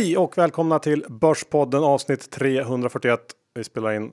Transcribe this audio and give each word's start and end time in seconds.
Hej 0.00 0.16
och 0.16 0.38
välkomna 0.38 0.78
till 0.78 1.04
Börspodden 1.08 1.84
avsnitt 1.84 2.30
341. 2.30 3.20
Vi 3.54 3.64
spelar 3.64 3.92
in 3.92 4.12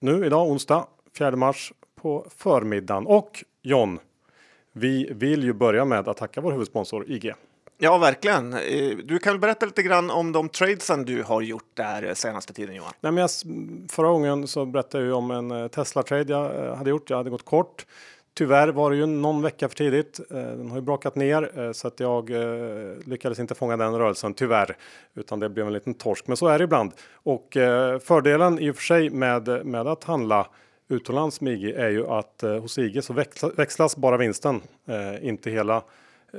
nu 0.00 0.26
idag 0.26 0.48
onsdag 0.48 0.86
4 1.18 1.36
mars 1.36 1.72
på 2.00 2.26
förmiddagen 2.36 3.06
och 3.06 3.44
John. 3.62 3.98
Vi 4.72 5.08
vill 5.12 5.44
ju 5.44 5.52
börja 5.52 5.84
med 5.84 6.08
att 6.08 6.16
tacka 6.16 6.40
vår 6.40 6.52
huvudsponsor 6.52 7.10
IG. 7.10 7.32
Ja, 7.78 7.98
verkligen. 7.98 8.52
Eh, 8.52 8.96
du 9.04 9.18
kan 9.18 9.40
berätta 9.40 9.66
lite 9.66 9.82
grann 9.82 10.10
om 10.10 10.32
de 10.32 10.48
tradesen 10.48 11.04
du 11.04 11.22
har 11.22 11.42
gjort 11.42 11.70
där 11.74 12.14
senaste 12.14 12.52
tiden 12.52 12.74
Johan. 12.74 12.92
Nej, 13.00 13.12
men 13.12 13.20
jag, 13.20 13.30
förra 13.90 14.08
gången 14.08 14.48
så 14.48 14.66
berättade 14.66 15.04
jag 15.04 15.18
om 15.18 15.30
en 15.30 15.50
eh, 15.50 15.68
Tesla 15.68 16.02
trade 16.02 16.32
jag 16.32 16.66
eh, 16.66 16.76
hade 16.76 16.90
gjort. 16.90 17.10
Jag 17.10 17.16
hade 17.16 17.30
gått 17.30 17.44
kort. 17.44 17.86
Tyvärr 18.36 18.68
var 18.68 18.90
det 18.90 18.96
ju 18.96 19.06
någon 19.06 19.42
vecka 19.42 19.68
för 19.68 19.76
tidigt. 19.76 20.20
Eh, 20.30 20.36
den 20.36 20.70
har 20.70 20.76
ju 20.76 20.82
brakat 20.82 21.14
ner 21.14 21.58
eh, 21.58 21.72
så 21.72 21.88
att 21.88 22.00
jag 22.00 22.30
eh, 22.30 22.96
lyckades 23.04 23.38
inte 23.38 23.54
fånga 23.54 23.76
den 23.76 23.98
rörelsen 23.98 24.34
tyvärr, 24.34 24.76
utan 25.14 25.40
det 25.40 25.48
blev 25.48 25.66
en 25.66 25.72
liten 25.72 25.94
torsk. 25.94 26.26
Men 26.26 26.36
så 26.36 26.46
är 26.46 26.58
det 26.58 26.64
ibland 26.64 26.92
och 27.12 27.56
fördelen 28.02 28.58
i 28.58 28.70
och 28.70 28.76
för 28.76 28.82
sig 28.82 29.10
med 29.10 29.66
med 29.66 29.86
att 29.86 30.04
handla 30.04 30.46
utomlands 30.88 31.40
med 31.40 31.52
IG 31.52 31.70
är 31.70 31.88
ju 31.88 32.06
att 32.06 32.44
hos 32.60 32.78
IG 32.78 33.04
så 33.04 33.12
växlas 33.56 33.96
bara 33.96 34.16
vinsten, 34.16 34.60
inte 35.20 35.50
hela 35.50 35.82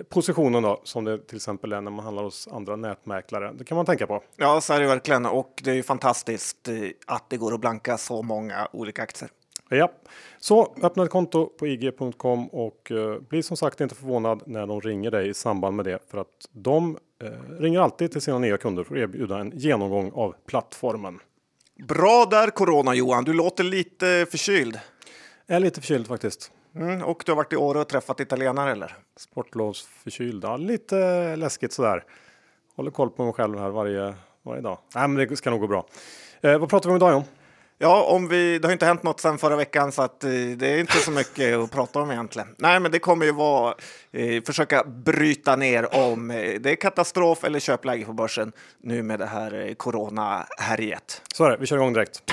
positionen 0.10 0.64
då, 0.64 0.82
som 0.84 1.04
det 1.04 1.18
till 1.18 1.36
exempel 1.36 1.74
är 1.74 1.82
när 1.82 1.92
man 1.92 2.06
handlar 2.06 2.24
hos 2.24 2.48
andra 2.48 2.76
nätmäklare. 2.76 3.54
Det 3.58 3.64
kan 3.64 3.76
man 3.76 3.86
tänka 3.86 4.08
på. 4.08 4.24
Ja, 4.36 4.62
så 4.62 4.74
är 4.74 4.80
det 4.80 4.88
verkligen. 4.88 5.26
Och 5.26 5.62
det 5.64 5.72
är 5.72 5.76
ju 5.76 5.84
fantastiskt 5.84 6.70
att 7.08 7.30
det 7.30 7.38
går 7.38 7.54
att 7.54 7.60
blanka 7.60 7.98
så 7.98 8.22
många 8.22 8.68
olika 8.72 9.04
aktier. 9.04 9.30
Ja, 9.70 9.92
så 10.38 10.76
öppna 10.82 11.04
ett 11.04 11.10
konto 11.10 11.46
på 11.46 11.68
ig.com 11.68 12.48
och 12.48 12.92
uh, 12.92 13.20
bli 13.20 13.44
som 13.44 13.58
sagt 13.58 13.82
inte 13.82 13.96
förvånad 13.96 14.42
när 14.46 14.68
de 14.68 14.82
ringer 14.82 15.12
dig 15.12 15.30
i 15.30 15.34
samband 15.34 15.76
med 15.76 15.86
det 15.86 16.00
för 16.12 16.18
att 16.18 16.50
de 16.52 16.98
uh, 17.24 17.60
ringer 17.60 17.80
alltid 17.80 18.12
till 18.12 18.22
sina 18.22 18.40
nya 18.40 18.58
kunder 18.58 18.84
för 18.84 18.96
att 18.96 19.02
erbjuda 19.02 19.40
en 19.40 19.52
genomgång 19.56 20.12
av 20.16 20.36
plattformen. 20.46 21.20
Bra 21.88 22.26
där 22.32 22.50
Corona 22.50 22.96
Johan, 22.96 23.24
du 23.24 23.34
låter 23.34 23.64
lite 23.64 24.26
förkyld. 24.32 24.80
Jag 25.46 25.56
är 25.56 25.60
lite 25.60 25.82
förkyld 25.82 26.08
faktiskt. 26.08 26.52
Mm, 26.76 27.04
och 27.04 27.24
du 27.26 27.32
har 27.32 27.36
varit 27.36 27.54
i 27.54 27.56
Åre 27.56 27.80
och 27.80 27.88
träffat 27.88 28.20
italienare 28.20 28.72
eller? 28.72 28.98
Sportlovsförkylda, 29.18 30.58
lite 30.58 31.36
läskigt 31.36 31.74
sådär. 31.74 32.04
Håller 32.76 32.92
koll 32.92 33.10
på 33.10 33.24
mig 33.24 33.34
själv 33.34 33.60
här 33.60 33.70
varje, 33.70 34.16
varje 34.44 34.62
dag. 34.62 34.78
Nej, 34.96 35.08
men 35.08 35.28
det 35.28 35.36
ska 35.36 35.50
nog 35.50 35.60
gå 35.60 35.68
bra. 35.68 35.88
Eh, 36.42 36.58
vad 36.58 36.70
pratar 36.70 36.90
vi 36.90 36.92
om 36.92 36.96
idag 36.96 37.12
John? 37.12 37.24
Ja, 37.78 38.04
om 38.04 38.28
vi, 38.28 38.60
det 38.60 38.68
har 38.68 38.74
inte 38.74 38.86
hänt 38.86 39.04
något 39.04 39.20
sedan 39.20 39.38
förra 39.38 39.56
veckan 39.56 39.92
så 39.92 40.02
att 40.02 40.24
eh, 40.24 40.30
det 40.32 40.68
är 40.68 40.80
inte 40.80 40.98
så 40.98 41.12
mycket 41.12 41.56
att 41.56 41.72
prata 41.72 42.00
om 42.00 42.12
egentligen. 42.12 42.48
Nej, 42.58 42.80
men 42.80 42.92
det 42.92 43.00
kommer 43.00 43.26
ju 43.26 43.32
vara 43.32 43.76
eh, 44.12 44.44
försöka 44.44 44.84
bryta 44.84 45.56
ner 45.56 45.96
om 45.96 46.32
eh, 46.32 46.60
det 46.60 46.72
är 46.72 46.76
katastrof 46.76 47.44
eller 47.44 47.60
köpläge 47.60 48.06
på 48.06 48.14
börsen 48.14 48.52
nu 48.84 49.04
med 49.04 49.20
det 49.20 49.26
här 49.26 49.68
eh, 49.68 49.74
corona 49.74 50.46
härjet. 50.58 51.22
Så 51.34 51.46
är 51.46 51.50
det, 51.50 51.58
vi 51.58 51.66
kör 51.66 51.76
igång 51.76 51.94
direkt. 51.94 52.24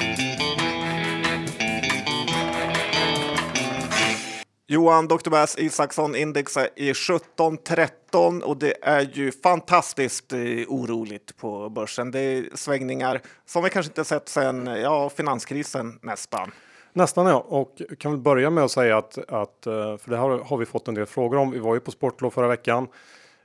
Johan 4.72 5.08
Dr. 5.08 5.30
Bass 5.30 5.58
Isaksson 5.58 6.16
index 6.16 6.56
är 6.56 6.68
i 6.76 6.90
1713 6.90 8.42
och 8.42 8.56
det 8.56 8.74
är 8.82 9.10
ju 9.12 9.32
fantastiskt 9.32 10.32
eh, 10.32 10.38
oroligt 10.68 11.36
på 11.36 11.68
börsen. 11.68 12.10
Det 12.10 12.20
är 12.20 12.44
svängningar 12.54 13.20
som 13.46 13.64
vi 13.64 13.70
kanske 13.70 13.90
inte 13.90 14.04
sett 14.04 14.28
sedan 14.28 14.66
ja, 14.66 15.10
finanskrisen 15.10 15.98
nästan. 16.02 16.50
Nästan 16.92 17.26
ja, 17.26 17.44
och 17.48 17.82
kan 17.98 18.12
väl 18.12 18.20
börja 18.20 18.50
med 18.50 18.64
att 18.64 18.70
säga 18.70 18.98
att, 18.98 19.18
att 19.18 19.66
eh, 19.66 19.96
för 19.96 20.10
det 20.10 20.16
här 20.16 20.28
har 20.28 20.56
vi 20.56 20.66
fått 20.66 20.88
en 20.88 20.94
del 20.94 21.06
frågor 21.06 21.38
om. 21.38 21.50
Vi 21.50 21.58
var 21.58 21.74
ju 21.74 21.80
på 21.80 21.90
sportlov 21.90 22.30
förra 22.30 22.48
veckan. 22.48 22.88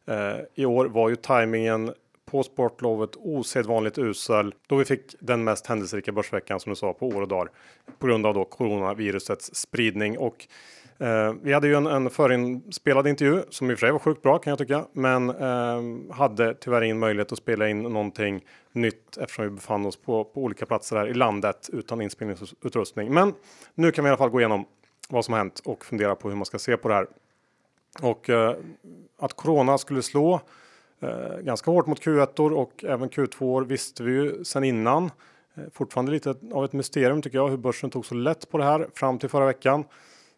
Eh, 0.05 0.37
I 0.55 0.66
år 0.66 0.85
var 0.85 1.09
ju 1.09 1.16
tajmingen 1.16 1.93
på 2.25 2.43
sportlovet 2.43 3.09
osedvanligt 3.16 3.97
usel 3.97 4.53
då 4.67 4.75
vi 4.75 4.85
fick 4.85 5.16
den 5.19 5.43
mest 5.43 5.67
händelserika 5.67 6.11
börsveckan 6.11 6.59
som 6.59 6.69
du 6.69 6.75
sa 6.75 6.93
på 6.93 7.07
år 7.07 7.21
och 7.21 7.27
dagar 7.27 7.51
på 7.99 8.07
grund 8.07 8.25
av 8.25 8.33
då 8.33 8.45
coronavirusets 8.45 9.55
spridning 9.55 10.17
och 10.17 10.47
Eh, 11.00 11.34
vi 11.41 11.53
hade 11.53 11.68
ju 11.68 11.75
en, 11.75 11.88
en 11.88 12.09
förinspelad 12.09 13.08
intervju 13.08 13.44
som 13.50 13.72
i 13.72 13.74
och 13.74 13.80
för 13.80 13.85
sig 13.85 13.91
var 13.91 14.00
sjukt 14.00 14.22
bra 14.22 14.38
kan 14.38 14.52
jag 14.52 14.58
tycka, 14.58 14.85
men 14.94 15.30
eh, 15.30 16.16
hade 16.16 16.53
tyvärr 16.53 16.81
ingen 16.81 17.00
möjlighet 17.00 17.31
att 17.31 17.38
spela 17.38 17.69
in 17.69 17.81
någonting 17.81 18.46
nytt 18.72 19.18
eftersom 19.18 19.46
vi 19.46 19.52
befann 19.52 19.85
oss 19.85 19.96
på, 19.96 20.24
på 20.24 20.44
olika 20.44 20.66
platser 20.66 20.96
här 20.96 21.08
i 21.08 21.13
landet 21.13 21.69
utan 21.74 22.02
inspelningsutrustning. 22.02 23.13
Men 23.13 23.34
nu 23.75 23.91
kan 23.91 24.03
vi 24.03 24.08
i 24.08 24.09
alla 24.09 24.18
fall 24.18 24.30
gå 24.30 24.40
igenom 24.40 24.66
vad 25.09 25.25
som 25.25 25.31
har 25.31 25.40
hänt 25.40 25.62
och 25.66 25.85
fundera 25.85 26.16
på 26.16 26.30
hur 26.30 26.35
man 26.35 26.46
ska 26.46 26.59
se 26.59 26.78
på 26.78 26.88
det 26.88 26.94
här. 26.94 27.08
Och 28.02 28.29
eh, 28.29 28.56
att 29.19 29.34
corona 29.34 29.78
skulle 29.78 30.02
slå 30.02 30.41
eh, 31.00 31.38
ganska 31.41 31.72
hårt 31.72 31.88
mot 31.88 32.02
Q1 32.02 32.52
och 32.52 32.84
även 32.84 33.09
Q2 33.09 33.66
visste 33.66 34.03
vi 34.03 34.12
ju 34.12 34.44
sedan 34.44 34.64
innan. 34.64 35.12
Eh, 35.56 35.64
fortfarande 35.74 36.12
lite 36.12 36.35
av 36.52 36.66
ett 36.66 36.74
mysterium 36.74 37.22
tycker 37.22 37.38
jag 37.38 37.50
hur 37.50 37.58
börsen 37.58 37.90
tog 37.90 38.06
så 38.06 38.16
lätt 38.16 38.50
på 38.50 38.58
det 38.58 38.64
här 38.64 38.88
fram 38.94 39.19
till 39.19 39.29
förra 39.29 39.46
veckan. 39.46 39.84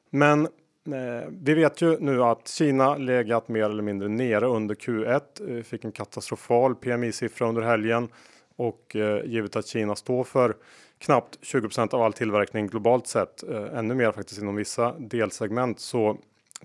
Men 0.09 0.45
eh, 0.45 1.29
vi 1.31 1.53
vet 1.53 1.81
ju 1.81 1.99
nu 1.99 2.23
att 2.23 2.47
Kina 2.47 2.97
legat 2.97 3.47
mer 3.47 3.63
eller 3.63 3.83
mindre 3.83 4.07
nere 4.07 4.47
under 4.47 4.75
Q1. 4.75 5.57
Eh, 5.57 5.63
fick 5.63 5.85
en 5.85 5.91
katastrofal 5.91 6.75
PMI-siffra 6.75 7.47
under 7.47 7.61
helgen 7.61 8.09
och 8.55 8.95
eh, 8.95 9.25
givet 9.25 9.55
att 9.55 9.67
Kina 9.67 9.95
står 9.95 10.23
för 10.23 10.55
knappt 10.99 11.39
20% 11.41 11.93
av 11.93 12.01
all 12.01 12.13
tillverkning 12.13 12.67
globalt 12.67 13.07
sett, 13.07 13.43
eh, 13.43 13.77
ännu 13.77 13.95
mer 13.95 14.11
faktiskt 14.11 14.41
inom 14.41 14.55
vissa 14.55 14.93
delsegment, 14.99 15.79
så 15.79 16.17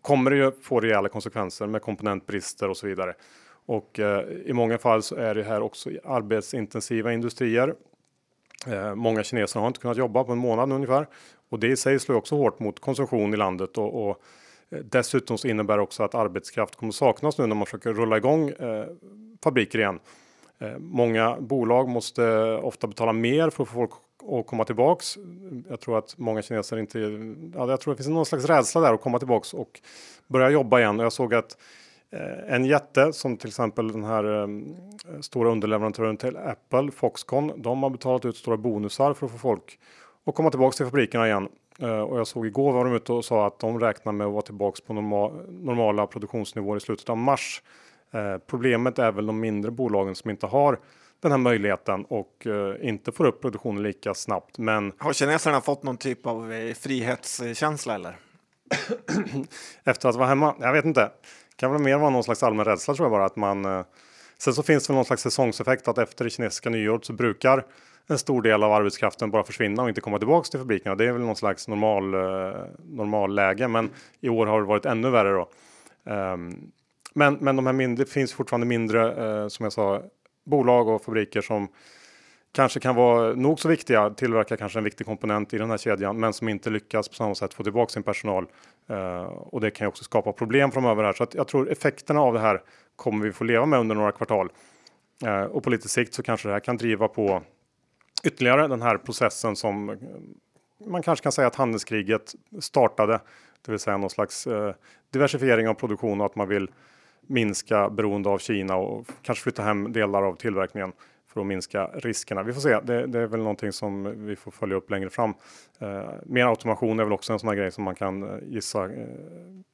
kommer 0.02 0.30
det 0.30 0.36
ju 0.36 0.52
få 0.62 0.80
rejäla 0.80 1.08
konsekvenser 1.08 1.66
med 1.66 1.82
komponentbrister 1.82 2.68
och 2.68 2.76
så 2.76 2.86
vidare. 2.86 3.14
Och 3.66 4.00
eh, 4.00 4.28
i 4.28 4.52
många 4.52 4.78
fall 4.78 5.02
så 5.02 5.16
är 5.16 5.34
det 5.34 5.42
här 5.42 5.60
också 5.60 5.90
arbetsintensiva 6.04 7.12
industrier. 7.12 7.74
Eh, 8.66 8.94
många 8.94 9.22
kineser 9.22 9.60
har 9.60 9.66
inte 9.66 9.80
kunnat 9.80 9.96
jobba 9.96 10.24
på 10.24 10.32
en 10.32 10.38
månad 10.38 10.72
ungefär 10.72 11.06
och 11.54 11.60
det 11.60 11.68
i 11.68 11.76
sig 11.76 12.00
slår 12.00 12.16
också 12.16 12.36
hårt 12.36 12.60
mot 12.60 12.80
konsumtion 12.80 13.34
i 13.34 13.36
landet 13.36 13.78
och, 13.78 14.08
och 14.08 14.20
eh, 14.70 14.78
dessutom 14.78 15.38
så 15.38 15.48
innebär 15.48 15.78
också 15.78 16.02
att 16.02 16.14
arbetskraft 16.14 16.76
kommer 16.76 16.92
saknas 16.92 17.38
nu 17.38 17.46
när 17.46 17.54
man 17.54 17.66
försöker 17.66 17.92
rulla 17.92 18.16
igång 18.16 18.48
eh, 18.48 18.86
fabriker 19.44 19.78
igen. 19.78 19.98
Eh, 20.58 20.78
många 20.78 21.36
bolag 21.40 21.88
måste 21.88 22.52
ofta 22.62 22.86
betala 22.86 23.12
mer 23.12 23.50
för 23.50 23.62
att 23.62 23.68
få 23.68 23.74
folk 23.74 23.90
att 24.38 24.46
komma 24.46 24.64
tillbaks. 24.64 25.18
Jag 25.68 25.80
tror 25.80 25.98
att 25.98 26.18
många 26.18 26.42
kineser 26.42 26.76
inte, 26.76 26.98
ja, 27.54 27.70
jag 27.70 27.80
tror 27.80 27.94
det 27.94 27.96
finns 27.96 28.08
någon 28.08 28.26
slags 28.26 28.44
rädsla 28.44 28.80
där 28.80 28.94
att 28.94 29.00
komma 29.00 29.18
tillbaks 29.18 29.54
och 29.54 29.80
börja 30.26 30.50
jobba 30.50 30.80
igen. 30.80 30.98
Och 30.98 31.04
jag 31.04 31.12
såg 31.12 31.34
att 31.34 31.56
eh, 32.10 32.54
en 32.54 32.64
jätte 32.64 33.12
som 33.12 33.36
till 33.36 33.48
exempel 33.48 33.92
den 33.92 34.04
här 34.04 34.42
eh, 34.42 34.48
stora 35.20 35.50
underleverantören 35.50 36.16
till 36.16 36.36
Apple, 36.36 36.90
Foxconn, 36.90 37.52
de 37.56 37.82
har 37.82 37.90
betalat 37.90 38.24
ut 38.24 38.36
stora 38.36 38.56
bonusar 38.56 39.14
för 39.14 39.26
att 39.26 39.32
få 39.32 39.38
folk 39.38 39.78
och 40.24 40.34
komma 40.34 40.50
tillbaka 40.50 40.76
till 40.76 40.86
fabrikerna 40.86 41.26
igen. 41.26 41.48
Uh, 41.82 41.88
och 41.88 42.18
jag 42.18 42.26
såg 42.26 42.46
igår 42.46 42.72
var 42.72 42.84
de 42.84 42.94
ute 42.94 43.12
och 43.12 43.24
sa 43.24 43.46
att 43.46 43.58
de 43.58 43.80
räknar 43.80 44.12
med 44.12 44.26
att 44.26 44.32
vara 44.32 44.42
tillbaks 44.42 44.80
på 44.80 44.92
normal, 44.92 45.32
normala 45.48 46.06
produktionsnivåer 46.06 46.76
i 46.76 46.80
slutet 46.80 47.08
av 47.08 47.16
mars. 47.16 47.62
Uh, 48.14 48.38
problemet 48.46 48.98
är 48.98 49.12
väl 49.12 49.26
de 49.26 49.40
mindre 49.40 49.70
bolagen 49.70 50.14
som 50.14 50.30
inte 50.30 50.46
har 50.46 50.78
den 51.20 51.30
här 51.30 51.38
möjligheten 51.38 52.04
och 52.04 52.46
uh, 52.46 52.74
inte 52.88 53.12
får 53.12 53.24
upp 53.24 53.40
produktionen 53.40 53.82
lika 53.82 54.14
snabbt. 54.14 54.58
Men 54.58 54.92
har 54.98 55.12
kineserna 55.12 55.60
fått 55.60 55.82
någon 55.82 55.96
typ 55.96 56.26
av 56.26 56.52
frihetskänsla 56.74 57.94
eller? 57.94 58.16
Efter 59.84 60.08
att 60.08 60.16
vara 60.16 60.28
hemma? 60.28 60.54
Jag 60.60 60.72
vet 60.72 60.84
inte. 60.84 61.10
Kan 61.56 61.72
väl 61.72 61.80
mer 61.80 61.98
vara 61.98 62.10
någon 62.10 62.24
slags 62.24 62.42
allmän 62.42 62.64
rädsla 62.64 62.94
tror 62.94 63.04
jag 63.04 63.12
bara 63.12 63.24
att 63.24 63.36
man. 63.36 63.84
Sen 64.38 64.54
så 64.54 64.62
finns 64.62 64.86
det 64.86 64.92
någon 64.92 65.04
slags 65.04 65.22
säsongseffekt 65.22 65.88
att 65.88 65.98
efter 65.98 66.24
det 66.24 66.30
kinesiska 66.30 66.70
nyåret 66.70 67.04
så 67.04 67.12
brukar 67.12 67.64
en 68.06 68.18
stor 68.18 68.42
del 68.42 68.62
av 68.62 68.72
arbetskraften 68.72 69.30
bara 69.30 69.44
försvinna 69.44 69.82
och 69.82 69.88
inte 69.88 70.00
komma 70.00 70.18
tillbaks 70.18 70.50
till 70.50 70.60
fabrikerna. 70.60 70.94
Det 70.94 71.04
är 71.04 71.12
väl 71.12 71.22
någon 71.22 71.36
slags 71.36 71.68
normal, 71.68 72.10
normalläge, 72.10 72.70
normal 72.84 73.34
läge, 73.34 73.68
men 73.68 73.90
i 74.20 74.28
år 74.28 74.46
har 74.46 74.60
det 74.60 74.66
varit 74.66 74.86
ännu 74.86 75.10
värre 75.10 75.32
då. 75.32 75.48
Ehm, 76.10 76.70
men, 77.14 77.34
men 77.40 77.56
de 77.56 77.66
här 77.66 77.72
mindre, 77.72 78.06
finns 78.06 78.32
fortfarande 78.32 78.66
mindre, 78.66 79.26
eh, 79.26 79.48
som 79.48 79.64
jag 79.64 79.72
sa, 79.72 80.02
bolag 80.44 80.88
och 80.88 81.04
fabriker 81.04 81.40
som 81.40 81.68
kanske 82.52 82.80
kan 82.80 82.94
vara 82.94 83.34
nog 83.34 83.60
så 83.60 83.68
viktiga, 83.68 84.10
tillverka 84.10 84.56
kanske 84.56 84.78
en 84.78 84.84
viktig 84.84 85.06
komponent 85.06 85.54
i 85.54 85.58
den 85.58 85.70
här 85.70 85.78
kedjan, 85.78 86.20
men 86.20 86.32
som 86.32 86.48
inte 86.48 86.70
lyckas 86.70 87.08
på 87.08 87.14
samma 87.14 87.34
sätt 87.34 87.54
få 87.54 87.62
tillbaka 87.62 87.92
sin 87.92 88.02
personal. 88.02 88.46
Uh, 88.90 89.22
och 89.24 89.60
det 89.60 89.70
kan 89.70 89.84
ju 89.84 89.88
också 89.88 90.04
skapa 90.04 90.32
problem 90.32 90.72
framöver 90.72 91.04
här. 91.04 91.12
Så 91.12 91.22
att 91.22 91.34
jag 91.34 91.48
tror 91.48 91.70
effekterna 91.70 92.20
av 92.20 92.34
det 92.34 92.40
här 92.40 92.62
kommer 92.96 93.26
vi 93.26 93.32
få 93.32 93.44
leva 93.44 93.66
med 93.66 93.80
under 93.80 93.94
några 93.94 94.12
kvartal. 94.12 94.48
Uh, 95.24 95.42
och 95.42 95.62
på 95.62 95.70
lite 95.70 95.88
sikt 95.88 96.14
så 96.14 96.22
kanske 96.22 96.48
det 96.48 96.52
här 96.52 96.60
kan 96.60 96.76
driva 96.76 97.08
på 97.08 97.42
ytterligare 98.22 98.68
den 98.68 98.82
här 98.82 98.98
processen 98.98 99.56
som 99.56 99.90
eh, 99.90 99.96
man 100.86 101.02
kanske 101.02 101.22
kan 101.22 101.32
säga 101.32 101.48
att 101.48 101.56
handelskriget 101.56 102.34
startade, 102.60 103.20
det 103.64 103.70
vill 103.70 103.80
säga 103.80 103.96
någon 103.96 104.10
slags 104.10 104.46
eh, 104.46 104.74
diversifiering 105.10 105.68
av 105.68 105.74
produktion 105.74 106.20
och 106.20 106.26
att 106.26 106.36
man 106.36 106.48
vill 106.48 106.70
minska 107.26 107.90
beroende 107.90 108.28
av 108.28 108.38
Kina 108.38 108.76
och 108.76 109.06
kanske 109.22 109.42
flytta 109.42 109.62
hem 109.62 109.92
delar 109.92 110.22
av 110.22 110.36
tillverkningen 110.36 110.92
för 111.34 111.40
att 111.40 111.46
minska 111.46 111.86
riskerna. 111.86 112.42
Vi 112.42 112.52
får 112.52 112.60
se. 112.60 112.80
Det, 112.80 113.06
det 113.06 113.18
är 113.18 113.26
väl 113.26 113.40
någonting 113.40 113.72
som 113.72 114.26
vi 114.26 114.36
får 114.36 114.50
följa 114.50 114.76
upp 114.76 114.90
längre 114.90 115.10
fram. 115.10 115.34
Eh, 115.78 116.04
mer 116.26 116.46
automation 116.46 117.00
är 117.00 117.04
väl 117.04 117.12
också 117.12 117.32
en 117.32 117.38
sån 117.38 117.48
här 117.48 117.56
grej 117.56 117.72
som 117.72 117.84
man 117.84 117.94
kan 117.94 118.22
eh, 118.22 118.38
gissa 118.46 118.84
eh, 118.84 119.06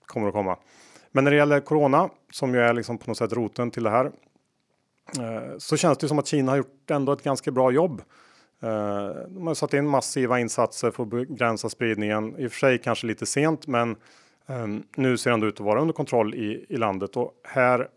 kommer 0.07 0.29
att 0.29 0.35
komma. 0.35 0.57
Men 1.13 1.25
när 1.25 1.31
det 1.31 1.37
gäller 1.37 1.61
corona 1.61 2.11
som 2.33 2.55
ju 2.55 2.61
är 2.61 2.75
liksom 2.75 2.99
på 2.99 3.11
något 3.11 3.17
sätt 3.17 3.33
roten 3.33 3.71
till 3.71 3.83
det 3.83 3.91
här 3.91 4.05
eh, 5.19 5.59
så 5.59 5.77
känns 5.77 5.99
det 5.99 6.09
som 6.09 6.19
att 6.19 6.27
Kina 6.27 6.53
har 6.53 6.57
gjort 6.57 6.91
ändå 6.91 7.13
ett 7.13 7.23
ganska 7.23 7.51
bra 7.51 7.71
jobb. 7.71 8.03
Eh, 8.63 9.11
de 9.29 9.47
har 9.47 9.55
satt 9.55 9.75
in 9.75 9.89
massiva 9.89 10.41
insatser 10.41 10.91
för 10.91 11.03
att 11.03 11.09
begränsa 11.09 11.69
spridningen. 11.69 12.39
I 12.39 12.47
och 12.47 12.53
för 12.53 12.59
sig 12.59 12.79
kanske 12.79 13.07
lite 13.07 13.27
sent, 13.27 13.67
men 13.67 13.97
ehm, 14.47 14.83
nu 14.97 15.17
ser 15.17 15.31
det 15.31 15.35
ändå 15.35 15.47
ut 15.47 15.55
att 15.55 15.67
vara 15.67 15.81
under 15.81 15.95
kontroll 15.95 16.35
i, 16.35 16.67
i 16.69 16.77
landet 16.77 17.17
och 17.17 17.33
här 17.45 17.89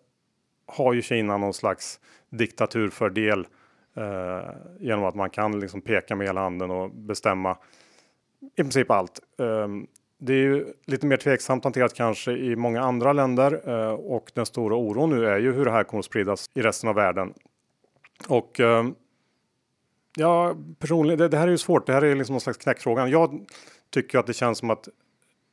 har 0.66 0.94
ju 0.94 1.02
Kina 1.02 1.38
någon 1.38 1.54
slags 1.54 2.00
diktaturfördel 2.30 3.48
eh, 3.96 4.50
genom 4.80 5.04
att 5.04 5.16
man 5.16 5.30
kan 5.30 5.60
liksom 5.60 5.82
peka 5.82 6.16
med 6.16 6.28
hela 6.28 6.42
handen 6.42 6.72
och 6.72 6.90
bestämma 6.90 7.58
i 8.56 8.62
princip 8.62 8.92
allt. 8.92 9.20
Eh, 9.40 9.68
det 10.18 10.34
är 10.34 10.38
ju 10.38 10.74
lite 10.86 11.06
mer 11.06 11.18
tveksamt 11.18 11.64
hanterat 11.64 11.94
kanske 11.94 12.32
i 12.32 12.56
många 12.56 12.82
andra 12.82 13.14
länder 13.14 13.70
eh, 13.70 13.94
och 13.94 14.32
den 14.34 14.46
stora 14.46 14.76
oron 14.76 15.10
nu 15.10 15.28
är 15.28 15.40
ju 15.40 15.54
hur 15.54 15.66
det 15.66 15.72
här 15.72 15.84
kommer 15.84 16.00
att 16.00 16.06
spridas 16.06 16.50
i 16.54 16.62
resten 16.62 16.90
av 16.90 16.96
världen. 16.96 17.34
Och 18.28 18.60
ehm, 18.60 18.96
ja, 20.16 20.56
personligen, 20.80 21.20
det, 21.20 21.28
det, 21.28 21.38
här 21.38 21.48
är 21.48 21.52
ju 21.52 21.58
svårt. 21.58 21.86
Det 21.86 21.94
här 21.94 22.04
är 22.04 22.16
liksom 22.16 22.34
någon 22.34 22.42
slags 22.42 22.58
knäckfrågan. 22.58 23.10
Jag 23.10 23.46
tycker 23.90 24.20
att 24.20 24.28
det 24.28 24.34
känns 24.34 24.58
som 24.58 24.70
att 24.70 24.90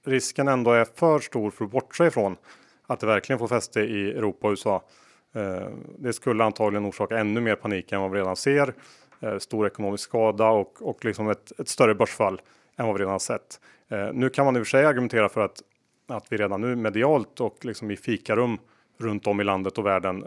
risken 0.07 0.49
ändå 0.49 0.73
är 0.73 0.85
för 0.85 1.19
stor 1.19 1.51
för 1.51 1.65
att 1.65 1.71
bortse 1.71 2.07
ifrån 2.07 2.37
att 2.87 3.01
det 3.01 3.07
verkligen 3.07 3.39
får 3.39 3.49
fäste 3.49 3.81
i 3.81 4.11
Europa 4.11 4.47
och 4.47 4.51
USA. 4.51 4.83
Eh, 5.35 5.69
det 5.99 6.13
skulle 6.13 6.45
antagligen 6.45 6.87
orsaka 6.87 7.19
ännu 7.19 7.41
mer 7.41 7.55
panik 7.55 7.93
än 7.93 8.01
vad 8.01 8.11
vi 8.11 8.19
redan 8.19 8.37
ser. 8.37 8.75
Eh, 9.21 9.39
stor 9.39 9.67
ekonomisk 9.67 10.05
skada 10.05 10.49
och, 10.49 10.83
och 10.83 11.05
liksom 11.05 11.29
ett, 11.29 11.61
ett 11.61 11.69
större 11.69 11.95
börsfall 11.95 12.41
än 12.77 12.87
vad 12.87 12.99
vi 12.99 13.05
redan 13.05 13.21
sett. 13.21 13.61
Eh, 13.89 14.09
nu 14.13 14.29
kan 14.29 14.45
man 14.45 14.57
i 14.57 14.61
och 14.61 14.67
för 14.67 14.71
sig 14.71 14.85
argumentera 14.85 15.29
för 15.29 15.41
att, 15.41 15.63
att 16.09 16.33
vi 16.33 16.37
redan 16.37 16.61
nu 16.61 16.77
medialt 16.77 17.41
och 17.41 17.65
liksom 17.65 17.91
i 17.91 17.97
fikarum 17.97 18.59
runt 18.99 19.27
om 19.27 19.41
i 19.41 19.45
landet 19.45 19.79
och 19.79 19.87
världen 19.87 20.25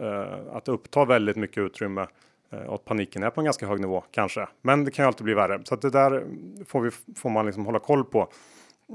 att 0.52 0.68
uppta 0.68 1.06
väldigt 1.06 1.36
mycket 1.36 1.58
utrymme 1.58 2.08
Eh, 2.54 2.68
och 2.68 2.76
att 2.76 2.86
paniken 2.86 3.24
är 3.24 3.30
på 3.30 3.42
en 3.42 3.46
ganska 3.46 3.68
hög 3.68 3.80
nivå 3.80 4.04
kanske. 4.12 4.48
Men 4.62 4.86
det 4.86 4.92
kan 4.92 5.04
ju 5.04 5.08
alltid 5.08 5.26
bli 5.26 5.34
värre 5.34 5.62
så 5.64 5.74
att 5.74 5.82
det 5.82 5.90
där 5.90 6.24
får 6.68 6.82
vi 6.82 6.92
får 7.16 7.30
man 7.30 7.46
liksom 7.46 7.66
hålla 7.66 7.80
koll 7.80 8.04
på. 8.04 8.28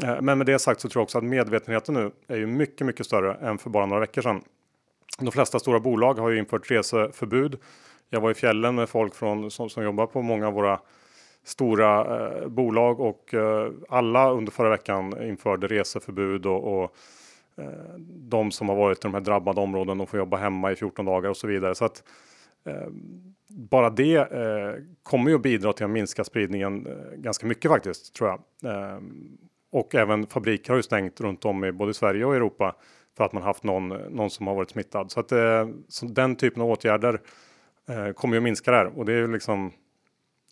Eh, 0.02 0.20
men 0.20 0.38
med 0.38 0.46
det 0.46 0.58
sagt 0.58 0.80
så 0.80 0.88
tror 0.88 1.00
jag 1.00 1.04
också 1.04 1.18
att 1.18 1.24
medvetenheten 1.24 1.94
nu 1.94 2.10
är 2.28 2.36
ju 2.36 2.46
mycket, 2.46 2.86
mycket 2.86 3.06
större 3.06 3.34
än 3.34 3.58
för 3.58 3.70
bara 3.70 3.86
några 3.86 4.00
veckor 4.00 4.22
sedan. 4.22 4.42
De 5.18 5.32
flesta 5.32 5.58
stora 5.58 5.80
bolag 5.80 6.14
har 6.14 6.30
ju 6.30 6.38
infört 6.38 6.70
reseförbud. 6.70 7.58
Jag 8.10 8.20
var 8.20 8.30
i 8.30 8.34
fjällen 8.34 8.74
med 8.74 8.88
folk 8.88 9.14
från, 9.14 9.50
som, 9.50 9.70
som 9.70 9.84
jobbar 9.84 10.06
på 10.06 10.22
många 10.22 10.46
av 10.46 10.52
våra 10.52 10.80
stora 11.44 12.20
eh, 12.20 12.48
bolag 12.48 13.00
och 13.00 13.34
eh, 13.34 13.72
alla 13.88 14.30
under 14.30 14.52
förra 14.52 14.70
veckan 14.70 15.28
införde 15.28 15.66
reseförbud 15.66 16.46
och, 16.46 16.82
och 16.82 16.94
eh, 17.56 17.98
de 18.06 18.50
som 18.50 18.68
har 18.68 18.76
varit 18.76 18.98
i 18.98 19.02
de 19.02 19.14
här 19.14 19.20
drabbade 19.20 19.60
områdena 19.60 20.06
får 20.06 20.18
jobba 20.18 20.36
hemma 20.36 20.72
i 20.72 20.76
14 20.76 21.04
dagar 21.04 21.30
och 21.30 21.36
så 21.36 21.46
vidare. 21.46 21.74
Så 21.74 21.84
att 21.84 22.02
Ehm, 22.64 23.34
bara 23.48 23.90
det 23.90 24.16
eh, 24.16 24.74
kommer 25.02 25.30
ju 25.30 25.36
att 25.36 25.42
bidra 25.42 25.72
till 25.72 25.84
att 25.84 25.90
minska 25.90 26.24
spridningen 26.24 26.86
eh, 26.86 27.16
ganska 27.16 27.46
mycket 27.46 27.70
faktiskt 27.70 28.14
tror 28.14 28.28
jag. 28.28 28.72
Ehm, 28.72 29.38
och 29.70 29.94
även 29.94 30.26
fabriker 30.26 30.68
har 30.68 30.76
ju 30.76 30.82
stängt 30.82 31.20
runt 31.20 31.44
om 31.44 31.64
i 31.64 31.72
både 31.72 31.94
Sverige 31.94 32.24
och 32.24 32.36
Europa 32.36 32.76
för 33.16 33.24
att 33.24 33.32
man 33.32 33.42
haft 33.42 33.64
någon, 33.64 33.88
någon 33.88 34.30
som 34.30 34.46
har 34.46 34.54
varit 34.54 34.70
smittad. 34.70 35.10
Så 35.10 35.20
att 35.20 35.32
eh, 35.32 35.68
så 35.88 36.06
den 36.06 36.36
typen 36.36 36.62
av 36.62 36.70
åtgärder 36.70 37.20
eh, 37.88 38.12
kommer 38.12 38.34
ju 38.34 38.38
att 38.38 38.44
minska 38.44 38.70
där 38.70 38.98
och 38.98 39.04
det 39.04 39.12
är 39.12 39.16
ju 39.16 39.32
liksom 39.32 39.72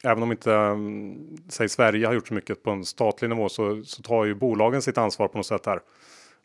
Även 0.04 0.22
om 0.22 0.32
inte 0.32 0.54
ehm, 0.54 1.36
säg 1.48 1.68
Sverige 1.68 2.06
har 2.06 2.14
gjort 2.14 2.28
så 2.28 2.34
mycket 2.34 2.62
på 2.62 2.70
en 2.70 2.84
statlig 2.84 3.28
nivå 3.28 3.48
så, 3.48 3.82
så 3.84 4.02
tar 4.02 4.24
ju 4.24 4.34
bolagen 4.34 4.82
sitt 4.82 4.98
ansvar 4.98 5.28
på 5.28 5.38
något 5.38 5.46
sätt 5.46 5.66
här 5.66 5.80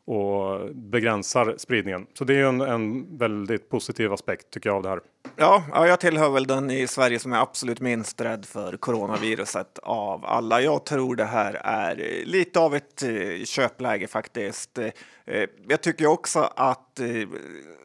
och 0.05 0.75
begränsar 0.75 1.55
spridningen. 1.57 2.07
Så 2.13 2.23
det 2.23 2.35
är 2.35 2.43
en, 2.43 2.61
en 2.61 3.17
väldigt 3.17 3.69
positiv 3.69 4.13
aspekt 4.13 4.49
tycker 4.49 4.69
jag 4.69 4.75
av 4.75 4.83
det 4.83 4.89
här. 4.89 4.99
Ja, 5.35 5.63
ja, 5.71 5.87
jag 5.87 5.99
tillhör 5.99 6.29
väl 6.29 6.47
den 6.47 6.71
i 6.71 6.87
Sverige 6.87 7.19
som 7.19 7.33
är 7.33 7.41
absolut 7.41 7.79
minst 7.79 8.21
rädd 8.21 8.45
för 8.45 8.77
coronaviruset 8.77 9.79
av 9.83 10.25
alla. 10.25 10.61
Jag 10.61 10.85
tror 10.85 11.15
det 11.15 11.25
här 11.25 11.53
är 11.53 11.99
eh, 11.99 12.25
lite 12.25 12.59
av 12.59 12.75
ett 12.75 13.03
eh, 13.03 13.45
köpläge 13.45 14.07
faktiskt. 14.07 14.77
Eh, 14.77 14.89
jag 15.67 15.81
tycker 15.81 16.05
också 16.05 16.39
att 16.55 16.99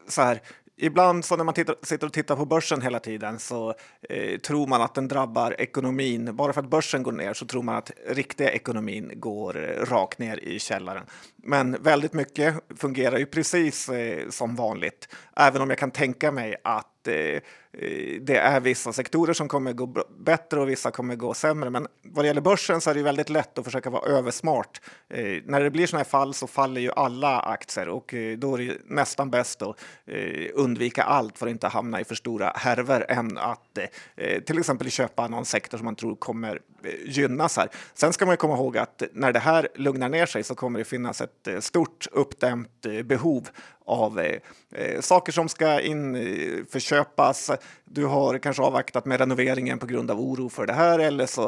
så 0.07 0.21
här, 0.21 0.41
Ibland 0.79 1.25
så 1.25 1.35
när 1.35 1.43
man 1.43 1.53
tittar, 1.53 1.75
sitter 1.83 2.07
och 2.07 2.13
tittar 2.13 2.35
på 2.35 2.45
börsen 2.45 2.81
hela 2.81 2.99
tiden 2.99 3.39
så 3.39 3.73
eh, 4.09 4.39
tror 4.39 4.67
man 4.67 4.81
att 4.81 4.95
den 4.95 5.07
drabbar 5.07 5.61
ekonomin. 5.61 6.35
Bara 6.35 6.53
för 6.53 6.61
att 6.61 6.69
börsen 6.69 7.03
går 7.03 7.11
ner 7.11 7.33
så 7.33 7.45
tror 7.45 7.63
man 7.63 7.75
att 7.75 7.91
riktiga 8.07 8.51
ekonomin 8.51 9.11
går 9.15 9.57
eh, 9.57 9.85
rakt 9.85 10.19
ner 10.19 10.37
i 10.37 10.59
källaren. 10.59 11.03
Men 11.35 11.83
väldigt 11.83 12.13
mycket 12.13 12.55
fungerar 12.77 13.17
ju 13.17 13.25
precis 13.25 13.89
eh, 13.89 14.29
som 14.29 14.55
vanligt. 14.55 15.09
Även 15.35 15.61
om 15.61 15.69
jag 15.69 15.79
kan 15.79 15.91
tänka 15.91 16.31
mig 16.31 16.55
att 16.63 16.96
att 17.01 17.07
eh, 17.07 17.15
eh, 17.15 18.21
det 18.21 18.37
är 18.37 18.59
vissa 18.59 18.93
sektorer 18.93 19.33
som 19.33 19.47
kommer 19.47 19.73
gå 19.73 20.05
bättre 20.19 20.59
och 20.59 20.69
vissa 20.69 20.91
kommer 20.91 21.15
gå 21.15 21.33
sämre. 21.33 21.69
Men 21.69 21.87
vad 22.03 22.25
det 22.25 22.27
gäller 22.27 22.41
börsen 22.41 22.81
så 22.81 22.89
är 22.89 22.93
det 22.93 23.03
väldigt 23.03 23.29
lätt 23.29 23.57
att 23.57 23.65
försöka 23.65 23.89
vara 23.89 24.11
översmart. 24.11 24.81
Eh, 25.09 25.41
när 25.45 25.61
det 25.61 25.71
blir 25.71 25.87
sådana 25.87 26.03
här 26.03 26.09
fall 26.09 26.33
så 26.33 26.47
faller 26.47 26.81
ju 26.81 26.91
alla 26.91 27.39
aktier 27.39 27.89
och 27.89 28.13
eh, 28.13 28.37
då 28.37 28.55
är 28.55 28.57
det 28.57 28.77
nästan 28.85 29.29
bäst 29.29 29.61
att 29.61 29.79
eh, 30.05 30.49
undvika 30.53 31.03
allt 31.03 31.37
för 31.37 31.47
att 31.47 31.51
inte 31.51 31.67
hamna 31.67 32.01
i 32.01 32.03
för 32.03 32.15
stora 32.15 32.53
härvor 32.55 33.05
än 33.09 33.37
att 33.37 33.77
eh, 34.15 34.41
till 34.41 34.59
exempel 34.59 34.91
köpa 34.91 35.27
någon 35.27 35.45
sektor 35.45 35.77
som 35.77 35.85
man 35.85 35.95
tror 35.95 36.15
kommer 36.15 36.61
gynnas 37.05 37.57
här. 37.57 37.69
Sen 37.93 38.13
ska 38.13 38.25
man 38.25 38.37
komma 38.37 38.53
ihåg 38.53 38.77
att 38.77 39.03
när 39.13 39.33
det 39.33 39.39
här 39.39 39.67
lugnar 39.75 40.09
ner 40.09 40.25
sig 40.25 40.43
så 40.43 40.55
kommer 40.55 40.79
det 40.79 40.85
finnas 40.85 41.21
ett 41.21 41.63
stort 41.63 42.07
uppdämt 42.11 42.85
behov 43.03 43.49
av 43.87 44.19
eh, 44.19 44.39
eh, 44.71 45.01
saker 45.01 45.31
som 45.31 45.49
ska 45.49 45.81
införköpas. 45.81 47.49
Eh, 47.49 47.57
du 47.85 48.05
har 48.05 48.37
kanske 48.37 48.63
avvaktat 48.63 49.05
med 49.05 49.19
renoveringen 49.19 49.79
på 49.79 49.85
grund 49.85 50.11
av 50.11 50.19
oro 50.19 50.49
för 50.49 50.65
det 50.65 50.73
här 50.73 50.99
eller 50.99 51.25
så 51.25 51.43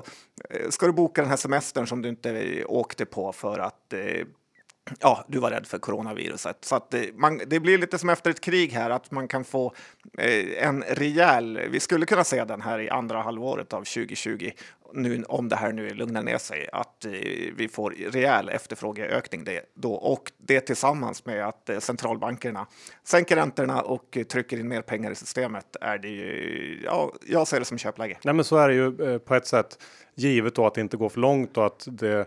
eh, 0.50 0.70
ska 0.70 0.86
du 0.86 0.92
boka 0.92 1.22
den 1.22 1.30
här 1.30 1.38
semestern 1.38 1.88
som 1.88 2.02
du 2.02 2.10
inte 2.10 2.32
eh, 2.32 2.66
åkte 2.68 3.06
på 3.06 3.32
för 3.32 3.60
att 3.60 3.94
eh, 3.94 4.26
ja, 5.00 5.26
du 5.28 5.40
var 5.40 5.52
rädd 5.52 5.68
för 5.68 5.80
coronaviruset. 5.80 6.58
Så 6.62 6.76
att 6.76 6.92
det, 6.92 7.10
man, 7.16 7.42
det 7.48 7.60
blir 7.60 7.78
lite 7.78 7.98
som 7.98 8.10
efter 8.10 8.32
ett 8.32 8.42
krig 8.42 8.72
här, 8.72 8.90
att 8.90 9.12
man 9.12 9.28
kan 9.28 9.44
få 9.44 9.74
eh, 10.18 10.68
en 10.68 10.84
rejäl... 10.84 11.60
Vi 11.72 11.80
skulle 11.80 12.06
kunna 12.06 12.24
se 12.24 12.44
den 12.44 12.62
här 12.62 12.80
i 12.80 12.90
andra 12.90 13.22
halvåret 13.22 13.74
av 13.74 13.80
2020, 13.80 14.52
nu, 14.94 15.24
om 15.24 15.50
det 15.50 15.56
här 15.56 15.72
nu 15.72 15.90
lugnar 15.90 16.24
ner 16.24 16.38
sig, 16.38 16.70
att 16.72 17.06
eh, 17.06 17.12
vi 17.56 17.70
får 17.72 17.92
rejäl 18.12 18.50
efterfrågeökning 18.50 19.44
det, 19.44 19.62
då. 19.74 19.94
Och 19.94 20.32
det 20.38 20.62
tillsammans 20.62 21.26
med 21.26 21.48
att 21.48 21.70
eh, 21.70 21.80
centralbankerna 21.80 22.68
sänker 23.04 23.36
räntorna 23.36 23.82
och 23.82 24.18
trycker 24.30 24.60
in 24.60 24.68
mer 24.68 24.82
pengar 24.82 25.12
i 25.12 25.16
systemet 25.16 25.76
är 25.82 25.98
det 25.98 26.08
ju... 26.10 26.82
Ja, 26.86 27.14
jag 27.28 27.48
ser 27.48 27.60
det 27.60 27.66
som 27.66 27.78
köpläge. 27.78 28.18
Nej, 28.24 28.34
men 28.34 28.46
så 28.46 28.58
är 28.58 28.68
det 28.68 28.74
ju 28.74 29.14
eh, 29.14 29.18
på 29.18 29.36
ett 29.36 29.48
sätt, 29.48 29.80
givet 30.16 30.56
då 30.56 30.66
att 30.66 30.74
det 30.74 30.82
inte 30.82 30.98
går 30.98 31.10
för 31.10 31.20
långt 31.20 31.58
och 31.58 31.66
att 31.66 31.88
det 31.92 32.26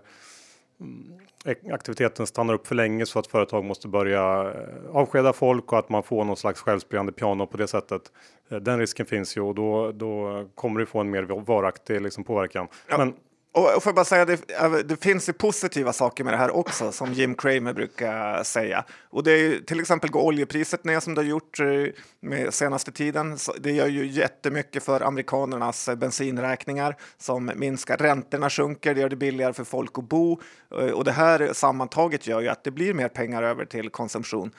aktiviteten 1.73 2.27
stannar 2.27 2.55
upp 2.55 2.67
för 2.67 2.75
länge 2.75 3.07
så 3.07 3.19
att 3.19 3.27
företag 3.27 3.65
måste 3.65 3.89
börja 3.89 4.53
eh, 4.53 4.97
avskeda 4.97 5.33
folk 5.33 5.73
och 5.73 5.79
att 5.79 5.89
man 5.89 6.03
får 6.03 6.25
någon 6.25 6.37
slags 6.37 6.61
självspelande 6.61 7.13
piano 7.13 7.47
på 7.47 7.57
det 7.57 7.67
sättet. 7.67 8.03
Eh, 8.51 8.59
den 8.59 8.79
risken 8.79 9.07
finns 9.07 9.37
ju 9.37 9.41
och 9.41 9.55
då, 9.55 9.93
då 9.93 10.45
kommer 10.55 10.81
det 10.81 10.87
få 10.87 11.01
en 11.01 11.11
mer 11.11 11.23
varaktig 11.23 12.01
liksom, 12.01 12.25
påverkan. 12.25 12.69
Ja. 12.89 12.99
Men 12.99 13.15
och, 13.53 13.77
och 13.77 13.83
får 13.83 13.91
jag 13.91 13.95
bara 13.95 14.05
säga, 14.05 14.25
det, 14.25 14.51
äh, 14.51 14.73
det 14.73 15.03
finns 15.03 15.29
ju 15.29 15.33
positiva 15.33 15.93
saker 15.93 16.25
med 16.25 16.33
det 16.33 16.39
här 16.39 16.57
också, 16.57 16.93
som 16.93 17.13
Jim 17.13 17.35
Cramer 17.35 17.73
brukar 17.73 18.43
säga. 18.43 18.85
Och 19.11 19.25
det 19.25 19.33
är 19.33 19.39
ju, 19.39 19.61
till 19.61 19.81
exempel 19.81 20.11
går 20.11 20.23
oljepriset 20.23 20.85
ner 20.85 21.01
som 21.01 21.15
det 21.15 21.21
har 21.21 21.27
gjort 21.27 21.61
eh, 21.61 21.67
med 22.21 22.55
senaste 22.55 22.93
tiden. 22.93 23.39
Det 23.61 23.73
gör 23.73 23.87
ju 23.87 24.07
jättemycket 24.07 24.83
för 24.83 25.01
amerikanernas 25.01 25.89
bensinräkningar 25.97 26.97
som 27.19 27.53
minskar. 27.57 27.97
Räntorna 27.97 28.51
sjunker, 28.51 28.95
det 28.95 29.01
gör 29.01 29.09
det 29.09 29.17
billigare 29.17 29.53
för 29.53 29.65
folk 29.65 29.99
att 29.99 30.09
bo. 30.09 30.41
Eh, 30.81 30.91
och 30.91 31.05
det 31.05 31.13
här 31.13 31.53
sammantaget 31.53 32.27
gör 32.27 32.41
ju 32.41 32.49
att 32.49 32.65
det 32.65 32.71
blir 32.71 32.95
mer 32.95 33.09
pengar 33.09 33.43
över 33.43 33.65
till 33.65 33.91
konsumtion. 33.91 34.51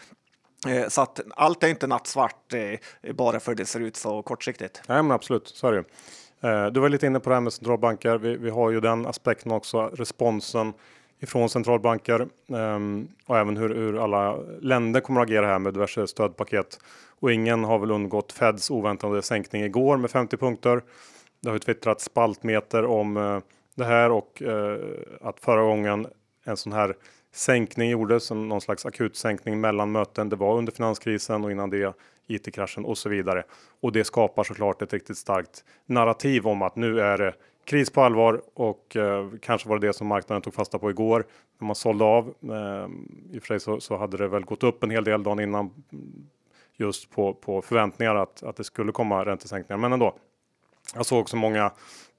Eh, 0.67 0.87
så 0.87 1.01
att 1.01 1.19
allt 1.35 1.63
är 1.63 1.67
inte 1.67 1.87
nattsvart 1.87 2.53
bara 3.13 3.39
för 3.39 3.55
det 3.55 3.65
ser 3.65 3.79
ut 3.79 3.95
så 3.95 4.21
kortsiktigt. 4.21 4.81
Nej, 4.87 5.03
men 5.03 5.11
absolut, 5.11 5.47
så 5.47 5.67
är 5.67 5.71
det. 5.71 5.83
Eh, 6.43 6.65
du 6.65 6.79
var 6.79 6.89
lite 6.89 7.07
inne 7.07 7.19
på 7.19 7.29
det 7.29 7.35
här 7.35 7.41
med 7.41 7.53
centralbanker. 7.53 8.17
Vi, 8.17 8.37
vi 8.37 8.49
har 8.49 8.71
ju 8.71 8.79
den 8.79 9.05
aspekten 9.05 9.51
också, 9.51 9.89
responsen 9.93 10.73
ifrån 11.19 11.49
centralbanker 11.49 12.19
um, 12.47 12.55
ehm, 12.55 13.07
och 13.25 13.37
även 13.37 13.57
hur, 13.57 13.75
hur, 13.75 14.03
alla 14.03 14.37
länder 14.61 15.01
kommer 15.01 15.21
att 15.21 15.27
agera 15.27 15.47
här 15.47 15.59
med 15.59 15.73
diverse 15.73 16.07
stödpaket. 16.07 16.79
Och 17.19 17.31
ingen 17.31 17.63
har 17.63 17.79
väl 17.79 17.91
undgått 17.91 18.31
Feds 18.31 18.71
oväntade 18.71 19.21
sänkning 19.21 19.63
igår 19.63 19.97
med 19.97 20.11
50 20.11 20.37
punkter. 20.37 20.81
Det 21.41 21.49
har 21.49 21.55
ju 21.55 21.59
twittrat 21.59 22.01
spaltmeter 22.01 22.85
om 22.85 23.17
uh, 23.17 23.39
det 23.75 23.85
här 23.85 24.11
och 24.11 24.41
uh, 24.45 24.77
att 25.21 25.39
förra 25.39 25.61
gången 25.61 26.07
en 26.43 26.57
sån 26.57 26.73
här 26.73 26.95
sänkning 27.33 27.89
gjordes, 27.89 28.31
någon 28.31 28.61
slags 28.61 28.85
akut 28.85 29.15
sänkning 29.15 29.61
mellan 29.61 29.91
möten. 29.91 30.29
Det 30.29 30.35
var 30.35 30.57
under 30.57 30.71
finanskrisen 30.71 31.43
och 31.43 31.51
innan 31.51 31.69
det 31.69 31.95
IT-kraschen 32.27 32.85
och 32.85 32.97
så 32.97 33.09
vidare. 33.09 33.43
Och 33.81 33.91
det 33.91 34.03
skapar 34.03 34.43
såklart 34.43 34.81
ett 34.81 34.93
riktigt 34.93 35.17
starkt 35.17 35.63
narrativ 35.85 36.47
om 36.47 36.61
att 36.61 36.75
nu 36.75 37.01
är 37.01 37.17
det 37.17 37.33
kris 37.65 37.89
på 37.89 38.01
allvar 38.01 38.41
och 38.53 38.95
eh, 38.95 39.29
kanske 39.41 39.69
var 39.69 39.79
det 39.79 39.87
det 39.87 39.93
som 39.93 40.07
marknaden 40.07 40.41
tog 40.41 40.53
fasta 40.53 40.79
på 40.79 40.89
igår 40.89 41.25
när 41.59 41.65
man 41.65 41.75
sålde 41.75 42.05
av. 42.05 42.33
Eh, 42.43 42.87
I 43.35 43.37
och 43.37 43.41
för 43.41 43.47
sig 43.47 43.59
så, 43.59 43.79
så, 43.79 43.97
hade 43.97 44.17
det 44.17 44.27
väl 44.27 44.45
gått 44.45 44.63
upp 44.63 44.83
en 44.83 44.89
hel 44.89 45.03
del 45.03 45.23
dagen 45.23 45.39
innan 45.39 45.69
just 46.75 47.09
på, 47.09 47.33
på 47.33 47.61
förväntningar 47.61 48.15
att, 48.15 48.43
att 48.43 48.55
det 48.55 48.63
skulle 48.63 48.91
komma 48.91 49.25
räntesänkningar. 49.25 49.77
Men 49.77 49.93
ändå. 49.93 50.15
Jag 50.95 51.05
såg 51.05 51.19
också 51.19 51.35
många, 51.35 51.71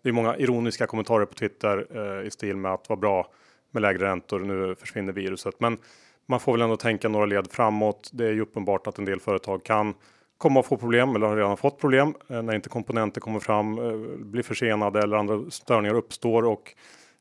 det 0.02 0.09
är 0.09 0.12
många 0.12 0.37
ironiska 0.37 0.87
kommentarer 0.87 1.26
på 1.26 1.35
Twitter 1.35 1.87
eh, 1.90 2.26
i 2.26 2.30
stil 2.30 2.56
med 2.56 2.73
att 2.73 2.88
vad 2.88 2.99
bra 2.99 3.26
med 3.75 3.83
lägre 3.83 4.04
räntor. 4.04 4.40
Nu 4.40 4.75
försvinner 4.75 5.12
viruset, 5.12 5.61
men 5.61 5.78
man 6.26 6.40
får 6.40 6.52
väl 6.52 6.62
ändå 6.62 6.76
tänka 6.76 7.09
några 7.09 7.26
led 7.26 7.52
framåt. 7.52 8.11
Det 8.12 8.26
är 8.26 8.33
ju 8.33 8.40
uppenbart 8.40 8.87
att 8.87 8.99
en 8.99 9.04
del 9.04 9.21
företag 9.21 9.64
kan 9.64 9.95
komma 10.38 10.61
att 10.61 10.66
få 10.66 10.76
problem 10.76 11.16
eller 11.16 11.26
har 11.26 11.37
redan 11.37 11.57
fått 11.57 11.81
problem 11.81 12.14
eh, 12.28 12.43
när 12.43 12.54
inte 12.54 12.69
komponenter 12.69 13.21
kommer 13.21 13.40
fram, 13.40 13.78
eh, 13.78 13.97
blir 14.19 14.43
försenade 14.43 15.02
eller 15.02 15.16
andra 15.16 15.50
störningar 15.50 15.95
uppstår 15.95 16.45
och 16.45 16.75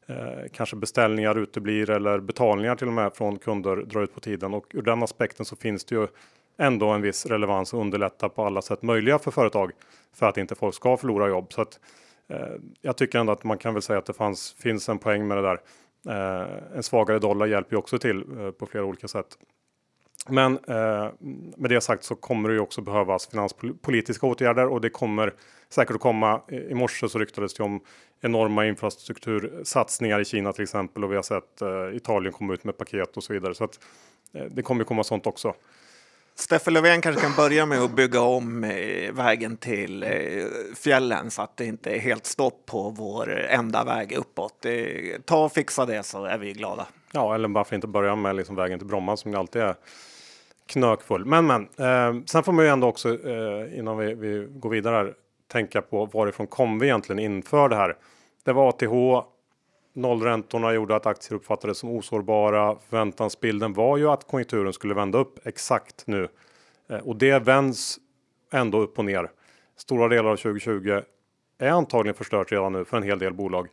eh, 0.07 0.49
kanske 0.53 0.75
beställningar 0.75 1.37
uteblir 1.37 1.89
eller 1.89 2.19
betalningar 2.19 2.75
till 2.75 2.87
och 2.87 2.93
med 2.93 3.13
från 3.13 3.37
kunder 3.37 3.75
drar 3.75 4.03
ut 4.03 4.13
på 4.13 4.19
tiden 4.19 4.53
och 4.53 4.65
ur 4.73 4.81
den 4.81 5.03
aspekten 5.03 5.45
så 5.45 5.55
finns 5.55 5.85
det 5.85 5.95
ju 5.95 6.07
ändå 6.57 6.89
en 6.89 7.01
viss 7.01 7.25
relevans 7.25 7.73
och 7.73 7.79
underlätta 7.79 8.29
på 8.29 8.45
alla 8.45 8.61
sätt 8.61 8.81
möjliga 8.81 9.19
för 9.19 9.31
företag 9.31 9.71
för 10.15 10.25
att 10.25 10.37
inte 10.37 10.55
folk 10.55 10.75
ska 10.75 10.97
förlora 10.97 11.27
jobb. 11.27 11.53
Så 11.53 11.61
att, 11.61 11.79
eh, 12.29 12.37
jag 12.81 12.97
tycker 12.97 13.19
ändå 13.19 13.31
att 13.31 13.43
man 13.43 13.57
kan 13.57 13.73
väl 13.73 13.81
säga 13.81 13.99
att 13.99 14.05
det 14.05 14.13
fanns, 14.13 14.53
finns 14.53 14.89
en 14.89 14.99
poäng 14.99 15.27
med 15.27 15.37
det 15.37 15.41
där. 15.41 15.59
Eh, 16.09 16.75
en 16.75 16.83
svagare 16.83 17.19
dollar 17.19 17.45
hjälper 17.45 17.75
ju 17.75 17.77
också 17.77 17.99
till 17.99 18.39
eh, 18.39 18.51
på 18.51 18.65
flera 18.65 18.85
olika 18.85 19.07
sätt. 19.07 19.37
Men 20.29 20.53
eh, 20.67 21.09
med 21.57 21.69
det 21.69 21.81
sagt 21.81 22.03
så 22.03 22.15
kommer 22.15 22.49
det 22.49 22.55
ju 22.55 22.61
också 22.61 22.81
behövas 22.81 23.27
finanspolitiska 23.27 24.25
åtgärder 24.25 24.67
och 24.67 24.81
det 24.81 24.89
kommer 24.89 25.33
säkert 25.69 25.95
att 25.95 26.01
komma. 26.01 26.41
I 26.69 26.73
morse 26.73 27.09
så 27.09 27.19
ryktades 27.19 27.53
det 27.53 27.63
om 27.63 27.81
enorma 28.21 28.65
infrastruktursatsningar 28.65 30.19
i 30.19 30.25
Kina 30.25 30.53
till 30.53 30.63
exempel 30.63 31.03
och 31.03 31.11
vi 31.11 31.15
har 31.15 31.23
sett 31.23 31.61
eh, 31.61 31.95
Italien 31.95 32.33
komma 32.33 32.53
ut 32.53 32.63
med 32.63 32.77
paket 32.77 33.17
och 33.17 33.23
så 33.23 33.33
vidare. 33.33 33.55
Så 33.55 33.63
att, 33.63 33.79
eh, 34.33 34.45
det 34.45 34.61
kommer 34.61 34.83
komma 34.83 35.03
sånt 35.03 35.27
också. 35.27 35.53
Steffe 36.35 36.71
Löfven 36.71 37.01
kanske 37.01 37.21
kan 37.21 37.35
börja 37.35 37.65
med 37.65 37.79
att 37.79 37.95
bygga 37.95 38.21
om 38.21 38.63
eh, 38.63 39.13
vägen 39.13 39.57
till 39.57 40.03
eh, 40.03 40.09
fjällen 40.75 41.31
så 41.31 41.41
att 41.41 41.57
det 41.57 41.65
inte 41.65 41.91
är 41.91 41.99
helt 41.99 42.25
stopp 42.25 42.65
på 42.65 42.89
vår 42.89 43.39
eh, 43.39 43.59
enda 43.59 43.83
väg 43.83 44.13
uppåt. 44.13 44.65
Ta 45.25 45.45
och 45.45 45.51
fixa 45.51 45.85
det 45.85 46.03
så 46.03 46.25
är 46.25 46.37
vi 46.37 46.53
glada. 46.53 46.87
Ja, 47.11 47.35
eller 47.35 47.47
varför 47.47 47.75
inte 47.75 47.87
börja 47.87 48.15
med 48.15 48.35
liksom 48.35 48.55
vägen 48.55 48.79
till 48.79 48.87
Bromma 48.87 49.17
som 49.17 49.31
ju 49.31 49.37
alltid 49.37 49.61
är 49.61 49.75
knökfull. 50.67 51.25
Men 51.25 51.47
men, 51.47 51.61
eh, 51.61 52.23
sen 52.25 52.43
får 52.43 52.51
man 52.51 52.65
ju 52.65 52.71
ändå 52.71 52.87
också 52.87 53.09
eh, 53.09 53.79
innan 53.79 53.97
vi, 53.97 54.13
vi, 54.13 54.47
går 54.49 54.69
vidare 54.69 54.95
här, 54.95 55.13
tänka 55.51 55.81
på 55.81 56.05
varifrån 56.05 56.47
kom 56.47 56.79
vi 56.79 56.87
egentligen 56.87 57.19
inför 57.19 57.69
det 57.69 57.75
här? 57.75 57.97
Det 58.43 58.53
var 58.53 58.69
ATH. 58.69 59.27
Nollräntorna 59.93 60.73
gjorde 60.73 60.95
att 60.95 61.05
aktier 61.05 61.35
uppfattades 61.35 61.77
som 61.77 61.89
osårbara. 61.89 62.77
Förväntansbilden 62.89 63.73
var 63.73 63.97
ju 63.97 64.09
att 64.09 64.27
konjunkturen 64.27 64.73
skulle 64.73 64.93
vända 64.93 65.17
upp 65.17 65.47
exakt 65.47 66.07
nu 66.07 66.27
eh, 66.89 66.97
och 66.97 67.15
det 67.15 67.39
vänds 67.39 67.97
ändå 68.51 68.79
upp 68.81 68.99
och 68.99 69.05
ner. 69.05 69.31
Stora 69.75 70.07
delar 70.07 70.29
av 70.29 70.35
2020 70.35 71.01
är 71.57 71.69
antagligen 71.69 72.15
förstört 72.15 72.51
redan 72.51 72.73
nu 72.73 72.85
för 72.85 72.97
en 72.97 73.03
hel 73.03 73.19
del 73.19 73.33
bolag. 73.33 73.67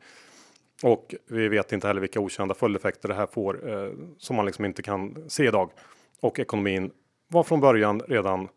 Och 0.82 1.14
vi 1.26 1.48
vet 1.48 1.72
inte 1.72 1.86
heller 1.86 2.00
vilka 2.00 2.20
okända 2.20 2.54
följdeffekter 2.54 3.08
det 3.08 3.14
här 3.14 3.26
får 3.26 3.70
eh, 3.70 3.92
som 4.18 4.36
man 4.36 4.46
liksom 4.46 4.64
inte 4.64 4.82
kan 4.82 5.30
se 5.30 5.44
idag. 5.44 5.70
Och 6.20 6.38
ekonomin 6.38 6.90
var 7.28 7.42
från 7.42 7.60
början 7.60 8.00
redan 8.00 8.48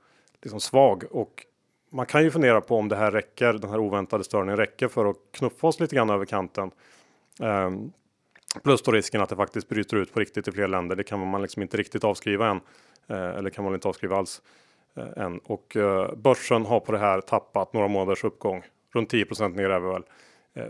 liksom 0.42 0.60
svag 0.60 1.04
och 1.12 1.46
man 1.92 2.06
kan 2.06 2.24
ju 2.24 2.32
fundera 2.32 2.62
på 2.62 2.78
om 2.78 2.90
det 2.90 2.96
här 2.96 3.12
räcker. 3.12 3.54
Den 3.54 3.70
här 3.70 3.80
oväntade 3.80 4.24
störningen 4.24 4.58
räcker 4.58 4.88
för 4.88 5.06
att 5.06 5.16
knuffa 5.32 5.68
oss 5.68 5.80
lite 5.80 5.96
grann 5.96 6.10
över 6.10 6.26
kanten. 6.26 6.72
Ehm, 7.42 7.92
plus 8.64 8.82
då 8.82 8.92
risken 8.92 9.22
att 9.22 9.30
det 9.30 9.36
faktiskt 9.36 9.70
bryter 9.70 9.98
ut 9.98 10.14
på 10.14 10.20
riktigt 10.20 10.48
i 10.48 10.52
fler 10.52 10.68
länder. 10.68 10.96
Det 10.96 11.04
kan 11.04 11.28
man 11.28 11.42
liksom 11.42 11.62
inte 11.62 11.78
riktigt 11.78 12.04
avskriva 12.04 12.50
än. 12.50 12.60
Eh, 13.08 13.38
eller 13.38 13.50
kan 13.50 13.64
man 13.64 13.74
inte 13.74 13.88
avskriva 13.88 14.18
alls 14.18 14.42
eh, 14.98 15.24
än. 15.24 15.40
Och 15.40 15.76
eh, 15.76 16.16
börsen 16.16 16.66
har 16.66 16.80
på 16.80 16.92
det 16.92 16.98
här 16.98 17.22
tappat 17.22 17.74
några 17.74 17.88
månaders 17.88 18.24
uppgång. 18.24 18.64
Runt 18.94 19.10
10 19.10 19.26
ner 19.50 19.70
är 19.70 19.80
vi 19.80 19.88
väl. 19.88 20.04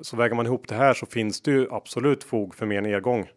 Så 0.01 0.17
väger 0.17 0.36
man 0.36 0.46
ihop 0.46 0.67
det 0.67 0.75
här 0.75 0.93
så 0.93 1.05
finns 1.05 1.41
det 1.41 1.51
ju 1.51 1.67
absolut 1.72 2.24
fog 2.24 2.55
för 2.55 2.65
mer 2.65 2.82
nedgång. 2.82 3.29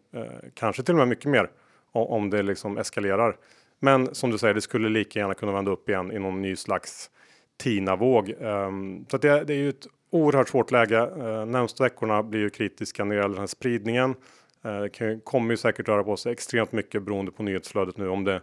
Kanske 0.53 0.83
till 0.83 0.93
och 0.93 0.97
med 0.97 1.07
mycket 1.07 1.31
mer 1.31 1.49
om 1.91 2.29
det 2.29 2.43
liksom 2.43 2.77
eskalerar. 2.77 3.37
Men 3.79 4.15
som 4.15 4.31
du 4.31 4.37
säger, 4.37 4.53
det 4.53 4.61
skulle 4.61 4.89
lika 4.89 5.19
gärna 5.19 5.33
kunna 5.33 5.51
vända 5.51 5.71
upp 5.71 5.89
igen 5.89 6.11
i 6.11 6.19
någon 6.19 6.41
ny 6.41 6.55
slags 6.55 7.09
Tina-våg. 7.57 8.33
Ehm, 8.41 9.05
så 9.11 9.17
det, 9.17 9.43
det, 9.43 9.53
är 9.53 9.57
ju 9.57 9.69
ett 9.69 9.87
oerhört 10.09 10.49
svårt 10.49 10.71
läge. 10.71 10.97
Eh, 10.97 11.45
närmsta 11.45 11.83
veckorna 11.83 12.23
blir 12.23 12.39
ju 12.39 12.49
kritiska 12.49 13.03
när 13.03 13.15
det 13.15 13.21
gäller 13.21 13.35
den 13.35 13.39
här 13.39 13.47
spridningen. 13.47 14.15
Det 14.61 15.19
kommer 15.23 15.51
ju 15.51 15.57
säkert 15.57 15.87
röra 15.87 16.03
på 16.03 16.17
sig 16.17 16.31
extremt 16.31 16.71
mycket 16.71 17.03
beroende 17.03 17.31
på 17.31 17.43
nyhetsflödet 17.43 17.97
nu 17.97 18.09
om 18.09 18.23
det 18.23 18.41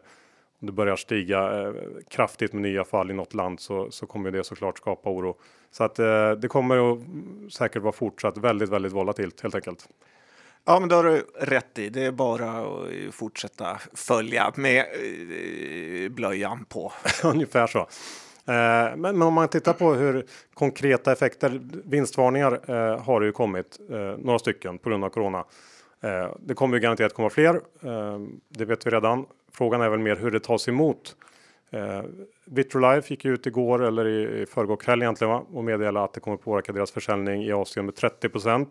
om 0.64 0.66
det 0.66 0.72
börjar 0.72 0.96
stiga 0.96 1.62
eh, 1.62 1.74
kraftigt 2.08 2.52
med 2.52 2.62
nya 2.62 2.84
fall 2.84 3.10
i 3.10 3.14
något 3.14 3.34
land 3.34 3.60
så, 3.60 3.90
så 3.90 4.06
kommer 4.06 4.30
det 4.30 4.44
såklart 4.44 4.78
skapa 4.78 5.10
oro. 5.10 5.36
Så 5.70 5.84
att 5.84 5.98
eh, 5.98 6.30
det 6.30 6.48
kommer 6.48 6.92
att 6.92 6.98
säkert 7.52 7.82
vara 7.82 7.92
fortsatt 7.92 8.36
väldigt, 8.36 8.68
väldigt 8.68 8.92
volatilt 8.92 9.40
helt 9.40 9.54
enkelt. 9.54 9.88
Ja, 10.64 10.80
men 10.80 10.88
det 10.88 10.94
har 10.94 11.04
du 11.04 11.26
rätt 11.38 11.78
i. 11.78 11.88
Det 11.88 12.04
är 12.04 12.12
bara 12.12 12.50
att 12.50 13.14
fortsätta 13.14 13.78
följa 13.94 14.52
med 14.56 14.78
eh, 14.78 16.08
blöjan 16.08 16.64
på. 16.64 16.92
Ungefär 17.24 17.66
så. 17.66 17.88
Eh, 18.46 18.96
men, 18.96 19.00
men, 19.00 19.22
om 19.22 19.34
man 19.34 19.48
tittar 19.48 19.72
på 19.72 19.94
hur 19.94 20.24
konkreta 20.54 21.12
effekter, 21.12 21.60
vinstvarningar 21.84 22.52
eh, 22.70 23.02
har 23.02 23.20
det 23.20 23.26
ju 23.26 23.32
kommit 23.32 23.80
eh, 23.90 23.96
några 23.98 24.38
stycken 24.38 24.78
på 24.78 24.88
grund 24.88 25.04
av 25.04 25.08
corona. 25.08 25.44
Eh, 26.00 26.28
det 26.40 26.54
kommer 26.54 26.76
ju 26.76 26.80
garanterat 26.80 27.14
komma 27.14 27.30
fler. 27.30 27.54
Eh, 27.82 28.18
det 28.48 28.64
vet 28.64 28.86
vi 28.86 28.90
redan. 28.90 29.26
Frågan 29.52 29.80
är 29.80 29.88
väl 29.88 30.00
mer 30.00 30.16
hur 30.16 30.30
det 30.30 30.40
tas 30.40 30.68
emot. 30.68 31.16
Eh, 31.70 32.02
Vitrolife 32.44 33.12
gick 33.14 33.24
ut 33.24 33.46
igår 33.46 33.82
eller 33.82 34.06
i, 34.06 34.42
i 34.42 34.46
förrgår 34.46 34.76
kväll 34.76 35.02
egentligen 35.02 35.30
va? 35.30 35.44
och 35.52 35.64
meddelade 35.64 36.04
att 36.04 36.12
det 36.12 36.20
kommer 36.20 36.36
påverka 36.36 36.72
deras 36.72 36.90
försäljning 36.90 37.42
i 37.42 37.52
Asien 37.52 37.86
med 37.86 37.94
30% 37.94 38.66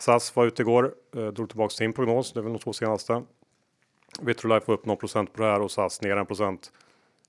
SAS 0.00 0.36
var 0.36 0.46
ute 0.46 0.62
igår, 0.62 0.94
eh, 1.16 1.26
drog 1.26 1.48
tillbaka 1.48 1.70
sin 1.70 1.92
prognos. 1.92 2.32
Det 2.32 2.40
är 2.40 2.42
väl 2.42 2.52
de 2.52 2.58
två 2.58 2.72
senaste. 2.72 3.22
Vitrolife 4.20 4.64
var 4.66 4.74
upp 4.74 4.86
någon 4.86 4.96
procent 4.96 5.32
på 5.32 5.42
det 5.42 5.48
här 5.48 5.60
och 5.60 5.70
SAS 5.70 6.02
ner 6.02 6.16
en 6.16 6.26
procent. 6.26 6.72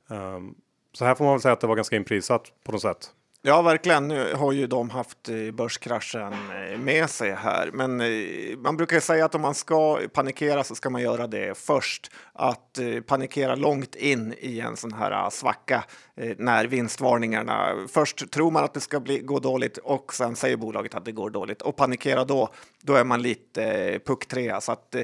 Um, 0.07 0.55
så 0.93 1.05
här 1.05 1.15
får 1.15 1.25
man 1.25 1.33
väl 1.33 1.41
säga 1.41 1.53
att 1.53 1.61
det 1.61 1.67
var 1.67 1.75
ganska 1.75 1.95
inprisat 1.95 2.51
på 2.63 2.71
något 2.71 2.81
sätt. 2.81 3.11
Ja, 3.45 3.61
verkligen. 3.61 4.07
Nu 4.07 4.33
har 4.33 4.51
ju 4.51 4.67
de 4.67 4.89
haft 4.89 5.29
eh, 5.29 5.51
börskraschen 5.53 6.33
eh, 6.33 6.79
med 6.79 7.09
sig 7.09 7.31
här. 7.31 7.69
Men 7.73 8.01
eh, 8.01 8.57
man 8.57 8.77
brukar 8.77 8.99
säga 8.99 9.25
att 9.25 9.35
om 9.35 9.41
man 9.41 9.55
ska 9.55 9.99
panikera 10.13 10.63
så 10.63 10.75
ska 10.75 10.89
man 10.89 11.01
göra 11.01 11.27
det 11.27 11.57
först. 11.57 12.11
Att 12.35 12.77
eh, 12.77 13.01
panikera 13.01 13.55
långt 13.55 13.95
in 13.95 14.35
i 14.39 14.59
en 14.59 14.77
sån 14.77 14.93
här 14.93 15.11
ah, 15.11 15.31
svacka 15.31 15.83
eh, 16.15 16.35
när 16.37 16.65
vinstvarningarna... 16.65 17.87
Först 17.87 18.31
tror 18.31 18.51
man 18.51 18.63
att 18.63 18.73
det 18.73 18.79
ska 18.79 18.99
bli, 18.99 19.19
gå 19.19 19.39
dåligt 19.39 19.77
och 19.77 20.13
sen 20.13 20.35
säger 20.35 20.57
bolaget 20.57 20.95
att 20.95 21.05
det 21.05 21.11
går 21.11 21.29
dåligt. 21.29 21.61
Och 21.61 21.75
panikera 21.75 22.25
då, 22.25 22.49
då 22.81 22.95
är 22.95 23.03
man 23.03 23.21
lite 23.21 23.63
eh, 23.63 23.99
pucktrea. 23.99 24.61
Så 24.61 24.71
att 24.71 24.95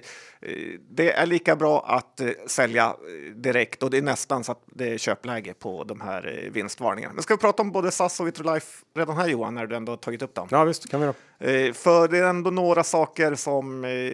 det 0.90 1.12
är 1.12 1.26
lika 1.26 1.56
bra 1.56 1.86
att 1.88 2.22
sälja 2.48 2.96
direkt 3.36 3.84
och 3.84 3.90
det 3.90 3.98
är 3.98 4.02
nästan 4.02 4.44
så 4.44 4.52
att 4.52 4.64
det 4.66 4.94
är 4.94 4.98
köpläge 4.98 5.54
på 5.54 5.84
de 5.84 6.02
här 6.02 6.50
vinstvarningarna. 6.52 7.14
Men 7.14 7.24
ska 7.24 7.34
vi 7.34 7.42
prata 7.42 7.62
om 7.62 7.72
både 7.72 7.92
SAS 7.92 8.20
och 8.20 8.28
Vitrolife 8.28 8.86
redan 8.96 9.18
här 9.18 9.28
Johan, 9.28 9.56
när 9.56 9.68
du 9.68 9.76
ändå 9.76 9.98
tagit 9.98 10.22
upp 10.22 10.36
dem? 10.36 10.48
Ja 10.52 10.64
visst, 10.64 10.90
kan 10.90 11.00
vi 11.00 11.06
då. 11.06 11.14
Eh, 11.40 11.74
för 11.74 12.08
det 12.08 12.18
är 12.18 12.24
ändå 12.24 12.52
några 12.52 12.84
saker 12.84 13.36
som 13.36 13.86
eh, 13.86 14.14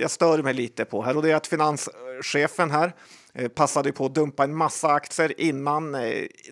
jag 0.00 0.10
stör 0.10 0.42
mig 0.42 0.54
lite 0.54 0.84
på 0.84 1.02
här 1.02 1.16
och 1.16 1.22
det 1.22 1.30
är 1.30 1.36
att 1.36 1.46
finanschefen 1.46 2.70
här 2.70 2.92
eh, 3.34 3.48
passade 3.48 3.92
på 3.92 4.06
att 4.06 4.14
dumpa 4.14 4.44
en 4.44 4.56
massa 4.56 4.88
aktier 4.88 5.40
innan 5.40 5.96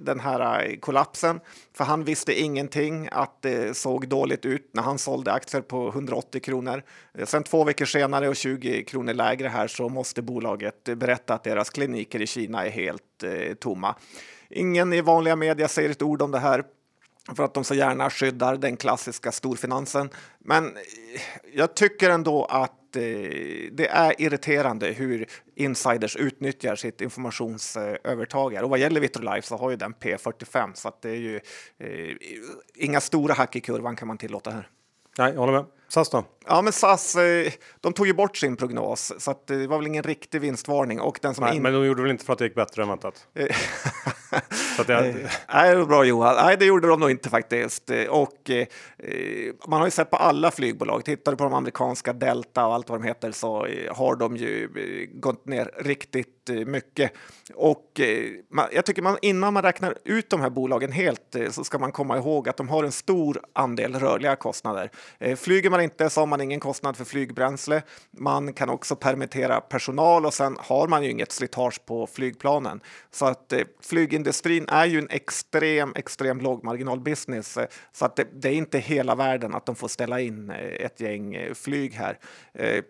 den 0.00 0.20
här 0.20 0.76
kollapsen. 0.80 1.40
För 1.74 1.84
han 1.84 2.04
visste 2.04 2.40
ingenting 2.40 3.08
att 3.12 3.42
det 3.42 3.76
såg 3.76 4.08
dåligt 4.08 4.44
ut 4.44 4.70
när 4.72 4.82
han 4.82 4.98
sålde 4.98 5.32
aktier 5.32 5.60
på 5.60 5.88
180 5.88 6.40
kronor. 6.40 6.82
Sen 7.24 7.42
två 7.42 7.64
veckor 7.64 7.84
senare 7.84 8.28
och 8.28 8.36
20 8.36 8.84
kronor 8.84 9.14
lägre 9.14 9.48
här 9.48 9.68
så 9.68 9.88
måste 9.88 10.22
bolaget 10.22 10.84
berätta 10.84 11.34
att 11.34 11.44
deras 11.44 11.70
kliniker 11.70 12.22
i 12.22 12.26
Kina 12.26 12.66
är 12.66 12.70
helt 12.70 13.24
tomma. 13.60 13.94
Ingen 14.50 14.92
i 14.92 15.00
vanliga 15.00 15.36
media 15.36 15.68
säger 15.68 15.90
ett 15.90 16.02
ord 16.02 16.22
om 16.22 16.30
det 16.30 16.38
här 16.38 16.64
för 17.36 17.44
att 17.44 17.54
de 17.54 17.64
så 17.64 17.74
gärna 17.74 18.10
skyddar 18.10 18.56
den 18.56 18.76
klassiska 18.76 19.32
storfinansen. 19.32 20.10
Men 20.38 20.66
eh, 20.66 20.82
jag 21.52 21.74
tycker 21.74 22.10
ändå 22.10 22.44
att 22.44 22.96
eh, 22.96 23.02
det 23.72 23.88
är 23.90 24.20
irriterande 24.22 24.86
hur 24.86 25.26
insiders 25.54 26.16
utnyttjar 26.16 26.76
sitt 26.76 27.00
informationsövertag. 27.00 28.64
Och 28.64 28.70
vad 28.70 28.78
gäller 28.78 29.00
Vitrolife 29.00 29.48
så 29.48 29.56
har 29.56 29.70
ju 29.70 29.76
den 29.76 29.94
P45 29.94 30.70
så 30.74 30.88
att 30.88 31.02
det 31.02 31.10
är 31.10 31.14
ju 31.14 31.40
eh, 31.78 32.16
inga 32.74 33.00
stora 33.00 33.34
hack 33.34 33.56
i 33.56 33.60
kurvan 33.60 33.96
kan 33.96 34.08
man 34.08 34.18
tillåta 34.18 34.50
här. 34.50 34.68
Nej, 35.18 35.32
jag 35.32 35.40
håller 35.40 35.52
med. 35.52 35.64
SAS 35.88 36.10
då? 36.10 36.24
Ja, 36.46 36.62
men 36.62 36.72
SAS, 36.72 37.16
eh, 37.16 37.52
de 37.80 37.92
tog 37.92 38.06
ju 38.06 38.14
bort 38.14 38.36
sin 38.36 38.56
prognos 38.56 39.12
så 39.18 39.30
att 39.30 39.46
det 39.46 39.66
var 39.66 39.78
väl 39.78 39.86
ingen 39.86 40.02
riktig 40.02 40.40
vinstvarning. 40.40 41.00
Och 41.00 41.18
den 41.22 41.34
som 41.34 41.44
Nej, 41.44 41.56
in... 41.56 41.62
men 41.62 41.72
de 41.72 41.86
gjorde 41.86 42.02
väl 42.02 42.10
inte 42.10 42.24
för 42.24 42.32
att 42.32 42.38
det 42.38 42.44
gick 42.44 42.54
bättre 42.54 42.82
än 42.82 42.88
väntat? 42.88 43.26
Så 44.76 44.82
att 44.82 44.88
jag, 44.88 45.02
Nej, 45.54 45.70
det 45.70 45.76
var 45.76 45.86
bra 45.86 46.04
Johan. 46.04 46.36
Nej, 46.36 46.56
det 46.56 46.64
gjorde 46.64 46.88
de 46.88 47.00
nog 47.00 47.10
inte 47.10 47.30
faktiskt. 47.30 47.90
Och 48.08 48.50
eh, 48.50 48.66
man 49.66 49.78
har 49.78 49.86
ju 49.86 49.90
sett 49.90 50.10
på 50.10 50.16
alla 50.16 50.50
flygbolag, 50.50 51.04
tittar 51.04 51.32
du 51.32 51.38
på 51.38 51.44
de 51.44 51.54
amerikanska 51.54 52.12
Delta 52.12 52.66
och 52.66 52.74
allt 52.74 52.88
vad 52.88 53.00
de 53.00 53.06
heter 53.06 53.32
så 53.32 53.66
eh, 53.66 53.96
har 53.96 54.16
de 54.16 54.36
ju 54.36 54.64
eh, 54.64 55.18
gått 55.20 55.46
ner 55.46 55.70
riktigt 55.78 56.50
eh, 56.50 56.56
mycket. 56.56 57.12
Och 57.54 58.00
eh, 58.00 58.66
jag 58.72 58.84
tycker 58.84 59.02
man 59.02 59.18
innan 59.22 59.54
man 59.54 59.62
räknar 59.62 59.94
ut 60.04 60.30
de 60.30 60.40
här 60.40 60.50
bolagen 60.50 60.92
helt 60.92 61.34
eh, 61.34 61.50
så 61.50 61.64
ska 61.64 61.78
man 61.78 61.92
komma 61.92 62.18
ihåg 62.18 62.48
att 62.48 62.56
de 62.56 62.68
har 62.68 62.84
en 62.84 62.92
stor 62.92 63.40
andel 63.52 63.94
rörliga 63.94 64.36
kostnader. 64.36 64.90
Eh, 65.18 65.36
flyger 65.36 65.70
man 65.70 65.77
man 65.78 65.84
inte 65.84 66.10
så 66.10 66.20
har 66.20 66.26
man 66.26 66.40
ingen 66.40 66.60
kostnad 66.60 66.96
för 66.96 67.04
flygbränsle. 67.04 67.82
Man 68.10 68.52
kan 68.52 68.68
också 68.68 68.96
permittera 68.96 69.60
personal 69.60 70.26
och 70.26 70.34
sen 70.34 70.56
har 70.60 70.88
man 70.88 71.04
ju 71.04 71.10
inget 71.10 71.32
slitage 71.32 71.86
på 71.86 72.06
flygplanen. 72.06 72.80
Så 73.10 73.26
att 73.26 73.52
eh, 73.52 73.60
flygindustrin 73.82 74.68
är 74.68 74.86
ju 74.86 74.98
en 74.98 75.10
extrem, 75.10 75.92
extrem 75.96 76.40
lågmarginalbusiness. 76.40 77.56
Eh, 77.56 77.66
så 77.92 78.04
att 78.04 78.16
det, 78.16 78.26
det, 78.32 78.48
är 78.48 78.52
inte 78.52 78.78
hela 78.78 79.14
världen 79.14 79.54
att 79.54 79.66
de 79.66 79.76
får 79.76 79.88
ställa 79.88 80.20
in 80.20 80.50
eh, 80.50 80.56
ett 80.56 81.00
gäng 81.00 81.34
eh, 81.34 81.54
flyg 81.54 81.94
här. 81.94 82.18
Eh, 82.54 82.82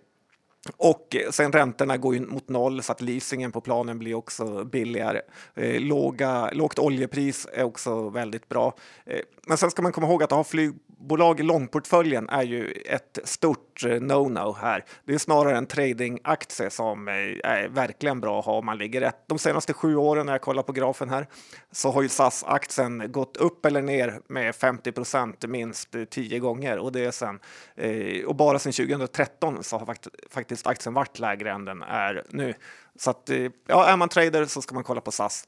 och 0.76 1.16
eh, 1.16 1.30
sen 1.30 1.52
räntorna 1.52 1.96
går 1.96 2.14
ju 2.14 2.26
mot 2.26 2.48
noll 2.48 2.82
så 2.82 2.92
att 2.92 3.00
leasingen 3.00 3.52
på 3.52 3.60
planen 3.60 3.98
blir 3.98 4.14
också 4.14 4.64
billigare. 4.64 5.20
Eh, 5.54 5.80
låga, 5.80 6.50
lågt 6.52 6.78
oljepris 6.78 7.46
är 7.52 7.64
också 7.64 8.08
väldigt 8.08 8.48
bra. 8.48 8.74
Eh, 9.06 9.20
men 9.46 9.58
sen 9.58 9.70
ska 9.70 9.82
man 9.82 9.92
komma 9.92 10.06
ihåg 10.06 10.22
att 10.22 10.30
ha 10.30 10.44
flygbolag 10.44 11.40
i 11.40 11.42
långportföljen 11.42 12.28
är 12.28 12.42
ju 12.42 12.72
ett 12.86 13.18
stort 13.24 13.84
eh, 13.84 13.90
no-no 13.90 14.56
här. 14.60 14.84
Det 15.04 15.14
är 15.14 15.18
snarare 15.18 15.56
en 15.56 15.66
tradingaktie 15.66 16.70
som 16.70 17.08
eh, 17.08 17.14
är 17.14 17.68
verkligen 17.68 18.20
bra 18.20 18.38
att 18.38 18.44
ha 18.44 18.52
om 18.52 18.66
man 18.66 18.78
ligger 18.78 19.00
rätt. 19.00 19.24
De 19.26 19.38
senaste 19.38 19.72
sju 19.72 19.96
åren 19.96 20.26
när 20.26 20.32
jag 20.32 20.40
kollar 20.40 20.62
på 20.62 20.72
grafen 20.72 21.10
här 21.10 21.26
så 21.72 21.90
har 21.90 22.02
ju 22.02 22.08
SAS-aktien 22.08 23.12
gått 23.12 23.36
upp 23.36 23.66
eller 23.66 23.82
ner 23.82 24.20
med 24.28 24.54
50 24.54 24.92
procent 24.92 25.44
minst 25.48 25.94
tio 26.10 26.38
gånger 26.38 26.78
och 26.78 26.92
det 26.92 27.04
är 27.04 27.10
sen 27.10 27.40
eh, 27.76 28.24
och 28.24 28.36
bara 28.36 28.58
sedan 28.58 28.72
2013 28.72 29.64
så 29.64 29.78
har 29.78 29.86
faktiskt 29.86 30.18
aktien 30.64 30.94
varit 30.94 31.18
lägre 31.18 31.50
än 31.50 31.64
den 31.64 31.82
är 31.82 32.24
nu. 32.28 32.54
Så 32.96 33.10
att 33.10 33.30
ja, 33.66 33.86
är 33.86 33.96
man 33.96 34.08
trader 34.08 34.44
så 34.44 34.62
ska 34.62 34.74
man 34.74 34.84
kolla 34.84 35.00
på 35.00 35.12
SAS. 35.12 35.44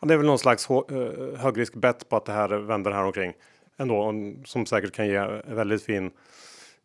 Ja, 0.00 0.08
det 0.08 0.14
är 0.14 0.18
väl 0.18 0.26
någon 0.26 0.38
slags 0.38 0.68
högrisk 1.36 1.74
bet 1.74 2.08
på 2.08 2.16
att 2.16 2.24
det 2.24 2.32
här 2.32 2.48
vänder 2.48 2.90
här 2.90 3.04
omkring 3.04 3.32
ändå 3.76 4.14
som 4.44 4.66
säkert 4.66 4.92
kan 4.92 5.06
ge 5.06 5.20
väldigt 5.46 5.82
fin 5.82 6.10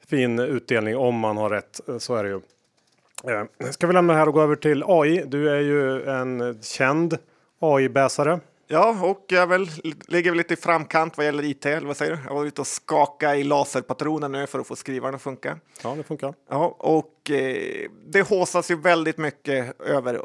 fin 0.07 0.39
utdelning 0.39 0.97
om 0.97 1.15
man 1.15 1.37
har 1.37 1.49
rätt. 1.49 1.79
Så 1.99 2.15
är 2.15 2.23
det 2.23 2.29
ju. 2.29 2.41
Ska 3.71 3.87
vi 3.87 3.93
lämna 3.93 4.13
det 4.13 4.19
här 4.19 4.27
och 4.27 4.33
gå 4.33 4.41
över 4.41 4.55
till 4.55 4.83
AI? 4.87 5.23
Du 5.27 5.49
är 5.49 5.61
ju 5.61 6.09
en 6.09 6.59
känd 6.61 7.17
AI-bäsare. 7.59 8.39
Ja, 8.67 8.97
och 9.01 9.25
jag 9.27 9.47
väl, 9.47 9.69
ligger 10.07 10.31
väl 10.31 10.37
lite 10.37 10.53
i 10.53 10.57
framkant 10.57 11.17
vad 11.17 11.25
gäller 11.25 11.43
IT. 11.43 11.65
Eller 11.65 11.87
vad 11.87 11.97
säger 11.97 12.15
du? 12.15 12.21
Jag 12.27 12.33
var 12.33 12.45
ute 12.45 12.61
och 12.61 12.67
skaka 12.67 13.35
i 13.35 13.43
laserpatronen 13.43 14.31
nu 14.31 14.47
för 14.47 14.59
att 14.59 14.67
få 14.67 14.75
skrivaren 14.75 15.15
att 15.15 15.21
funka. 15.21 15.59
Ja, 15.83 15.95
det 15.95 16.03
funkar. 16.03 16.33
Ja, 16.49 16.75
och 16.79 17.05
eh, 17.31 17.89
det 18.07 18.21
håsas 18.21 18.71
ju 18.71 18.75
väldigt 18.75 19.17
mycket 19.17 19.81
över 19.81 20.13
eh, 20.13 20.21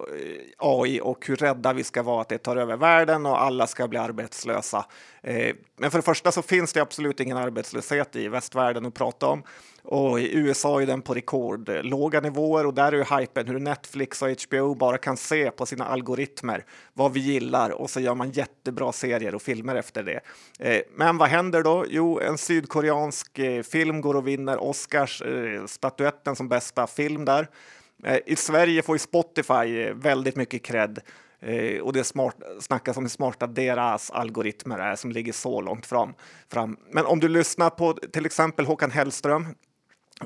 AI 0.59 1.01
och 1.01 1.27
hur 1.27 1.37
rädda 1.37 1.73
vi 1.73 1.85
ska 1.85 2.03
vara 2.03 2.21
att 2.21 2.29
det 2.29 2.39
tar 2.39 2.57
över 2.57 2.77
världen 2.77 3.27
och 3.27 3.43
alla 3.43 3.67
ska 3.67 3.89
bli 3.89 3.99
arbetslösa. 3.99 4.87
Eh, 5.23 5.55
men 5.77 5.91
för 5.91 5.99
det 5.99 6.03
första 6.03 6.33
så 6.33 6.43
finns 6.43 6.73
det 6.73 6.81
absolut 6.81 7.21
ingen 7.21 7.37
arbetslöshet 7.37 8.17
i 8.17 8.29
västvärlden 8.29 8.87
att 8.87 8.95
prata 8.95 9.27
om. 9.27 9.43
Och 9.83 10.21
i 10.21 10.37
USA 10.37 10.83
är 10.83 10.87
den 10.87 11.03
på 11.03 11.15
rekordlåga 11.15 12.21
nivåer 12.21 12.67
och 12.67 12.75
där 12.75 12.93
är 12.93 12.97
ju 12.97 13.21
hypen 13.21 13.49
hur 13.49 13.59
Netflix 13.59 14.23
och 14.23 14.29
HBO 14.29 14.75
bara 14.75 14.99
kan 14.99 15.17
se 15.17 15.51
på 15.51 15.67
sina 15.67 15.85
algoritmer 15.85 16.65
vad 16.95 17.13
vi 17.13 17.21
gillar 17.21 17.71
och 17.71 17.91
så 17.91 18.01
gör 18.01 18.15
man 18.15 18.31
jättebra 18.31 18.93
serier 18.93 19.35
och 19.35 19.43
filmer 19.43 19.75
efter 19.75 20.03
det. 20.03 20.21
Eh, 20.59 20.83
men 20.97 21.19
vad 21.19 21.29
händer 21.29 21.63
då? 21.63 21.85
Jo, 21.89 22.21
en 22.21 22.39
sydkoreansk 22.39 23.39
eh, 23.39 23.63
film 23.63 24.01
går 24.01 24.17
och 24.17 24.29
vinner 24.29 24.63
Oscars 24.63 25.23
eh, 25.23 25.67
statuetten 25.67 26.01
statyetten 26.01 26.37
som 26.37 26.49
bästa 26.49 26.87
film 26.91 27.25
där. 27.25 27.49
Eh, 28.05 28.19
I 28.27 28.37
Sverige 28.37 28.83
får 28.83 28.95
ju 28.95 28.99
Spotify 28.99 29.83
eh, 29.83 29.95
väldigt 29.95 30.37
mycket 30.37 30.63
cred 30.63 30.99
eh, 31.41 31.81
och 31.81 31.93
det 31.93 32.05
smart, 32.05 32.37
snackas 32.61 32.97
om 32.97 33.05
hur 33.05 33.11
smarta 33.11 33.47
deras 33.47 34.11
algoritmer 34.11 34.79
är 34.79 34.97
som 34.97 35.13
ligger 35.13 35.33
så 35.33 35.61
långt 35.61 35.87
fram, 35.87 36.15
fram. 36.53 36.77
Men 36.91 37.07
om 37.07 37.21
du 37.21 37.29
lyssnar 37.29 37.71
på 37.71 37.93
till 37.93 38.27
exempel 38.27 38.67
Håkan 38.67 38.91
Hellström 38.91 39.47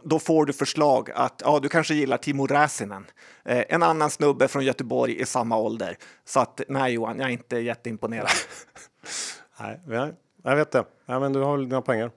då 0.03 0.18
får 0.18 0.46
du 0.46 0.53
förslag 0.53 1.11
att 1.14 1.42
ja, 1.44 1.59
du 1.62 1.68
kanske 1.68 1.94
gillar 1.94 2.16
Timo 2.16 2.46
Räsinen, 2.46 3.07
eh, 3.44 3.64
en 3.68 3.83
annan 3.83 4.11
snubbe 4.11 4.48
från 4.48 4.64
Göteborg 4.64 5.20
i 5.20 5.27
samma 5.27 5.57
ålder. 5.57 5.96
Så 6.24 6.40
att 6.40 6.61
nej 6.68 6.92
Johan, 6.92 7.18
jag 7.18 7.29
är 7.29 7.33
inte 7.33 7.59
jätteimponerad. 7.59 8.31
nej, 9.61 9.81
jag 10.42 10.57
vet 10.57 10.70
det. 10.70 10.85
Ja, 11.07 11.20
men 11.20 11.33
du 11.33 11.40
har 11.40 11.57
väl 11.57 11.68
dina 11.68 11.83
pengar. 11.83 12.11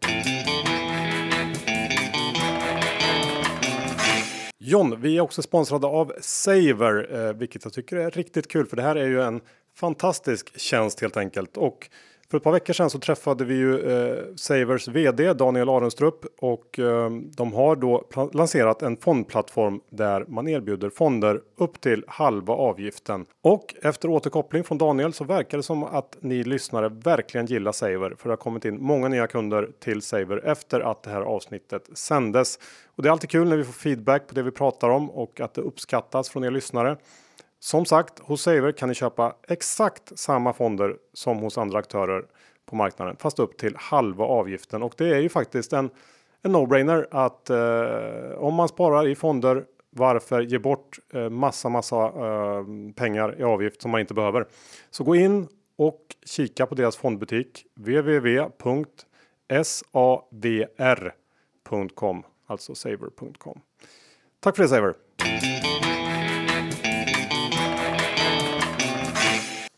John, 4.70 5.02
vi 5.02 5.18
är 5.18 5.22
också 5.22 5.42
sponsrade 5.42 5.88
av 5.88 6.14
Saver, 6.22 7.28
eh, 7.28 7.34
vilket 7.34 7.64
jag 7.64 7.74
tycker 7.74 7.98
är 7.98 8.12
riktigt 8.12 8.48
kul 8.48 8.66
för 8.66 8.76
det 8.76 8.82
här 8.82 8.96
är 8.96 9.08
ju 9.08 9.22
en 9.22 9.42
fantastisk 9.76 10.60
tjänst 10.60 11.02
helt 11.02 11.18
enkelt. 11.18 11.58
Och 11.58 11.90
för 12.32 12.38
ett 12.38 12.44
par 12.44 12.52
veckor 12.52 12.74
sedan 12.74 12.90
så 12.90 13.00
träffade 13.00 13.46
vi 13.46 13.56
ju 13.56 13.92
eh, 13.92 14.24
Savers 14.36 14.88
vd 14.88 15.34
Daniel 15.34 15.70
Arenstrup 15.70 16.26
och 16.40 16.80
eh, 16.80 17.10
de 17.36 17.54
har 17.54 17.76
då 17.76 18.04
lanserat 18.34 18.82
en 18.82 18.98
fondplattform 18.98 19.82
där 19.90 20.26
man 20.28 20.48
erbjuder 20.48 20.90
fonder 20.90 21.42
upp 21.58 21.82
till 21.82 22.04
halva 22.08 22.54
avgiften. 22.54 23.26
Och 23.42 23.76
efter 23.82 24.10
återkoppling 24.10 24.64
från 24.64 24.78
Daniel 24.78 25.14
så 25.14 25.24
verkar 25.24 25.58
det 25.58 25.64
som 25.64 25.84
att 25.84 26.18
ni 26.20 26.44
lyssnare 26.44 26.90
verkligen 26.90 27.46
gillar 27.46 27.72
Saver 27.72 28.16
för 28.18 28.30
det 28.30 28.32
har 28.32 28.38
kommit 28.38 28.66
in 28.66 28.82
många 28.82 29.08
nya 29.08 29.28
kunder 29.28 29.70
till 29.80 30.02
Saver 30.02 30.48
efter 30.48 30.80
att 30.80 31.04
det 31.04 31.10
här 31.10 31.22
avsnittet 31.22 31.90
sändes. 31.94 32.60
Och 32.96 33.04
det 33.04 33.10
är 33.10 33.12
alltid 33.12 33.30
kul 33.30 33.50
när 33.50 33.58
vi 33.58 33.64
får 33.64 33.74
feedback 33.74 34.28
på 34.28 34.36
det 34.36 34.44
vi 34.44 34.52
pratar 34.52 34.90
om 34.90 35.10
och 35.10 35.40
att 35.40 35.54
det 35.54 35.62
uppskattas 35.62 36.30
från 36.30 36.44
er 36.44 36.52
lyssnare. 36.52 36.98
Som 37.68 37.86
sagt, 37.86 38.20
hos 38.20 38.42
Saver 38.42 38.72
kan 38.72 38.90
ni 38.90 38.96
köpa 38.96 39.36
exakt 39.48 40.20
samma 40.20 40.54
fonder 40.54 40.98
som 41.14 41.38
hos 41.38 41.58
andra 41.58 41.80
aktörer 41.80 42.26
på 42.66 42.76
marknaden, 42.76 43.16
fast 43.20 43.40
upp 43.40 43.58
till 43.58 43.76
halva 43.76 44.26
avgiften. 44.26 44.84
Och 44.84 44.94
det 44.98 45.10
är 45.10 45.20
ju 45.20 45.30
faktiskt 45.30 45.74
en, 45.74 45.90
en 46.42 46.56
no-brainer 46.56 47.08
att 47.12 47.50
eh, 47.50 48.38
om 48.38 48.54
man 48.54 48.68
sparar 48.68 49.08
i 49.08 49.16
fonder, 49.16 49.66
varför 49.90 50.42
ge 50.42 50.60
bort 50.60 51.00
eh, 51.14 51.30
massa, 51.30 51.70
massa 51.70 52.06
eh, 52.06 52.64
pengar 52.96 53.40
i 53.40 53.44
avgift 53.44 53.82
som 53.82 53.92
man 53.92 54.02
inte 54.02 54.14
behöver? 54.14 54.48
Så 54.90 55.04
gå 55.04 55.16
in 55.16 55.48
och 55.78 56.02
kika 56.26 56.66
på 56.66 56.76
deras 56.76 56.98
fondbutik 56.98 57.66
www.savr.com, 57.76 58.64
alltså 62.46 62.76
saver.com. 62.76 63.62
Tack 64.40 64.56
för 64.56 64.64
det 64.64 64.70
Saver! 64.70 64.94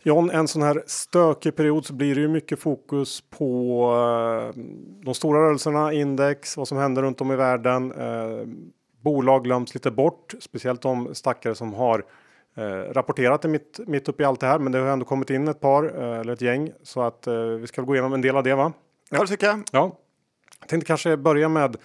John, 0.04 0.30
en 0.30 0.48
sån 0.48 0.62
här 0.62 0.84
stökig 0.86 1.56
period 1.56 1.86
så 1.86 1.94
blir 1.94 2.16
det 2.16 2.22
ju 2.22 2.28
mycket 2.28 2.60
fokus 2.60 3.22
på 3.30 3.82
eh, 4.56 4.62
de 5.06 5.14
stora 5.14 5.40
rörelserna, 5.40 5.94
index, 5.94 6.58
vad 6.58 6.68
som 6.68 6.78
händer 6.78 7.02
runt 7.02 7.22
om 7.22 7.32
i 7.32 7.36
världen. 7.36 7.92
Eh, 7.92 8.48
bolag 9.02 9.44
glöms 9.44 9.74
lite 9.74 9.92
bort, 9.92 10.34
speciellt 10.40 10.82
de 10.82 11.16
stackare 11.16 11.56
som 11.56 11.74
har 11.74 12.06
eh, 12.56 12.64
rapporterat 12.94 13.44
mitt, 13.44 13.80
mitt 13.88 14.10
uppe 14.10 14.24
i 14.24 14.26
allt 14.26 14.40
det 14.40 14.48
här. 14.48 14.60
Men 14.60 14.72
det 14.72 14.80
har 14.80 14.88
ändå 14.88 15.06
kommit 15.06 15.30
in 15.30 15.48
ett 15.48 15.60
par 15.60 15.84
eller 15.84 16.34
ett 16.34 16.42
gäng 16.42 16.72
så 16.84 17.02
att 17.02 17.28
vi 17.60 17.68
ska 17.68 17.82
gå 17.82 17.96
igenom 17.96 18.14
en 18.14 18.22
del 18.22 18.36
av 18.36 18.44
det 18.44 18.56
va? 18.56 18.74
Ja, 19.10 19.22
det 19.22 19.28
tycker 19.28 19.48
jag. 19.48 19.64
Ja, 19.72 19.98
jag 20.60 20.70
tänkte 20.70 20.88
kanske 20.88 21.18
börja 21.18 21.50
med 21.50 21.78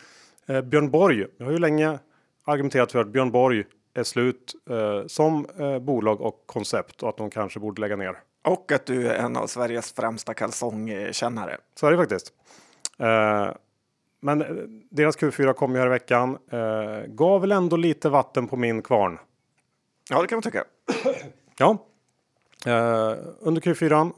Björn 0.46 0.90
Borg. 0.90 1.26
Jag 1.36 1.44
har 1.44 1.52
ju 1.52 1.58
länge 1.58 1.98
argumenterat 2.44 2.92
för 2.92 2.98
att 2.98 3.08
Björn 3.08 3.30
Borg 3.30 3.64
är 3.94 4.04
slut 4.04 4.54
eh, 4.70 5.06
som 5.06 5.46
eh, 5.58 5.78
bolag 5.78 6.20
och 6.20 6.42
koncept 6.46 7.02
och 7.02 7.08
att 7.08 7.16
de 7.16 7.30
kanske 7.30 7.60
borde 7.60 7.80
lägga 7.80 7.96
ner. 7.96 8.18
Och 8.42 8.72
att 8.72 8.86
du 8.86 9.08
är 9.08 9.14
en 9.14 9.36
av 9.36 9.46
Sveriges 9.46 9.92
främsta 9.92 10.34
kalsongkännare. 10.34 11.58
Så 11.74 11.86
är 11.86 11.90
det 11.90 11.96
faktiskt. 11.96 12.32
Eh, 12.98 13.50
men 14.20 14.42
eh, 14.42 14.48
deras 14.90 15.18
Q4 15.18 15.52
kom 15.52 15.74
ju 15.74 15.78
här 15.78 15.86
i 15.86 15.90
veckan. 15.90 16.38
Eh, 16.50 17.06
gav 17.06 17.40
väl 17.40 17.52
ändå 17.52 17.76
lite 17.76 18.08
vatten 18.08 18.46
på 18.46 18.56
min 18.56 18.82
kvarn. 18.82 19.18
Ja, 20.10 20.22
det 20.22 20.28
kan 20.28 20.36
man 20.36 20.42
tycka. 20.42 20.64
ja. 21.58 21.78
Eh, 22.66 23.14
under 23.40 23.60
Q4 23.60 24.12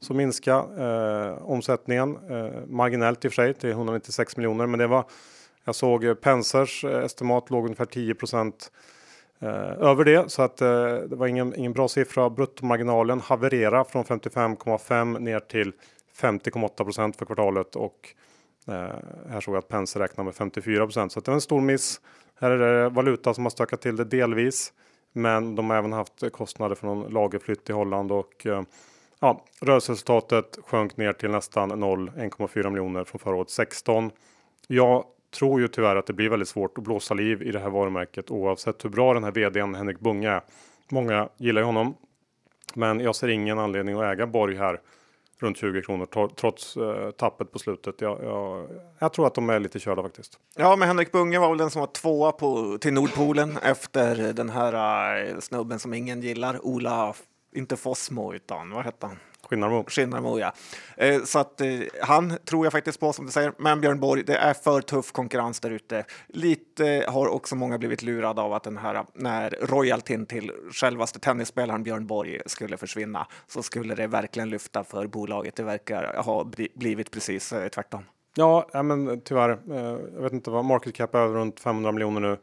så 0.00 0.14
minskade 0.14 1.38
omsättningen 1.42 2.18
marginellt 2.66 3.24
i 3.24 3.28
och 3.28 3.32
för 3.32 3.42
sig 3.42 3.54
till 3.54 3.70
196 3.70 4.36
miljoner, 4.36 4.66
men 4.66 4.78
det 4.78 4.86
var 4.86 5.04
jag 5.64 5.74
såg 5.74 6.20
Pensers 6.20 6.84
estimat 6.84 7.50
låg 7.50 7.64
ungefär 7.64 7.84
10 7.84 8.14
Eh, 9.42 9.88
över 9.88 10.04
det 10.04 10.30
så 10.30 10.42
att 10.42 10.60
eh, 10.60 10.68
det 10.94 11.16
var 11.16 11.26
ingen, 11.26 11.54
ingen 11.54 11.72
bra 11.72 11.88
siffra. 11.88 12.30
Bruttomarginalen 12.30 13.20
haverera 13.20 13.84
från 13.84 14.04
55,5 14.04 15.18
ner 15.18 15.40
till 15.40 15.72
50,8% 16.20 17.18
för 17.18 17.26
kvartalet 17.26 17.76
och 17.76 18.14
eh, 18.68 18.74
här 19.30 19.40
såg 19.40 19.54
jag 19.54 19.58
att 19.58 19.68
Pence 19.68 19.98
räknar 19.98 20.24
med 20.24 20.34
54% 20.34 21.08
så 21.08 21.18
att 21.18 21.24
det 21.24 21.30
var 21.30 21.34
en 21.34 21.40
stor 21.40 21.60
miss. 21.60 22.00
Här 22.40 22.50
är 22.50 22.58
det 22.58 22.88
valuta 22.88 23.34
som 23.34 23.44
har 23.44 23.50
stökat 23.50 23.80
till 23.80 23.96
det 23.96 24.04
delvis, 24.04 24.72
men 25.12 25.54
de 25.54 25.70
har 25.70 25.76
även 25.76 25.92
haft 25.92 26.32
kostnader 26.32 26.74
för 26.74 26.86
någon 26.86 27.12
lagerflytt 27.12 27.70
i 27.70 27.72
Holland 27.72 28.12
och 28.12 28.46
eh, 28.46 28.62
Ja, 29.22 29.44
rörelseresultatet 29.60 30.58
sjönk 30.66 30.96
ner 30.96 31.12
till 31.12 31.30
nästan 31.30 31.68
0, 31.68 32.10
1,4 32.16 32.70
miljoner 32.70 33.04
från 33.04 33.18
förra 33.18 33.34
året 33.34 33.50
16. 33.50 34.10
Jag 34.66 35.04
tror 35.30 35.60
ju 35.60 35.68
tyvärr 35.68 35.96
att 35.96 36.06
det 36.06 36.12
blir 36.12 36.28
väldigt 36.28 36.48
svårt 36.48 36.78
att 36.78 36.84
blåsa 36.84 37.14
liv 37.14 37.42
i 37.42 37.50
det 37.50 37.58
här 37.58 37.70
varumärket 37.70 38.30
oavsett 38.30 38.84
hur 38.84 38.90
bra 38.90 39.14
den 39.14 39.24
här 39.24 39.30
vdn 39.30 39.74
Henrik 39.74 40.00
Bunge 40.00 40.30
är. 40.30 40.42
Många 40.90 41.28
gillar 41.36 41.60
ju 41.60 41.66
honom, 41.66 41.94
men 42.74 43.00
jag 43.00 43.16
ser 43.16 43.28
ingen 43.28 43.58
anledning 43.58 43.96
att 43.96 44.12
äga 44.12 44.26
Borg 44.26 44.56
här 44.56 44.80
runt 45.42 45.56
20 45.56 45.82
kronor 45.82 46.30
trots 46.36 46.76
eh, 46.76 47.10
tappet 47.10 47.52
på 47.52 47.58
slutet. 47.58 48.00
Jag, 48.00 48.24
jag, 48.24 48.68
jag, 48.98 49.12
tror 49.12 49.26
att 49.26 49.34
de 49.34 49.50
är 49.50 49.60
lite 49.60 49.78
körda 49.78 50.02
faktiskt. 50.02 50.38
Ja, 50.56 50.76
men 50.76 50.88
Henrik 50.88 51.12
Bunge 51.12 51.38
var 51.38 51.48
väl 51.48 51.58
den 51.58 51.70
som 51.70 51.80
var 51.80 51.86
tvåa 51.86 52.32
på, 52.32 52.78
till 52.80 52.92
Nordpolen 52.92 53.56
efter 53.56 54.32
den 54.32 54.50
här 54.50 55.16
eh, 55.26 55.38
snubben 55.38 55.78
som 55.78 55.94
ingen 55.94 56.22
gillar, 56.22 56.66
Ola, 56.66 57.14
inte 57.54 57.76
Fossmo, 57.76 58.34
utan 58.34 58.70
vad 58.70 58.84
hette 58.84 59.06
han? 59.06 59.16
Skinnarmo. 59.50 59.84
Skinnarmo, 59.88 60.38
ja. 60.38 60.52
Eh, 60.96 61.22
så 61.22 61.38
att 61.38 61.60
eh, 61.60 61.68
han 62.02 62.38
tror 62.44 62.66
jag 62.66 62.72
faktiskt 62.72 63.00
på 63.00 63.12
som 63.12 63.26
du 63.26 63.32
säger. 63.32 63.52
Men 63.58 63.80
Björn 63.80 64.00
Borg, 64.00 64.22
det 64.22 64.36
är 64.36 64.54
för 64.54 64.80
tuff 64.80 65.12
konkurrens 65.12 65.60
där 65.60 65.70
ute. 65.70 66.04
Lite 66.28 67.04
har 67.08 67.28
också 67.28 67.56
många 67.56 67.78
blivit 67.78 68.02
lurade 68.02 68.40
av 68.40 68.52
att 68.52 68.62
den 68.62 68.76
här 68.76 69.04
när 69.14 69.50
royaltyn 69.62 70.26
till 70.26 70.52
självaste 70.72 71.20
tennisspelaren 71.20 71.82
Björn 71.82 72.06
Borg 72.06 72.40
skulle 72.46 72.76
försvinna 72.76 73.26
så 73.46 73.62
skulle 73.62 73.94
det 73.94 74.06
verkligen 74.06 74.50
lyfta 74.50 74.84
för 74.84 75.06
bolaget. 75.06 75.56
Det 75.56 75.62
verkar 75.62 76.22
ha 76.22 76.50
blivit 76.74 77.10
precis 77.10 77.52
eh, 77.52 77.68
tvärtom. 77.68 78.04
Ja, 78.34 78.82
men 78.82 79.20
tyvärr. 79.20 79.58
Jag 80.14 80.22
vet 80.22 80.32
inte 80.32 80.50
vad 80.50 80.64
market 80.64 80.94
cap 80.94 81.14
är 81.14 81.28
runt 81.28 81.60
500 81.60 81.92
miljoner 81.92 82.20
nu. 82.20 82.36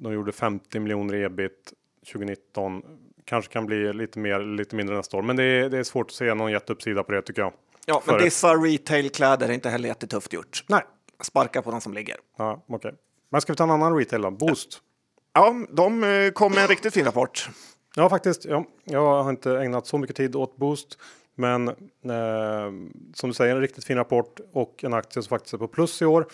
De 0.00 0.12
gjorde 0.12 0.32
50 0.32 0.80
miljoner 0.80 1.14
i 1.14 1.22
ebit 1.22 1.72
2019 2.12 2.82
kanske 3.24 3.52
kan 3.52 3.66
bli 3.66 3.92
lite 3.92 4.18
mer, 4.18 4.40
lite 4.40 4.76
mindre 4.76 4.96
nästa 4.96 5.16
år. 5.16 5.22
Men 5.22 5.36
det 5.36 5.44
är, 5.44 5.68
det 5.68 5.78
är 5.78 5.84
svårt 5.84 6.06
att 6.06 6.12
se 6.12 6.34
någon 6.34 6.52
jätteuppsida 6.52 7.02
på 7.02 7.12
det 7.12 7.22
tycker 7.22 7.42
jag. 7.42 7.52
Ja, 7.86 8.02
men 8.06 8.18
dessa 8.18 8.54
retailkläder 8.54 9.48
är 9.48 9.52
inte 9.52 9.70
heller 9.70 9.88
jättetufft 9.88 10.32
gjort. 10.32 10.64
Nej. 10.68 10.82
Sparka 11.22 11.62
på 11.62 11.70
de 11.70 11.80
som 11.80 11.94
ligger. 11.94 12.16
Ja, 12.38 12.64
okej. 12.66 12.76
Okay. 12.76 12.92
Men 13.30 13.40
ska 13.40 13.52
vi 13.52 13.56
ta 13.56 13.64
en 13.64 13.70
annan 13.70 13.96
retail 13.96 14.22
då? 14.22 14.30
Boost? 14.30 14.80
Ja, 15.34 15.54
de 15.70 16.04
eh, 16.04 16.30
kom 16.30 16.52
med 16.52 16.62
en 16.62 16.68
riktigt 16.68 16.94
fin 16.94 17.04
rapport. 17.04 17.48
Ja, 17.96 18.08
faktiskt. 18.08 18.44
Ja. 18.44 18.64
Jag 18.84 19.22
har 19.22 19.30
inte 19.30 19.58
ägnat 19.58 19.86
så 19.86 19.98
mycket 19.98 20.16
tid 20.16 20.36
åt 20.36 20.56
Boost. 20.56 20.98
Men 21.34 21.68
eh, 21.68 21.74
som 23.14 23.30
du 23.30 23.34
säger, 23.34 23.54
en 23.54 23.60
riktigt 23.60 23.84
fin 23.84 23.96
rapport 23.96 24.40
och 24.52 24.84
en 24.84 24.94
aktie 24.94 25.22
som 25.22 25.28
faktiskt 25.28 25.54
är 25.54 25.58
på 25.58 25.68
plus 25.68 26.02
i 26.02 26.04
år. 26.04 26.26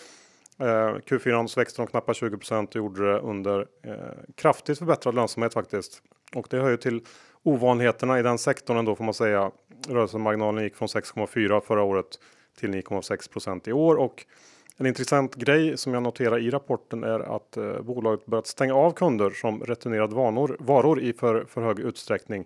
Eh, 0.59 0.95
Q4 1.05 1.47
så 1.47 1.59
växte 1.59 1.81
de 1.81 1.87
knappt 1.87 2.15
20 2.15 2.37
och 2.55 2.75
gjorde 2.75 3.13
det 3.13 3.19
under 3.19 3.67
eh, 3.83 3.93
kraftigt 4.35 4.79
förbättrad 4.79 5.15
lönsamhet 5.15 5.53
faktiskt. 5.53 6.01
Och 6.35 6.47
det 6.49 6.57
hör 6.57 6.69
ju 6.69 6.77
till 6.77 7.01
ovanligheterna 7.43 8.19
i 8.19 8.23
den 8.23 8.37
sektorn 8.37 8.77
ändå 8.77 8.95
får 8.95 9.03
man 9.03 9.13
säga. 9.13 9.51
Rörelsemarginalen 9.87 10.63
gick 10.63 10.75
från 10.75 10.87
6,4 10.87 11.61
förra 11.61 11.83
året 11.83 12.05
till 12.59 12.73
9,6% 12.73 13.69
i 13.69 13.73
år 13.73 13.95
och 13.95 14.25
en 14.77 14.85
intressant 14.85 15.35
grej 15.35 15.77
som 15.77 15.93
jag 15.93 16.03
noterar 16.03 16.39
i 16.39 16.49
rapporten 16.49 17.03
är 17.03 17.35
att 17.35 17.57
eh, 17.57 17.81
bolaget 17.81 18.25
börjat 18.25 18.47
stänga 18.47 18.73
av 18.73 18.91
kunder 18.91 19.29
som 19.29 19.63
returnerat 19.63 20.13
vanor, 20.13 20.57
varor 20.59 21.01
i 21.01 21.13
för, 21.13 21.45
för 21.45 21.61
hög 21.61 21.79
utsträckning. 21.79 22.45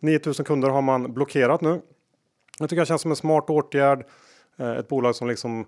9000 0.00 0.44
kunder 0.44 0.68
har 0.68 0.82
man 0.82 1.12
blockerat 1.12 1.60
nu. 1.60 1.80
Jag 2.58 2.70
tycker 2.70 2.80
det 2.80 2.86
känns 2.86 3.02
som 3.02 3.10
en 3.10 3.16
smart 3.16 3.50
åtgärd. 3.50 4.06
Eh, 4.56 4.70
ett 4.70 4.88
bolag 4.88 5.14
som 5.14 5.28
liksom 5.28 5.66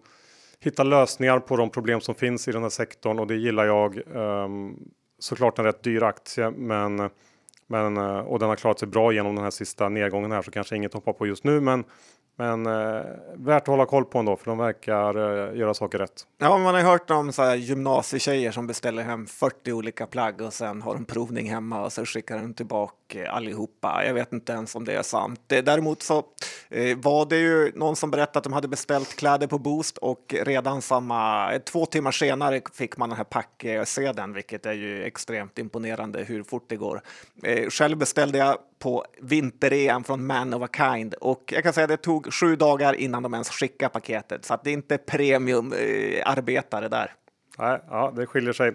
Hitta 0.65 0.83
lösningar 0.83 1.41
på 1.41 1.57
de 1.57 1.71
problem 1.71 2.01
som 2.01 2.15
finns 2.15 2.49
i 2.49 2.53
den 2.53 2.63
här 2.63 2.71
sektorn 2.71 3.19
och 3.19 3.27
det 3.27 3.37
gillar 3.37 3.65
jag. 3.65 4.01
Ehm, 4.15 4.77
såklart 5.19 5.59
en 5.59 5.65
rätt 5.65 5.83
dyr 5.83 6.03
aktie, 6.03 6.51
men 6.51 7.11
men, 7.71 7.97
eh, 7.97 8.19
och 8.19 8.39
den 8.39 8.49
har 8.49 8.57
klarat 8.57 8.79
sig 8.79 8.89
bra 8.89 9.13
genom 9.13 9.35
den 9.35 9.45
här 9.45 9.51
sista 9.51 9.89
nedgången 9.89 10.33
här 10.33 10.43
så 10.43 10.51
kanske 10.51 10.77
inget 10.77 10.95
hoppar 10.95 11.13
på 11.13 11.27
just 11.27 11.45
nu. 11.45 11.61
Men 11.61 11.85
men 12.41 12.67
eh, 12.67 13.03
värt 13.35 13.63
att 13.63 13.67
hålla 13.67 13.87
koll 13.87 14.05
på 14.05 14.19
ändå, 14.19 14.37
för 14.37 14.45
de 14.45 14.59
verkar 14.59 15.15
eh, 15.17 15.59
göra 15.59 15.75
saker 15.75 15.99
rätt. 15.99 16.27
Ja, 16.39 16.59
man 16.59 16.75
har 16.75 16.83
hört 16.83 17.11
om 17.11 17.33
så 17.33 17.43
här 17.43 17.55
gymnasietjejer 17.55 18.53
som 18.53 18.67
beställer 18.67 19.03
hem 19.03 19.27
40 19.27 19.73
olika 19.73 20.07
plagg 20.07 20.41
och 20.41 20.53
sen 20.53 20.83
har 20.83 20.95
de 20.95 21.05
provning 21.05 21.51
hemma 21.51 21.85
och 21.85 21.93
så 21.93 22.05
skickar 22.05 22.39
de 22.39 22.55
tillbaka 22.55 23.25
eh, 23.25 23.35
allihopa. 23.35 24.03
Jag 24.07 24.15
vet 24.15 24.33
inte 24.33 24.53
ens 24.53 24.75
om 24.75 24.85
det 24.85 24.93
är 24.93 25.03
sant. 25.03 25.41
Däremot 25.47 26.03
så 26.03 26.25
eh, 26.69 26.99
var 26.99 27.27
det 27.27 27.37
ju 27.37 27.73
någon 27.75 27.97
som 27.97 28.11
berättade 28.11 28.39
att 28.39 28.45
de 28.45 28.53
hade 28.53 28.69
beställt 28.69 29.17
kläder 29.17 29.47
på 29.47 29.59
Boost 29.59 29.99
och 29.99 30.35
redan 30.43 30.83
samma 30.83 31.53
eh, 31.53 31.59
två 31.59 31.87
timmar 31.87 32.13
senare 32.13 32.61
fick 32.75 32.97
man 32.97 33.09
den 33.09 33.17
här 33.17 33.25
packsedeln, 33.25 34.31
eh, 34.31 34.35
vilket 34.35 34.67
är 34.67 34.73
ju 34.73 35.05
extremt 35.05 35.59
imponerande 35.59 36.25
hur 36.25 36.43
fort 36.43 36.65
det 36.69 36.77
går. 36.77 37.03
Eh, 37.43 37.69
själv 37.69 37.99
beställde 37.99 38.39
jag 38.39 38.59
på 38.81 39.05
vinter-EM 39.21 40.05
från 40.05 40.27
Man 40.27 40.55
of 40.55 40.63
a 40.63 40.69
Kind 40.73 41.15
och 41.15 41.53
jag 41.53 41.63
kan 41.63 41.73
säga 41.73 41.85
att 41.85 41.91
det 41.91 41.97
tog 41.97 42.35
sju 42.35 42.57
dagar 42.57 42.95
innan 42.95 43.23
de 43.23 43.35
ens 43.35 43.51
skickade 43.51 43.93
paketet 43.93 44.45
så 44.45 44.55
att 44.55 44.65
det 44.65 44.71
är 44.71 44.75
inte 44.75 44.99
premiumarbetare 44.99 46.85
eh, 46.85 46.91
där. 46.91 47.15
Nej, 47.59 47.81
ja, 47.91 48.13
det 48.17 48.27
skiljer 48.27 48.53
sig. 48.53 48.73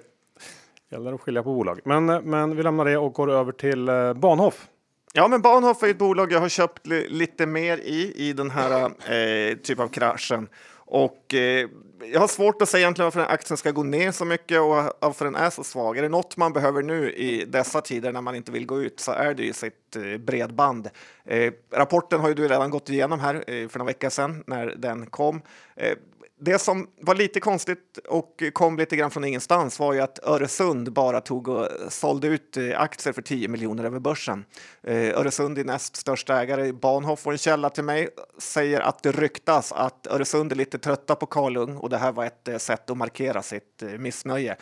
Gäller 0.91 1.13
att 1.13 1.21
skilja 1.21 1.43
på 1.43 1.53
bolag. 1.53 1.79
Men, 1.85 2.05
men 2.05 2.55
vi 2.55 2.63
lämnar 2.63 2.85
det 2.85 2.97
och 2.97 3.13
går 3.13 3.31
över 3.31 3.51
till 3.51 3.89
eh, 3.89 4.13
Bahnhof. 4.13 4.67
Ja, 5.13 5.27
men 5.27 5.41
Bahnhof 5.41 5.83
är 5.83 5.87
ett 5.87 5.97
bolag 5.97 6.31
jag 6.31 6.39
har 6.39 6.49
köpt 6.49 6.87
lite 6.87 7.45
mer 7.45 7.77
i 7.77 8.13
i 8.15 8.33
den 8.33 8.51
här 8.51 8.83
eh, 8.83 9.57
typ 9.57 9.79
av 9.79 9.87
kraschen 9.87 10.47
och 10.85 11.33
eh, 11.33 11.69
jag 12.11 12.19
har 12.19 12.27
svårt 12.27 12.61
att 12.61 12.69
säga 12.69 12.81
egentligen 12.81 13.05
varför 13.05 13.19
den 13.19 13.29
aktien 13.29 13.57
ska 13.57 13.71
gå 13.71 13.83
ner 13.83 14.11
så 14.11 14.25
mycket 14.25 14.59
och 14.59 14.93
varför 14.99 15.25
den 15.25 15.35
är 15.35 15.49
så 15.49 15.63
svag. 15.63 15.97
Är 15.97 16.01
det 16.01 16.09
något 16.09 16.37
man 16.37 16.53
behöver 16.53 16.83
nu 16.83 17.11
i 17.11 17.45
dessa 17.45 17.81
tider 17.81 18.11
när 18.11 18.21
man 18.21 18.35
inte 18.35 18.51
vill 18.51 18.65
gå 18.65 18.81
ut 18.81 18.99
så 18.99 19.11
är 19.11 19.33
det 19.33 19.43
ju 19.43 19.53
sitt 19.53 19.95
eh, 19.95 20.17
bredband. 20.17 20.89
Eh, 21.25 21.53
rapporten 21.71 22.19
har 22.19 22.27
ju 22.27 22.33
du 22.33 22.47
redan 22.47 22.69
gått 22.69 22.89
igenom 22.89 23.19
här 23.19 23.35
eh, 23.35 23.67
för 23.67 23.79
några 23.79 23.89
veckor 23.89 24.09
sedan 24.09 24.43
när 24.47 24.65
den 24.77 25.05
kom. 25.05 25.41
Eh, 25.75 25.93
det 26.37 26.59
som 26.59 26.87
var 27.01 27.15
lite 27.15 27.39
konstigt 27.39 27.97
och 28.07 28.43
kom 28.53 28.77
lite 28.77 28.95
grann 28.95 29.11
från 29.11 29.23
ingenstans 29.23 29.79
var 29.79 29.93
ju 29.93 30.01
att 30.01 30.19
Öresund 30.23 30.93
bara 30.93 31.21
tog 31.21 31.47
och 31.47 31.67
sålde 31.89 32.27
ut 32.27 32.57
eh, 32.57 32.81
aktier 32.81 33.13
för 33.13 33.21
10 33.21 33.47
miljoner 33.47 33.83
över 33.83 33.99
börsen. 33.99 34.45
Eh, 34.83 35.19
Öresund 35.19 35.57
är 35.57 35.63
näst 35.63 35.95
största 35.95 36.41
ägare. 36.41 36.71
Bahnhof 36.71 37.27
och 37.27 37.31
en 37.31 37.37
källa 37.37 37.69
till 37.69 37.83
mig 37.83 38.09
säger 38.37 38.81
att 38.81 39.03
det 39.03 39.11
ryktas 39.11 39.71
att 39.71 40.07
Öresund 40.07 40.51
är 40.51 40.55
lite 40.55 40.79
trötta 40.79 41.15
på 41.15 41.25
Karlung 41.25 41.77
och 41.77 41.89
det 41.89 41.97
här 41.97 42.11
var 42.11 42.25
ett 42.25 42.47
eh, 42.47 42.57
sätt 42.57 42.89
att 42.89 42.97
markera 42.97 43.41
sitt 43.41 43.83
missnöje. 43.97 44.55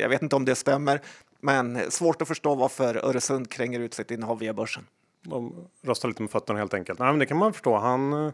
Jag 0.00 0.08
vet 0.08 0.22
inte 0.22 0.36
om 0.36 0.44
det 0.44 0.54
stämmer, 0.54 1.00
men 1.40 1.90
svårt 1.90 2.22
att 2.22 2.28
förstå 2.28 2.54
varför 2.54 2.96
Öresund 2.96 3.50
kränger 3.50 3.80
ut 3.80 3.94
sitt 3.94 4.10
innehav 4.10 4.38
via 4.38 4.54
börsen. 4.54 4.86
De 5.22 5.68
röstar 5.82 6.08
lite 6.08 6.22
med 6.22 6.30
fötterna 6.30 6.58
helt 6.58 6.74
enkelt. 6.74 6.98
Nej, 6.98 7.08
men 7.08 7.18
det 7.18 7.26
kan 7.26 7.36
man 7.36 7.52
förstå. 7.52 7.76
Han 7.76 8.32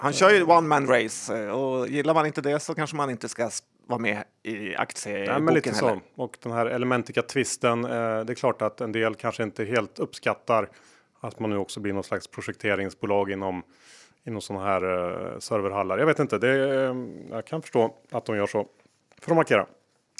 han 0.00 0.12
kör 0.12 0.30
ju 0.30 0.42
one 0.42 0.68
man 0.68 0.86
race 0.86 1.44
eh, 1.44 1.50
och 1.50 1.88
gillar 1.88 2.14
man 2.14 2.26
inte 2.26 2.40
det 2.40 2.60
så 2.60 2.74
kanske 2.74 2.96
man 2.96 3.10
inte 3.10 3.28
ska 3.28 3.50
vara 3.86 3.98
med 3.98 4.24
i 4.42 4.76
aktieboken 4.76 5.44
Nej, 5.44 5.54
lite 5.54 5.70
heller. 5.70 6.00
Så. 6.16 6.22
Och 6.22 6.38
den 6.42 6.52
här 6.52 6.66
Elementica 6.66 7.22
twisten. 7.22 7.84
Eh, 7.84 7.90
det 7.90 8.32
är 8.32 8.34
klart 8.34 8.62
att 8.62 8.80
en 8.80 8.92
del 8.92 9.14
kanske 9.14 9.42
inte 9.42 9.64
helt 9.64 9.98
uppskattar 9.98 10.68
att 11.20 11.40
man 11.40 11.50
nu 11.50 11.56
också 11.56 11.80
blir 11.80 11.92
någon 11.92 12.04
slags 12.04 12.26
projekteringsbolag 12.26 13.30
inom 13.30 13.62
inom 14.24 14.40
sådana 14.40 14.64
här 14.64 14.82
eh, 14.82 15.38
serverhallar. 15.38 15.98
Jag 15.98 16.06
vet 16.06 16.18
inte, 16.18 16.38
det, 16.38 16.56
jag 17.30 17.46
kan 17.46 17.62
förstå 17.62 17.94
att 18.10 18.26
de 18.26 18.36
gör 18.36 18.46
så 18.46 18.66
för 19.20 19.30
att 19.30 19.36
markera. 19.36 19.66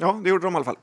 Ja, 0.00 0.20
det 0.24 0.30
gjorde 0.30 0.46
de 0.46 0.52
i 0.52 0.56
alla 0.56 0.64
fall. 0.64 0.78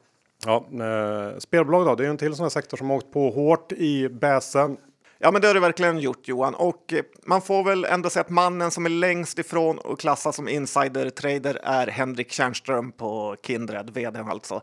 Ja, 0.45 0.65
eh, 0.71 1.37
spelbolag 1.37 1.85
då, 1.85 1.95
det 1.95 2.05
är 2.05 2.09
en 2.09 2.17
till 2.17 2.35
sån 2.35 2.43
här 2.43 2.49
sektor 2.49 2.77
som 2.77 2.89
har 2.89 2.97
åkt 2.97 3.11
på 3.11 3.29
hårt 3.29 3.71
i 3.71 4.09
bäsen 4.09 4.77
Ja, 5.19 5.31
men 5.31 5.41
det 5.41 5.47
har 5.47 5.53
du 5.53 5.59
verkligen 5.59 5.99
gjort 5.99 6.27
Johan. 6.27 6.55
Och 6.55 6.93
eh, 6.93 7.03
man 7.25 7.41
får 7.41 7.63
väl 7.63 7.85
ändå 7.85 8.09
säga 8.09 8.21
att 8.21 8.29
mannen 8.29 8.71
som 8.71 8.85
är 8.85 8.89
längst 8.89 9.39
ifrån 9.39 9.77
och 9.77 9.99
klassas 9.99 10.35
som 10.35 10.47
insider-trader 10.47 11.59
är 11.63 11.87
Henrik 11.87 12.31
Tjärnström 12.31 12.91
på 12.91 13.35
Kindred, 13.43 13.89
vdn 13.89 14.29
alltså. 14.29 14.61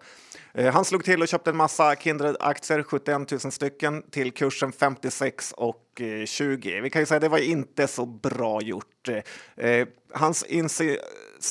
Eh, 0.55 0.73
han 0.73 0.85
slog 0.85 1.05
till 1.05 1.23
och 1.23 1.29
köpte 1.29 1.51
en 1.51 1.57
massa 1.57 1.95
Kindred-aktier, 1.95 2.83
71 2.83 3.31
000 3.31 3.41
stycken, 3.41 4.03
till 4.11 4.33
kursen 4.33 4.73
56 4.73 5.53
och 5.57 5.94
2020. 5.97 6.81
Vi 6.83 6.91
kan 6.91 7.03
ju 7.03 7.07
säga 7.07 7.17
att 7.17 7.23
det 7.23 7.29
var 7.29 7.39
inte 7.39 7.87
så 7.87 8.07
bra 8.07 8.63
gjort. 8.63 9.09
Eh, 9.57 9.89
hans 10.13 10.43
inse 10.43 10.99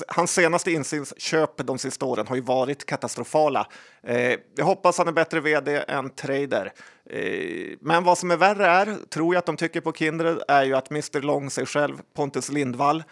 hans 0.07 0.33
senaste 0.33 0.71
insynsköp 0.71 1.67
de 1.67 1.77
sista 1.77 2.05
åren 2.05 2.27
har 2.27 2.35
ju 2.35 2.41
varit 2.41 2.85
katastrofala. 2.85 3.67
Eh, 4.03 4.39
jag 4.55 4.65
hoppas 4.65 4.97
han 4.97 5.07
är 5.07 5.11
bättre 5.11 5.39
vd 5.39 5.83
än 5.87 6.09
trader. 6.09 6.73
Eh, 7.09 7.77
men 7.81 8.03
vad 8.03 8.17
som 8.17 8.31
är 8.31 8.37
värre 8.37 8.67
är, 8.67 8.97
tror 9.09 9.35
jag 9.35 9.39
att 9.39 9.45
de 9.45 9.57
tycker 9.57 9.81
på 9.81 9.93
Kindred, 9.93 10.41
är 10.47 10.63
ju 10.63 10.73
att 10.73 10.91
Mr 10.91 11.21
Long 11.21 11.49
sig 11.49 11.65
själv, 11.65 11.97
Pontus 12.15 12.49
Lindvall, 12.49 13.03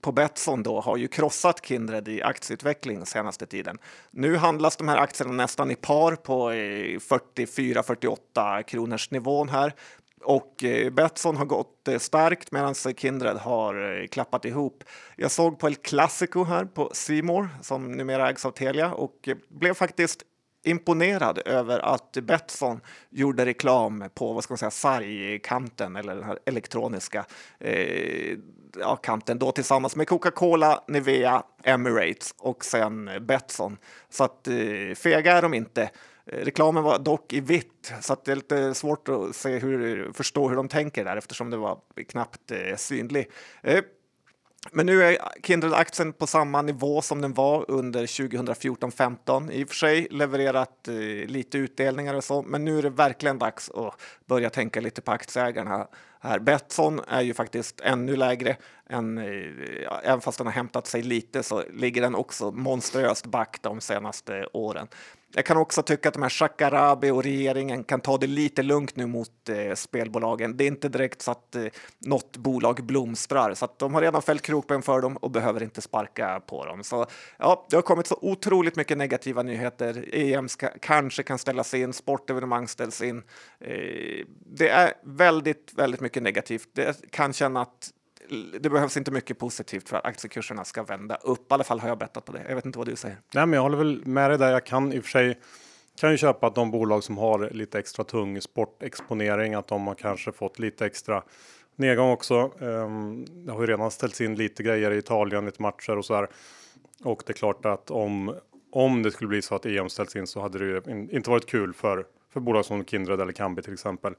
på 0.00 0.12
Betsson 0.12 0.62
då 0.62 0.80
har 0.80 0.96
ju 0.96 1.08
krossat 1.08 1.66
Kindred 1.66 2.08
i 2.08 2.22
aktieutveckling 2.22 3.06
senaste 3.06 3.46
tiden. 3.46 3.78
Nu 4.10 4.36
handlas 4.36 4.76
de 4.76 4.88
här 4.88 4.96
aktierna 4.96 5.32
nästan 5.32 5.70
i 5.70 5.74
par 5.74 6.16
på 6.16 6.50
44-48 6.50 8.62
kronors 8.62 9.10
nivån 9.10 9.48
här. 9.48 9.74
Och 10.24 10.64
eh, 10.64 10.90
Betsson 10.90 11.36
har 11.36 11.44
gått 11.44 11.88
eh, 11.88 11.98
starkt 11.98 12.52
medan 12.52 12.74
Kindred 12.74 13.36
har 13.36 14.00
eh, 14.02 14.06
klappat 14.06 14.44
ihop. 14.44 14.84
Jag 15.16 15.30
såg 15.30 15.58
på 15.58 15.66
El 15.66 15.74
Clasico 15.74 16.44
här 16.44 16.64
på 16.64 16.90
Simor 16.92 17.48
som 17.62 17.92
numera 17.92 18.30
ägs 18.30 18.44
av 18.44 18.50
Telia 18.50 18.92
och 18.92 19.28
blev 19.48 19.74
faktiskt 19.74 20.24
imponerad 20.64 21.38
över 21.44 21.78
att 21.78 22.12
Betsson 22.12 22.80
gjorde 23.10 23.46
reklam 23.46 24.04
på 24.14 24.32
vad 24.32 24.44
ska 24.44 24.52
man 24.52 24.58
säga, 24.58 24.70
sargkanten 24.70 25.96
eller 25.96 26.14
den 26.14 26.24
här 26.24 26.38
elektroniska 26.46 27.24
eh, 27.60 28.38
ja, 28.80 28.96
kanten 28.96 29.38
då 29.38 29.52
tillsammans 29.52 29.96
med 29.96 30.08
Coca-Cola, 30.08 30.84
Nivea, 30.88 31.42
Emirates 31.64 32.34
och 32.38 32.64
sen 32.64 33.10
Betsson. 33.20 33.76
Så 34.08 34.24
att 34.24 34.48
eh, 34.48 34.94
fega 34.96 35.32
är 35.32 35.42
de 35.42 35.54
inte. 35.54 35.90
Eh, 36.26 36.44
reklamen 36.44 36.82
var 36.82 36.98
dock 36.98 37.32
i 37.32 37.40
vitt, 37.40 37.92
så 38.00 38.12
att 38.12 38.24
det 38.24 38.32
är 38.32 38.36
lite 38.36 38.74
svårt 38.74 39.08
att 39.08 39.36
se 39.36 39.58
hur, 39.58 40.12
förstå 40.12 40.48
hur 40.48 40.56
de 40.56 40.68
tänker 40.68 41.04
där 41.04 41.16
eftersom 41.16 41.50
det 41.50 41.56
var 41.56 41.78
knappt 42.08 42.50
eh, 42.50 42.76
synlig. 42.76 43.30
Eh, 43.62 43.80
men 44.72 44.86
nu 44.86 45.02
är 45.02 45.18
Kindred-aktien 45.42 46.12
på 46.12 46.26
samma 46.26 46.62
nivå 46.62 47.02
som 47.02 47.20
den 47.20 47.34
var 47.34 47.70
under 47.70 48.06
2014-15. 48.06 49.50
I 49.52 49.64
och 49.64 49.68
för 49.68 49.74
sig 49.74 50.08
levererat 50.10 50.88
eh, 50.88 50.94
lite 51.26 51.58
utdelningar 51.58 52.14
och 52.14 52.24
så, 52.24 52.42
men 52.42 52.64
nu 52.64 52.78
är 52.78 52.82
det 52.82 52.90
verkligen 52.90 53.38
dags 53.38 53.70
att 53.70 54.00
börja 54.26 54.50
tänka 54.50 54.80
lite 54.80 55.02
på 55.02 55.12
aktieägarna 55.12 55.88
här. 56.20 56.38
Betsson 56.38 57.00
är 57.08 57.20
ju 57.20 57.34
faktiskt 57.34 57.80
ännu 57.80 58.16
lägre 58.16 58.56
än, 58.88 59.18
eh, 59.18 59.98
även 60.02 60.20
fast 60.20 60.38
den 60.38 60.46
har 60.46 60.54
hämtat 60.54 60.86
sig 60.86 61.02
lite 61.02 61.42
så 61.42 61.62
ligger 61.72 62.02
den 62.02 62.14
också 62.14 62.50
monstruöst 62.50 63.26
back 63.26 63.58
de 63.62 63.80
senaste 63.80 64.46
åren. 64.52 64.88
Jag 65.36 65.44
kan 65.44 65.56
också 65.56 65.82
tycka 65.82 66.08
att 66.08 66.14
de 66.14 66.22
här 66.22 66.30
Shakarabi 66.30 67.10
och 67.10 67.22
regeringen 67.22 67.84
kan 67.84 68.00
ta 68.00 68.18
det 68.18 68.26
lite 68.26 68.62
lugnt 68.62 68.96
nu 68.96 69.06
mot 69.06 69.48
eh, 69.48 69.74
spelbolagen. 69.74 70.56
Det 70.56 70.64
är 70.64 70.68
inte 70.68 70.88
direkt 70.88 71.22
så 71.22 71.30
att 71.30 71.54
eh, 71.54 71.64
något 71.98 72.36
bolag 72.36 72.84
blomstrar, 72.84 73.54
så 73.54 73.64
att 73.64 73.78
de 73.78 73.94
har 73.94 74.00
redan 74.00 74.22
fällt 74.22 74.42
kroppen 74.42 74.82
för 74.82 75.00
dem 75.00 75.16
och 75.16 75.30
behöver 75.30 75.62
inte 75.62 75.80
sparka 75.80 76.40
på 76.46 76.64
dem. 76.64 76.84
Så 76.84 77.06
ja, 77.38 77.66
det 77.70 77.76
har 77.76 77.82
kommit 77.82 78.06
så 78.06 78.18
otroligt 78.20 78.76
mycket 78.76 78.98
negativa 78.98 79.42
nyheter. 79.42 80.08
EM 80.12 80.48
ska, 80.48 80.68
kanske 80.80 81.22
kan 81.22 81.38
ställas 81.38 81.74
in, 81.74 81.92
sportevenemang 81.92 82.68
ställs 82.68 83.02
in. 83.02 83.22
Eh, 83.60 84.26
det 84.46 84.68
är 84.68 84.92
väldigt, 85.02 85.72
väldigt 85.76 86.00
mycket 86.00 86.22
negativt. 86.22 86.68
Det 86.72 87.10
kan 87.10 87.32
känna 87.32 87.62
att 87.62 87.90
det 88.60 88.70
behövs 88.70 88.96
inte 88.96 89.10
mycket 89.10 89.38
positivt 89.38 89.88
för 89.88 89.96
att 89.96 90.04
aktiekurserna 90.04 90.64
ska 90.64 90.82
vända 90.82 91.14
upp. 91.14 91.40
I 91.40 91.54
alla 91.54 91.64
fall 91.64 91.80
har 91.80 91.88
jag 91.88 91.98
bettat 91.98 92.24
på 92.24 92.32
det. 92.32 92.44
Jag 92.48 92.54
vet 92.54 92.64
inte 92.64 92.78
vad 92.78 92.88
du 92.88 92.96
säger. 92.96 93.18
Nej, 93.34 93.46
men 93.46 93.52
jag 93.52 93.62
håller 93.62 93.78
väl 93.78 94.06
med 94.06 94.30
dig 94.30 94.38
där. 94.38 94.52
Jag 94.52 94.66
kan 94.66 94.92
i 94.92 94.98
och 94.98 95.04
för 95.04 95.10
sig 95.10 95.38
kan 96.00 96.10
ju 96.10 96.16
köpa 96.16 96.46
att 96.46 96.54
de 96.54 96.70
bolag 96.70 97.04
som 97.04 97.18
har 97.18 97.50
lite 97.50 97.78
extra 97.78 98.04
tung 98.04 98.40
sportexponering, 98.40 99.54
att 99.54 99.68
de 99.68 99.86
har 99.86 99.94
kanske 99.94 100.32
fått 100.32 100.58
lite 100.58 100.86
extra 100.86 101.22
nedgång 101.76 102.10
också. 102.10 102.50
Um, 102.58 103.24
det 103.46 103.52
har 103.52 103.60
ju 103.60 103.66
redan 103.66 103.90
ställts 103.90 104.20
in 104.20 104.34
lite 104.34 104.62
grejer 104.62 104.90
i 104.90 104.98
Italien, 104.98 105.46
lite 105.46 105.62
matcher 105.62 105.98
och 105.98 106.04
så 106.04 106.14
här. 106.14 106.28
Och 107.04 107.22
det 107.26 107.32
är 107.32 107.34
klart 107.34 107.66
att 107.66 107.90
om 107.90 108.34
om 108.74 109.02
det 109.02 109.10
skulle 109.10 109.28
bli 109.28 109.42
så 109.42 109.54
att 109.54 109.66
EM 109.66 109.88
ställs 109.88 110.16
in 110.16 110.26
så 110.26 110.40
hade 110.40 110.58
det 110.58 110.64
ju 110.64 111.08
inte 111.10 111.30
varit 111.30 111.46
kul 111.46 111.72
för 111.72 112.06
för 112.34 112.40
bolag 112.40 112.64
som 112.64 112.84
Kindred 112.84 113.20
eller 113.20 113.32
Kambi 113.32 113.62
till 113.62 113.72
exempel. 113.72 114.14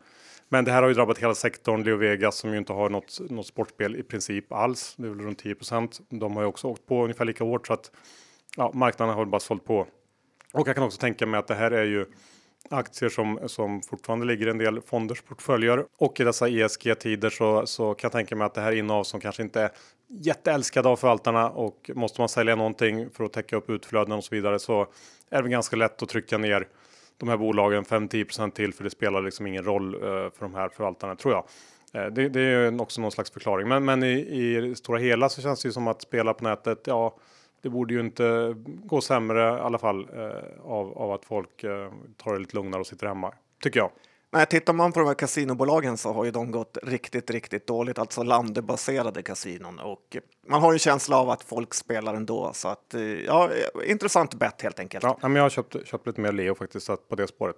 Men 0.50 0.66
det 0.66 0.72
här 0.72 0.82
har 0.82 0.90
ju 0.90 0.96
drabbat 0.96 1.18
hela 1.18 1.36
sektorn. 1.36 1.84
Leo 1.84 1.98
Vegas 1.98 2.38
som 2.38 2.52
ju 2.52 2.58
inte 2.58 2.74
har 2.74 2.90
något, 2.90 3.20
något 3.30 3.48
sportspel 3.48 3.96
i 3.96 4.04
princip 4.04 4.52
alls. 4.54 4.96
Det 4.98 5.08
är 5.08 5.10
väl 5.10 5.20
runt 5.20 5.44
10% 5.44 6.02
De 6.10 6.36
har 6.36 6.44
ju 6.44 6.48
också 6.48 6.68
åkt 6.68 6.86
på 6.86 7.04
ungefär 7.04 7.26
lika 7.26 7.44
hårt 7.44 7.68
så 7.68 7.74
att 7.74 7.92
ja, 8.58 8.72
marknaden 8.74 9.16
har 9.16 9.26
bara 9.26 9.40
sålt 9.40 9.66
på. 9.66 9.88
Och 10.54 10.68
jag 10.68 10.76
kan 10.76 10.84
också 10.84 11.00
tänka 11.00 11.26
mig 11.26 11.40
att 11.40 11.48
det 11.48 11.56
här 11.56 11.72
är 11.72 11.86
ju 11.86 12.06
aktier 12.70 13.10
som, 13.10 13.40
som 13.46 13.82
fortfarande 13.82 14.26
ligger 14.26 14.48
i 14.48 14.50
en 14.50 14.58
del 14.58 14.82
fonders 14.82 15.22
portföljer 15.22 15.86
och 15.98 16.20
i 16.20 16.24
dessa 16.24 16.50
ESG 16.50 17.00
tider 17.00 17.30
så, 17.30 17.66
så 17.66 17.94
kan 17.94 18.08
jag 18.08 18.12
tänka 18.12 18.36
mig 18.36 18.46
att 18.46 18.54
det 18.54 18.62
här 18.62 18.72
är 18.72 18.76
innehav 18.76 19.04
som 19.04 19.20
kanske 19.20 19.44
inte 19.44 19.62
är 19.62 19.72
jätteälskade 20.08 20.90
av 20.90 20.96
förvaltarna 20.96 21.50
och 21.50 21.92
måste 21.96 22.22
man 22.22 22.30
sälja 22.30 22.56
någonting 22.56 23.10
för 23.10 23.24
att 23.24 23.34
täcka 23.34 23.56
upp 23.56 23.70
utflöden 23.70 24.12
och 24.12 24.24
så 24.24 24.36
vidare 24.36 24.60
så 24.60 24.88
är 25.30 25.44
det 25.44 25.50
ganska 25.50 25.76
lätt 25.76 26.04
att 26.04 26.10
trycka 26.10 26.38
ner 26.38 26.68
de 27.18 27.30
här 27.30 27.38
bolagen 27.38 27.84
5-10 27.84 28.52
till 28.52 28.74
för 28.74 28.84
det 28.84 28.90
spelar 28.90 29.22
liksom 29.22 29.48
ingen 29.48 29.64
roll 29.64 29.94
eh, 29.94 30.00
för 30.02 30.40
de 30.40 30.56
här 30.56 30.70
förvaltarna 30.70 31.16
tror 31.16 31.34
jag. 31.34 31.44
Eh, 31.94 32.12
det, 32.12 32.30
det, 32.30 32.42
är 32.42 32.82
också 32.82 33.02
någon 33.02 33.12
slags 33.12 33.32
förklaring, 33.32 33.68
men, 33.68 33.86
men 33.86 34.04
i, 34.04 34.14
i 34.72 34.76
stora 34.76 35.00
hela 35.00 35.30
så 35.30 35.42
känns 35.42 35.62
det 35.62 35.68
ju 35.68 35.74
som 35.74 35.88
att 35.88 36.02
spela 36.02 36.34
på 36.34 36.44
nätet. 36.44 36.80
Ja, 36.86 37.16
det 37.62 37.70
borde 37.70 37.94
ju 37.94 38.00
inte 38.00 38.56
gå 38.66 39.02
sämre 39.02 39.42
i 39.42 39.60
alla 39.60 39.78
fall 39.78 40.08
eh, 40.14 40.62
av, 40.64 40.98
av 40.98 41.12
att 41.12 41.26
folk 41.26 41.62
tar 42.18 42.34
det 42.34 42.40
lite 42.40 42.56
lugnare 42.56 42.82
och 42.82 42.88
sitter 42.88 43.08
hemma 43.08 43.34
tycker 43.62 43.80
jag. 43.80 43.92
Nej, 44.36 44.46
tittar 44.46 44.74
man 44.74 44.92
på 44.92 45.00
de 45.00 45.08
här 45.08 45.16
kasinobolagen 45.16 45.98
så 45.98 46.14
har 46.14 46.26
ju 46.26 46.32
de 46.32 46.52
gått 46.52 46.78
riktigt, 46.84 47.32
riktigt 47.32 47.68
dåligt, 47.68 48.00
alltså 48.00 48.24
landbaserade 48.24 49.24
kasinon 49.24 49.80
och 49.80 50.18
man 50.48 50.62
har 50.62 50.72
ju 50.72 50.76
en 50.76 50.80
känsla 50.80 51.18
av 51.18 51.30
att 51.30 51.44
folk 51.44 51.74
spelar 51.74 52.14
ändå 52.14 52.52
så 52.54 52.68
att 52.68 52.96
ja, 53.26 53.50
intressant 53.86 54.34
bett 54.34 54.62
helt 54.62 54.80
enkelt. 54.80 55.04
Ja, 55.04 55.18
men 55.22 55.36
jag 55.36 55.44
har 55.44 55.50
köpt, 55.50 55.88
köpt 55.88 56.08
lite 56.08 56.22
mer 56.22 56.32
Leo 56.32 56.56
faktiskt 56.56 56.88
på 57.10 57.16
det 57.16 57.28
spåret. 57.28 57.56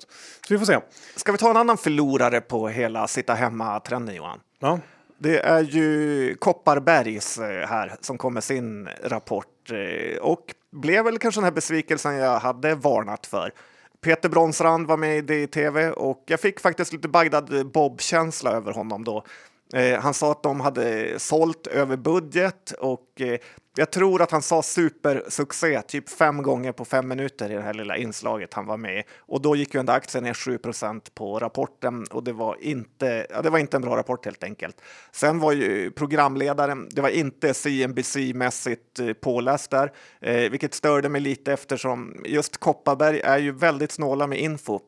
Så 0.48 0.54
vi 0.54 0.58
får 0.58 0.66
se. 0.66 0.80
Ska 1.16 1.32
vi 1.32 1.38
ta 1.38 1.50
en 1.50 1.58
annan 1.58 1.78
förlorare 1.78 2.42
på 2.42 2.68
hela 2.68 3.08
sitta 3.08 3.34
hemma 3.34 3.80
trenden 3.80 4.16
Johan? 4.16 4.40
Ja. 4.60 4.80
Det 5.18 5.40
är 5.40 5.62
ju 5.62 6.36
Kopparbergs 6.36 7.38
eh, 7.38 7.68
här 7.68 7.96
som 8.02 8.18
kom 8.18 8.34
med 8.34 8.44
sin 8.44 8.90
rapport 9.04 9.72
eh, 9.72 10.18
och 10.18 10.56
blev 10.72 11.06
väl 11.06 11.18
kanske 11.18 11.40
den 11.40 11.46
här 11.46 11.52
besvikelsen 11.52 12.16
jag 12.16 12.40
hade 12.40 12.76
varnat 12.76 13.26
för. 13.26 13.52
Peter 14.08 14.30
Bronsrand 14.30 14.88
var 14.88 14.98
med 14.98 15.32
i 15.32 15.48
tv 15.48 15.92
och 15.92 16.24
jag 16.26 16.40
fick 16.40 16.60
faktiskt 16.60 16.94
lite 16.94 17.08
Bagdad 17.08 17.72
Bob-känsla 17.72 18.52
över 18.52 18.74
honom 18.74 19.04
då. 19.04 19.24
Eh, 19.74 20.00
han 20.00 20.14
sa 20.14 20.32
att 20.32 20.44
de 20.44 20.60
hade 20.60 21.20
sålt 21.20 21.68
över 21.68 21.98
budget 21.98 22.72
och 22.72 23.22
eh, 23.22 23.40
jag 23.78 23.92
tror 23.92 24.22
att 24.22 24.32
han 24.32 24.42
sa 24.42 24.62
supersuccé 24.62 25.82
typ 25.82 26.10
fem 26.10 26.44
gånger 26.44 26.72
på 26.72 26.86
fem 26.86 27.08
minuter 27.08 27.52
i 27.52 27.54
det 27.54 27.62
här 27.62 27.74
lilla 27.74 27.98
inslaget 27.98 28.54
han 28.54 28.66
var 28.66 28.78
med 28.78 29.04
och 29.18 29.42
då 29.42 29.56
gick 29.56 29.74
ju 29.74 29.80
ändå 29.80 29.94
aktien 29.94 30.24
ner 30.24 30.34
7% 30.34 31.02
på 31.14 31.40
rapporten 31.40 32.06
och 32.12 32.24
det 32.24 32.34
var 32.34 32.58
inte. 32.62 33.28
Ja, 33.30 33.42
det 33.42 33.50
var 33.50 33.60
inte 33.60 33.78
en 33.78 33.82
bra 33.82 33.98
rapport 33.98 34.26
helt 34.26 34.44
enkelt. 34.44 34.82
Sen 35.12 35.40
var 35.40 35.52
ju 35.52 35.92
programledaren. 35.92 36.90
Det 36.92 37.02
var 37.02 37.10
inte 37.10 37.54
CNBC 37.54 38.34
mässigt 38.34 39.00
eh, 39.00 39.14
påläst 39.14 39.72
där, 39.72 39.92
eh, 40.22 40.52
vilket 40.52 40.74
störde 40.74 41.10
mig 41.10 41.22
lite 41.22 41.54
eftersom 41.54 42.22
just 42.26 42.58
Kopparberg 42.58 43.20
är 43.20 43.38
ju 43.38 43.52
väldigt 43.52 43.92
snåla 43.92 44.28
med 44.28 44.40
info 44.40 44.80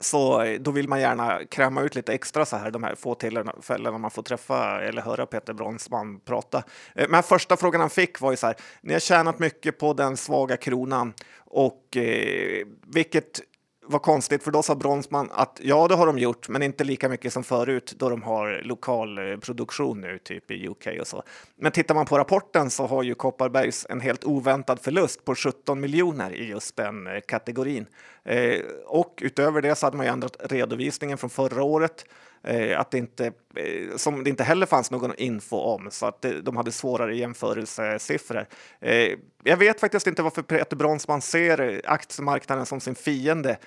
så 0.00 0.42
eh, 0.42 0.60
då 0.60 0.70
vill 0.70 0.88
man 0.88 1.00
gärna 1.00 1.44
kräma 1.50 1.82
ut 1.82 1.94
lite 1.94 2.12
extra 2.12 2.44
så 2.44 2.56
här 2.56 2.70
de 2.70 2.82
här 2.82 2.94
få 2.94 3.14
tillfällena 3.14 3.98
man 3.98 4.10
får 4.10 4.22
träffa 4.22 4.80
eller 4.80 5.02
höra 5.02 5.26
Peter 5.26 5.52
Bronsman 5.52 6.20
prata. 6.20 6.62
Eh, 6.94 7.08
men 7.08 7.22
första 7.22 7.56
frågan 7.56 7.80
han 7.80 7.90
fick 7.90 8.20
var 8.20 8.30
ju 8.30 8.36
så 8.36 8.46
här, 8.46 8.56
ni 8.80 8.92
har 8.92 9.00
tjänat 9.00 9.38
mycket 9.38 9.78
på 9.78 9.92
den 9.92 10.16
svaga 10.16 10.56
kronan 10.56 11.14
och 11.36 11.96
eh, 11.96 12.66
vilket 12.86 13.40
vad 13.90 14.02
konstigt, 14.02 14.42
för 14.42 14.50
då 14.50 14.62
sa 14.62 14.74
Bronsman 14.74 15.28
att 15.32 15.60
ja, 15.62 15.88
det 15.88 15.94
har 15.94 16.06
de 16.06 16.18
gjort, 16.18 16.48
men 16.48 16.62
inte 16.62 16.84
lika 16.84 17.08
mycket 17.08 17.32
som 17.32 17.44
förut 17.44 17.94
då 17.98 18.08
de 18.08 18.22
har 18.22 18.60
lokal 18.64 19.18
eh, 19.18 19.36
produktion 19.36 20.00
nu, 20.00 20.18
typ 20.18 20.50
i 20.50 20.68
UK 20.68 20.88
och 21.00 21.06
så. 21.06 21.22
Men 21.56 21.72
tittar 21.72 21.94
man 21.94 22.06
på 22.06 22.18
rapporten 22.18 22.70
så 22.70 22.86
har 22.86 23.02
ju 23.02 23.14
Kopparbergs 23.14 23.86
en 23.88 24.00
helt 24.00 24.24
oväntad 24.24 24.80
förlust 24.80 25.24
på 25.24 25.34
17 25.34 25.80
miljoner 25.80 26.34
i 26.34 26.44
just 26.44 26.76
den 26.76 27.06
eh, 27.06 27.20
kategorin. 27.28 27.86
Eh, 28.24 28.60
och 28.86 29.18
utöver 29.22 29.62
det 29.62 29.74
så 29.74 29.86
hade 29.86 29.96
man 29.96 30.06
ju 30.06 30.12
ändrat 30.12 30.36
redovisningen 30.40 31.18
från 31.18 31.30
förra 31.30 31.62
året 31.62 32.04
Eh, 32.42 32.80
att 32.80 32.90
det 32.90 32.98
inte, 32.98 33.26
eh, 33.56 33.96
som 33.96 34.24
det 34.24 34.30
inte 34.30 34.44
heller 34.44 34.66
fanns 34.66 34.90
någon 34.90 35.14
info 35.14 35.56
om, 35.56 35.90
så 35.90 36.06
att 36.06 36.26
de 36.42 36.56
hade 36.56 36.72
svårare 36.72 37.16
jämförelsesiffror. 37.16 38.46
Eh, 38.80 39.18
jag 39.44 39.56
vet 39.56 39.80
faktiskt 39.80 40.06
inte 40.06 40.22
varför 40.22 40.42
Peter 40.42 40.76
Bronsman 40.76 41.22
ser 41.22 41.82
aktiemarknaden 41.84 42.66
som 42.66 42.80
sin 42.80 42.94
fiende 42.94 43.58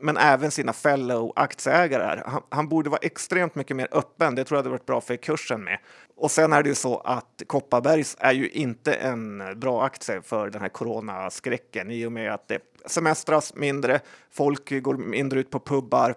men 0.00 0.16
även 0.16 0.50
sina 0.50 0.72
fellow 0.72 1.32
aktieägare. 1.36 2.22
Han, 2.26 2.42
han, 2.48 2.68
borde 2.68 2.90
vara 2.90 3.00
extremt 3.02 3.54
mycket 3.54 3.76
mer 3.76 3.88
öppen. 3.92 4.34
Det 4.34 4.44
tror 4.44 4.56
jag 4.56 4.62
hade 4.62 4.70
varit 4.70 4.86
bra 4.86 5.00
för 5.00 5.16
kursen 5.16 5.64
med. 5.64 5.78
Och 6.16 6.30
sen 6.30 6.52
är 6.52 6.62
det 6.62 6.68
ju 6.68 6.74
så 6.74 6.98
att 6.98 7.42
Kopparbergs 7.46 8.16
är 8.20 8.32
ju 8.32 8.48
inte 8.48 8.94
en 8.94 9.42
bra 9.56 9.84
aktie 9.84 10.22
för 10.22 10.50
den 10.50 10.60
här 10.60 10.68
coronaskräcken 10.68 11.90
i 11.90 12.06
och 12.06 12.12
med 12.12 12.34
att 12.34 12.48
det 12.48 12.58
semestras 12.86 13.54
mindre. 13.54 14.00
Folk 14.30 14.82
går 14.82 14.94
mindre 14.94 15.40
ut 15.40 15.50
på 15.50 15.60
pubbar. 15.60 16.14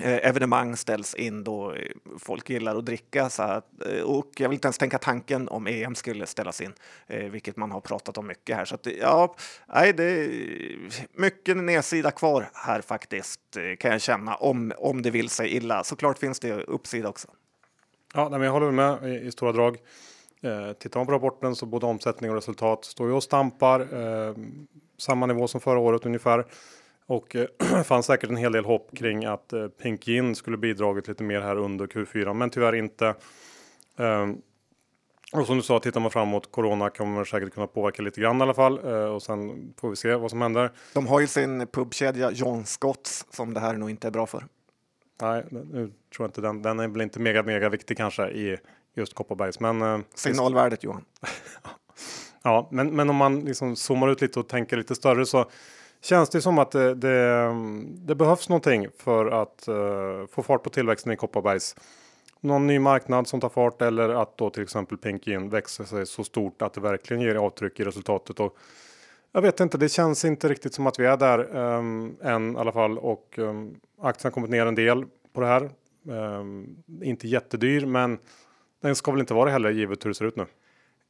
Eh, 0.00 0.28
evenemang 0.28 0.76
ställs 0.76 1.14
in 1.14 1.44
då 1.44 1.72
eh, 1.72 1.82
folk 2.18 2.50
gillar 2.50 2.76
att 2.76 2.86
dricka. 2.86 3.30
Så 3.30 3.42
att, 3.42 3.86
eh, 3.86 4.02
och 4.02 4.30
jag 4.36 4.48
vill 4.48 4.56
inte 4.56 4.66
ens 4.66 4.78
tänka 4.78 4.98
tanken 4.98 5.48
om 5.48 5.66
EM 5.66 5.94
skulle 5.94 6.26
ställas 6.26 6.60
in, 6.60 6.72
vilket 7.06 7.56
man 7.56 7.70
har 7.70 7.80
pratat 7.80 8.18
om 8.18 8.26
mycket 8.26 8.56
här. 8.56 8.64
Så 8.64 8.74
att, 8.74 8.86
ja, 8.86 9.34
nej, 9.74 9.92
det 9.92 10.04
är 10.04 10.28
mycket 11.12 11.56
nedsida 11.56 12.10
kvar 12.10 12.50
här 12.54 12.80
faktiskt, 12.80 13.40
kan 13.78 13.90
jag 13.90 14.00
känna, 14.00 14.34
om, 14.34 14.72
om 14.78 15.02
det 15.02 15.10
vill 15.10 15.28
sig 15.28 15.56
illa. 15.56 15.84
Såklart 15.84 16.18
finns 16.18 16.40
det 16.40 16.52
uppsida 16.52 17.08
också. 17.08 17.28
Ja, 18.14 18.28
men 18.28 18.42
jag 18.42 18.52
håller 18.52 18.70
med 18.70 19.04
i, 19.04 19.26
i 19.26 19.32
stora 19.32 19.52
drag. 19.52 19.78
Eh, 20.44 20.72
tittar 20.72 21.00
man 21.00 21.06
på 21.06 21.12
rapporten 21.12 21.56
så 21.56 21.66
både 21.66 21.86
omsättning 21.86 22.30
och 22.30 22.36
resultat 22.36 22.84
står 22.84 23.08
ju 23.08 23.14
och 23.14 23.22
stampar 23.22 23.80
eh, 23.80 24.34
samma 24.98 25.26
nivå 25.26 25.48
som 25.48 25.60
förra 25.60 25.78
året 25.78 26.06
ungefär. 26.06 26.46
Och 27.06 27.36
eh, 27.36 27.82
fanns 27.84 28.06
säkert 28.06 28.30
en 28.30 28.36
hel 28.36 28.52
del 28.52 28.64
hopp 28.64 28.96
kring 28.96 29.24
att 29.24 29.52
eh, 29.52 29.68
Pink 29.68 30.04
Gin 30.04 30.34
skulle 30.34 30.56
bidragit 30.56 31.08
lite 31.08 31.22
mer 31.22 31.40
här 31.40 31.56
under 31.56 31.86
Q4, 31.86 32.34
men 32.34 32.50
tyvärr 32.50 32.74
inte. 32.74 33.06
Eh, 33.98 34.30
Och 35.32 35.46
som 35.46 35.56
du 35.56 35.62
sa, 35.62 35.78
tittar 35.80 36.00
man 36.00 36.10
framåt, 36.10 36.52
corona 36.52 36.90
kommer 36.90 37.24
säkert 37.24 37.54
kunna 37.54 37.66
påverka 37.66 38.02
lite 38.02 38.20
grann 38.20 38.38
i 38.38 38.42
alla 38.42 38.54
fall. 38.54 38.80
Eh, 38.84 39.04
och 39.04 39.22
sen 39.22 39.72
får 39.80 39.90
vi 39.90 39.96
se 39.96 40.14
vad 40.14 40.30
som 40.30 40.42
händer. 40.42 40.70
De 40.94 41.06
har 41.06 41.20
ju 41.20 41.26
sin 41.26 41.66
pubkedja 41.66 42.30
John 42.30 42.64
Scotts 42.64 43.26
som 43.30 43.54
det 43.54 43.60
här 43.60 43.72
nog 43.74 43.90
inte 43.90 44.06
är 44.06 44.10
bra 44.10 44.26
för. 44.26 44.46
Nej, 45.22 45.44
nu 45.50 45.70
tror 45.86 45.92
jag 46.18 46.28
inte 46.28 46.40
den. 46.40 46.62
Den 46.62 46.80
är 46.80 46.88
väl 46.88 47.00
inte 47.00 47.20
mega, 47.20 47.42
mega 47.42 47.68
viktig 47.68 47.96
kanske 47.96 48.28
i 48.28 48.56
just 48.94 49.14
Kopparbergs. 49.14 49.60
Men, 49.60 49.82
eh, 49.82 49.98
Signalvärdet 50.14 50.84
Johan. 50.84 51.04
ja, 52.42 52.68
men, 52.72 52.96
men 52.96 53.10
om 53.10 53.16
man 53.16 53.40
liksom 53.40 53.76
zoomar 53.76 54.08
ut 54.08 54.20
lite 54.20 54.40
och 54.40 54.48
tänker 54.48 54.76
lite 54.76 54.94
större 54.94 55.26
så 55.26 55.50
känns 56.02 56.30
det 56.30 56.40
som 56.42 56.58
att 56.58 56.70
det, 56.70 56.94
det, 56.94 57.48
det 57.84 58.14
behövs 58.14 58.48
någonting 58.48 58.86
för 58.98 59.26
att 59.26 59.68
uh, 59.68 60.26
få 60.26 60.42
fart 60.42 60.62
på 60.62 60.70
tillväxten 60.70 61.12
i 61.12 61.16
Kopparbergs. 61.16 61.76
Någon 62.40 62.66
ny 62.66 62.78
marknad 62.78 63.26
som 63.26 63.40
tar 63.40 63.48
fart 63.48 63.82
eller 63.82 64.08
att 64.08 64.38
då 64.38 64.50
till 64.50 64.62
exempel 64.62 64.98
Pinkin 64.98 65.50
växer 65.50 65.84
sig 65.84 66.06
så 66.06 66.24
stort 66.24 66.62
att 66.62 66.74
det 66.74 66.80
verkligen 66.80 67.22
ger 67.22 67.34
avtryck 67.34 67.80
i 67.80 67.84
resultatet. 67.84 68.40
Och 68.40 68.56
jag 69.32 69.42
vet 69.42 69.60
inte, 69.60 69.78
det 69.78 69.88
känns 69.88 70.24
inte 70.24 70.48
riktigt 70.48 70.74
som 70.74 70.86
att 70.86 70.98
vi 70.98 71.06
är 71.06 71.16
där 71.16 71.56
um, 71.56 72.16
än 72.22 72.56
i 72.56 72.58
alla 72.58 72.72
fall 72.72 72.98
och 72.98 73.34
um, 73.38 73.80
aktien 74.00 74.30
har 74.30 74.34
kommit 74.34 74.50
ner 74.50 74.66
en 74.66 74.74
del 74.74 75.04
på 75.32 75.40
det 75.40 75.46
här. 75.46 75.70
Um, 76.08 76.76
inte 77.02 77.28
jättedyr, 77.28 77.86
men 77.86 78.18
den 78.82 78.94
ska 78.94 79.10
väl 79.10 79.20
inte 79.20 79.34
vara 79.34 79.44
det 79.44 79.50
heller 79.50 79.70
givet 79.70 80.04
hur 80.04 80.10
det 80.10 80.14
ser 80.14 80.24
ut 80.24 80.36
nu. 80.36 80.46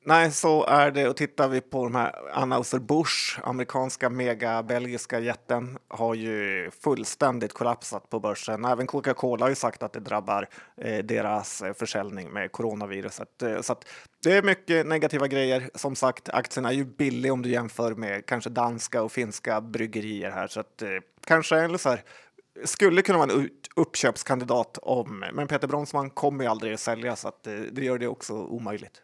Nej, 0.05 0.31
så 0.31 0.65
är 0.65 0.91
det. 0.91 1.09
Och 1.09 1.17
tittar 1.17 1.49
vi 1.49 1.61
på 1.61 1.85
de 1.85 1.95
här 1.95 2.15
Anheuser 2.33 2.79
Busch, 2.79 3.41
amerikanska 3.43 4.11
mega 4.11 4.63
belgiska 4.63 5.19
jätten, 5.19 5.79
har 5.89 6.15
ju 6.15 6.71
fullständigt 6.71 7.53
kollapsat 7.53 8.11
på 8.11 8.21
börsen. 8.21 8.65
Även 8.65 8.87
Coca-Cola 8.87 9.45
har 9.45 9.49
ju 9.49 9.55
sagt 9.55 9.83
att 9.83 9.93
det 9.93 10.01
drabbar 10.01 10.49
eh, 10.77 10.99
deras 10.99 11.63
eh, 11.63 11.73
försäljning 11.73 12.31
med 12.31 12.53
coronaviruset. 12.53 13.43
Eh, 13.43 13.61
så 13.61 13.77
det 14.23 14.33
är 14.33 14.43
mycket 14.43 14.87
negativa 14.87 15.27
grejer. 15.27 15.71
Som 15.75 15.97
sagt, 15.97 16.29
aktien 16.29 16.67
är 16.67 16.73
ju 16.73 16.85
billig 16.85 17.33
om 17.33 17.43
du 17.43 17.49
jämför 17.51 17.95
med 17.95 18.27
kanske 18.27 18.51
danska 18.51 19.03
och 19.03 19.13
finska 19.13 19.61
bryggerier 19.61 20.31
här, 20.31 20.47
så 20.47 20.61
att 20.61 20.83
eh, 20.83 20.89
kanske 21.27 21.57
eller 21.57 21.79
så 21.79 21.89
här, 21.89 22.03
skulle 22.65 23.03
kunna 23.03 23.19
vara 23.19 23.33
en 23.33 23.51
uppköpskandidat 23.77 24.79
om, 24.83 25.25
men 25.33 25.49
Peter 25.49 25.69
Bromsman 25.69 26.11
kommer 26.11 26.45
ju 26.45 26.51
aldrig 26.51 26.75
att 26.75 26.81
sälja 26.81 27.17
så 27.17 27.29
att 27.29 27.47
eh, 27.47 27.55
det 27.55 27.85
gör 27.85 27.99
det 27.99 28.09
också 28.09 28.35
omöjligt. 28.35 29.03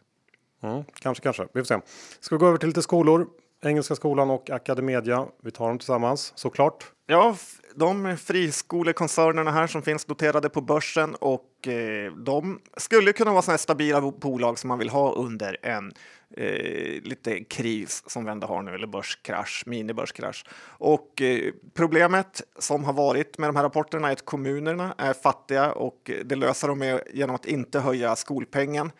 Mm, 0.62 0.84
kanske, 0.94 1.22
kanske. 1.22 1.46
Vi 1.54 1.60
får 1.60 1.64
se. 1.64 1.80
Ska 2.20 2.34
vi 2.34 2.38
gå 2.38 2.46
över 2.46 2.58
till 2.58 2.68
lite 2.68 2.82
skolor? 2.82 3.26
Engelska 3.62 3.94
skolan 3.94 4.30
och 4.30 4.50
Academedia. 4.50 5.26
Vi 5.42 5.50
tar 5.50 5.68
dem 5.68 5.78
tillsammans 5.78 6.32
såklart. 6.34 6.92
Ja, 7.06 7.36
de 7.74 8.16
friskolekoncernerna 8.16 9.50
här 9.50 9.66
som 9.66 9.82
finns 9.82 10.08
noterade 10.08 10.48
på 10.48 10.60
börsen 10.60 11.14
och 11.14 11.68
eh, 11.68 12.12
de 12.12 12.60
skulle 12.76 13.12
kunna 13.12 13.32
vara 13.32 13.42
sådana 13.42 13.58
stabila 13.58 14.00
bolag 14.00 14.58
som 14.58 14.68
man 14.68 14.78
vill 14.78 14.88
ha 14.88 15.12
under 15.12 15.56
en 15.62 15.92
eh, 16.36 17.02
lite 17.02 17.44
kris 17.44 18.02
som 18.06 18.24
vi 18.24 18.30
ändå 18.30 18.46
har 18.46 18.62
nu, 18.62 18.74
eller 18.74 18.86
börskrasch, 18.86 19.62
minibörskrasch. 19.66 20.44
Och 20.62 21.22
eh, 21.22 21.52
problemet 21.74 22.42
som 22.58 22.84
har 22.84 22.92
varit 22.92 23.38
med 23.38 23.48
de 23.48 23.56
här 23.56 23.62
rapporterna 23.62 24.08
är 24.08 24.12
att 24.12 24.24
kommunerna 24.24 24.94
är 24.98 25.12
fattiga 25.12 25.72
och 25.72 26.10
det 26.24 26.36
löser 26.36 26.68
de 26.68 26.78
med 26.78 27.00
genom 27.14 27.34
att 27.34 27.46
inte 27.46 27.80
höja 27.80 28.16
skolpengen. 28.16 28.90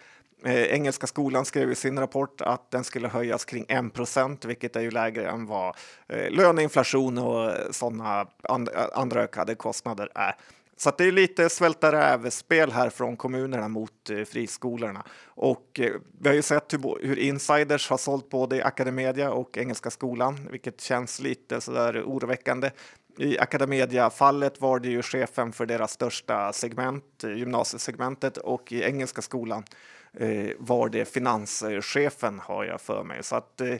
Eh, 0.45 0.75
Engelska 0.75 1.07
skolan 1.07 1.45
skrev 1.45 1.71
i 1.71 1.75
sin 1.75 1.99
rapport 1.99 2.41
att 2.41 2.71
den 2.71 2.85
skulle 2.85 3.09
höjas 3.09 3.45
kring 3.45 3.67
1 3.69 3.95
procent, 3.95 4.45
vilket 4.45 4.77
är 4.77 4.81
ju 4.81 4.91
lägre 4.91 5.29
än 5.29 5.47
vad 5.47 5.77
eh, 6.09 6.31
löneinflation 6.31 7.19
och 7.19 7.51
eh, 7.51 7.71
sådana 7.71 8.27
and 8.43 8.69
andra 8.93 9.23
ökade 9.23 9.55
kostnader 9.55 10.11
är. 10.15 10.35
Så 10.81 10.93
det 10.99 11.05
är 11.05 11.13
lite 11.13 11.49
svälta 11.49 11.93
räv-spel 11.93 12.73
här 12.73 12.91
från 12.91 13.17
kommunerna 13.17 13.69
mot 13.69 14.11
eh, 14.11 14.25
friskolorna. 14.25 15.05
Och 15.27 15.81
eh, 15.81 15.93
vi 16.21 16.29
har 16.29 16.37
ju 16.37 16.43
sett 16.43 16.73
hur, 16.73 17.07
hur, 17.07 17.19
insiders 17.19 17.91
har 17.91 17.97
sålt 17.97 18.31
både 18.31 18.57
i 18.57 18.63
Academedia 18.63 19.31
och 19.31 19.59
Engelska 19.59 19.91
skolan, 19.91 20.49
vilket 20.51 20.81
känns 20.81 21.21
lite 21.21 21.61
sådär 21.61 22.03
oroväckande. 22.07 22.71
I 23.17 23.39
Academedia-fallet 23.39 24.61
var 24.61 24.79
det 24.79 24.89
ju 24.89 25.03
chefen 25.03 25.53
för 25.53 25.67
deras 25.67 25.93
största 25.93 26.53
segment, 26.53 27.25
eh, 27.25 27.33
gymnasiesegmentet, 27.33 28.37
och 28.37 28.73
i 28.73 28.83
Engelska 28.83 29.23
skolan 29.23 29.65
eh, 30.13 30.51
var 30.59 30.89
det 30.89 31.05
finanschefen 31.05 32.39
har 32.39 32.65
jag 32.65 32.81
för 32.81 33.05
mig. 33.05 33.23
Så 33.23 33.37
att 33.37 33.61
eh, 33.61 33.77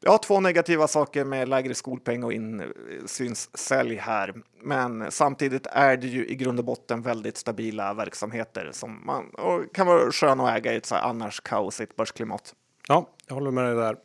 Ja, 0.00 0.18
två 0.18 0.40
negativa 0.40 0.88
saker 0.88 1.24
med 1.24 1.48
lägre 1.48 1.74
skolpeng 1.74 2.24
och 2.24 2.32
insynssälj 2.32 3.96
eh, 3.96 4.02
här. 4.02 4.34
Men 4.62 5.10
samtidigt 5.10 5.66
är 5.66 5.96
det 5.96 6.06
ju 6.06 6.26
i 6.26 6.34
grund 6.34 6.58
och 6.58 6.64
botten 6.64 7.02
väldigt 7.02 7.36
stabila 7.36 7.94
verksamheter 7.94 8.70
som 8.72 9.06
man 9.06 9.24
kan 9.72 9.86
vara 9.86 10.12
skön 10.12 10.40
att 10.40 10.56
äga 10.58 10.72
i 10.72 10.76
ett 10.76 10.86
så 10.86 10.94
här 10.94 11.02
annars 11.02 11.40
kaosigt 11.40 11.96
börsklimat. 11.96 12.54
Ja, 12.88 13.08
jag 13.26 13.34
håller 13.34 13.50
med 13.50 13.64
dig 13.64 13.74
där. 13.74 13.96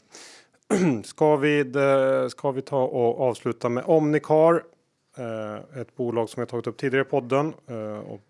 ska, 1.03 1.35
vi, 1.35 1.59
eh, 1.59 2.27
ska 2.27 2.51
vi 2.51 2.61
ta 2.61 2.83
och 2.83 3.21
avsluta 3.21 3.69
med 3.69 3.83
Omnicar? 3.87 4.63
Eh, 5.17 5.81
ett 5.81 5.95
bolag 5.95 6.29
som 6.29 6.41
jag 6.41 6.49
tagit 6.49 6.67
upp 6.67 6.77
tidigare 6.77 7.05
i 7.05 7.09
podden. 7.09 7.53
och 8.05 8.21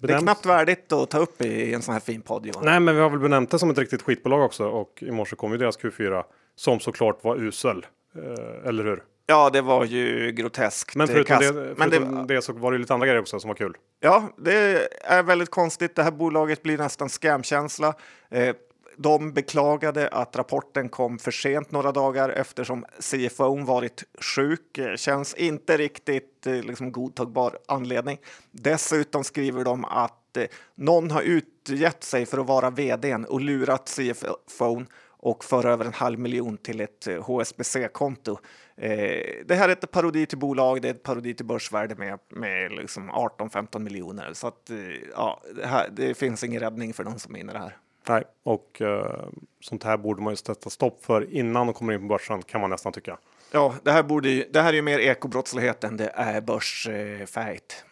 och 0.00 0.06
det 0.06 0.14
är 0.14 0.18
knappt 0.18 0.46
värdigt 0.46 0.92
att 0.92 1.10
ta 1.10 1.18
upp 1.18 1.42
i 1.42 1.74
en 1.74 1.82
sån 1.82 1.92
här 1.92 2.00
fin 2.00 2.22
podd. 2.22 2.46
Johan. 2.46 2.64
Nej, 2.64 2.80
men 2.80 2.94
vi 2.94 3.00
har 3.00 3.10
väl 3.10 3.18
benämnt 3.18 3.50
det 3.50 3.58
som 3.58 3.70
ett 3.70 3.78
riktigt 3.78 4.02
skitbolag 4.02 4.42
också 4.42 4.64
och 4.64 5.02
i 5.02 5.10
morse 5.10 5.36
kom 5.36 5.52
ju 5.52 5.58
deras 5.58 5.78
Q4 5.78 6.24
som 6.56 6.80
såklart 6.80 7.24
var 7.24 7.36
usel. 7.36 7.86
Eh, 8.16 8.68
eller 8.68 8.84
hur? 8.84 9.02
Ja, 9.26 9.50
det 9.50 9.60
var 9.60 9.84
ju 9.84 10.32
groteskt. 10.32 10.96
Men 10.96 11.08
förutom, 11.08 11.38
det, 11.38 11.52
förutom 11.52 11.74
men 11.76 12.26
det, 12.26 12.34
det, 12.34 12.42
så 12.42 12.52
var 12.52 12.72
det 12.72 12.78
lite 12.78 12.94
andra 12.94 13.06
grejer 13.06 13.20
också 13.20 13.40
som 13.40 13.48
var 13.48 13.54
kul. 13.54 13.76
Ja, 14.00 14.28
det 14.36 14.88
är 15.02 15.22
väldigt 15.22 15.50
konstigt. 15.50 15.94
Det 15.94 16.02
här 16.02 16.10
bolaget 16.10 16.62
blir 16.62 16.78
nästan 16.78 17.08
scamkänsla. 17.08 17.94
Eh, 18.30 18.54
de 18.98 19.32
beklagade 19.32 20.08
att 20.08 20.36
rapporten 20.36 20.88
kom 20.88 21.18
för 21.18 21.30
sent 21.30 21.70
några 21.70 21.92
dagar 21.92 22.28
eftersom 22.28 22.84
CFO 22.98 23.64
varit 23.64 24.04
sjuk. 24.20 24.78
Känns 24.96 25.34
inte 25.34 25.76
riktigt 25.76 26.46
eh, 26.46 26.54
liksom, 26.54 26.92
godtagbar 26.92 27.58
anledning. 27.68 28.18
Dessutom 28.50 29.24
skriver 29.24 29.64
de 29.64 29.84
att 29.84 30.36
eh, 30.36 30.44
någon 30.74 31.10
har 31.10 31.22
utgett 31.22 32.04
sig 32.04 32.26
för 32.26 32.38
att 32.38 32.46
vara 32.46 32.70
vd 32.70 33.14
och 33.14 33.40
lurat 33.40 33.88
CFO 33.96 34.84
och 35.20 35.44
föra 35.44 35.72
över 35.72 35.84
en 35.84 35.92
halv 35.92 36.18
miljon 36.18 36.56
till 36.56 36.80
ett 36.80 37.06
eh, 37.06 37.22
HSBC-konto. 37.22 38.38
Eh, 38.76 39.44
det 39.46 39.54
här 39.54 39.68
är 39.68 39.72
ett 39.72 39.90
parodi 39.90 40.26
till 40.26 40.38
bolag, 40.38 40.82
det 40.82 40.88
är 40.88 40.94
ett 40.94 41.02
parodi 41.02 41.34
till 41.34 41.46
börsvärde 41.46 41.94
med, 41.94 42.18
med 42.28 42.72
liksom 42.72 43.10
18-15 43.10 43.78
miljoner. 43.78 44.32
Så 44.32 44.46
att, 44.46 44.70
eh, 44.70 44.76
ja, 45.12 45.42
det, 45.54 45.66
här, 45.66 45.88
det 45.92 46.14
finns 46.14 46.44
ingen 46.44 46.60
räddning 46.60 46.94
för 46.94 47.04
någon 47.04 47.18
som 47.18 47.36
är 47.36 47.40
inne 47.40 47.52
i 47.52 47.54
det 47.54 47.60
här. 47.60 47.76
Nej, 48.08 48.24
och 48.42 48.80
uh, 48.80 49.28
sånt 49.60 49.84
här 49.84 49.96
borde 49.96 50.22
man 50.22 50.32
ju 50.32 50.36
sätta 50.36 50.70
stopp 50.70 51.04
för 51.04 51.34
innan 51.34 51.66
de 51.66 51.72
kommer 51.72 51.92
in 51.92 52.00
på 52.00 52.06
börsen 52.06 52.42
kan 52.42 52.60
man 52.60 52.70
nästan 52.70 52.92
tycka. 52.92 53.18
Ja, 53.52 53.74
det 53.82 53.90
här, 53.90 54.02
borde, 54.02 54.28
det 54.28 54.60
här 54.60 54.68
är 54.68 54.76
ju 54.76 54.82
mer 54.82 54.98
ekobrottslighet 54.98 55.84
än 55.84 55.96
det 55.96 56.10
är 56.14 56.40
börsfärgt. 56.40 57.84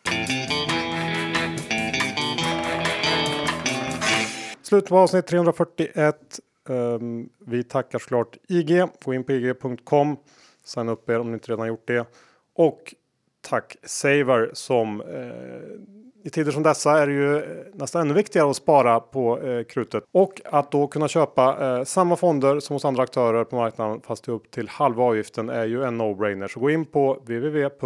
Slut 4.62 4.87
på 4.87 4.98
avsnitt 4.98 5.26
341. 5.26 6.40
Um, 6.68 6.76
ehm, 6.76 7.29
vi 7.38 7.64
tackar 7.64 7.98
såklart 7.98 8.37
IG. 8.48 8.85
Gå 9.05 9.14
in 9.14 9.24
på 9.24 9.33
ig.com. 9.33 10.16
Signa 10.64 10.92
upp 10.92 11.11
er 11.11 11.20
om 11.20 11.31
ni 11.31 11.35
inte 11.35 11.52
redan 11.52 11.68
gjort 11.68 11.88
det. 11.88 12.07
Och 12.55 12.94
tack 13.40 13.76
Saver 13.83 14.50
som 14.52 15.00
eh, 15.00 16.05
i 16.26 16.30
tider 16.30 16.52
som 16.52 16.62
dessa 16.62 17.02
är 17.02 17.06
det 17.06 17.12
ju 17.12 17.36
eh, 17.36 17.42
nästan 17.72 18.02
ännu 18.02 18.14
viktigare 18.14 18.50
att 18.50 18.56
spara 18.56 19.00
på 19.00 19.40
eh, 19.40 19.64
krutet 19.64 20.04
och 20.12 20.40
att 20.44 20.70
då 20.70 20.86
kunna 20.86 21.08
köpa 21.08 21.76
eh, 21.78 21.84
samma 21.84 22.16
fonder 22.16 22.60
som 22.60 22.74
hos 22.74 22.84
andra 22.84 23.02
aktörer 23.02 23.44
på 23.44 23.56
marknaden 23.56 24.00
fast 24.06 24.28
upp 24.28 24.50
till 24.50 24.68
halva 24.68 25.04
avgiften 25.04 25.48
är 25.48 25.64
ju 25.64 25.84
en 25.84 26.00
no-brainer. 26.00 26.48
Så 26.48 26.60
gå 26.60 26.70
in 26.70 26.84
på 26.84 27.14
www.savr.com 27.14 27.82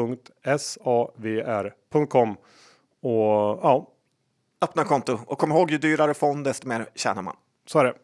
och 3.02 3.58
ja. 3.62 3.86
Öppna 4.62 4.84
konto 4.84 5.18
och 5.26 5.38
kom 5.38 5.52
ihåg 5.52 5.70
ju 5.70 5.78
dyrare 5.78 6.14
fond 6.14 6.44
desto 6.44 6.68
mer 6.68 6.86
tjänar 6.94 7.22
man. 7.22 7.36
Så 7.66 7.78
är 7.78 7.84
det. 7.84 7.94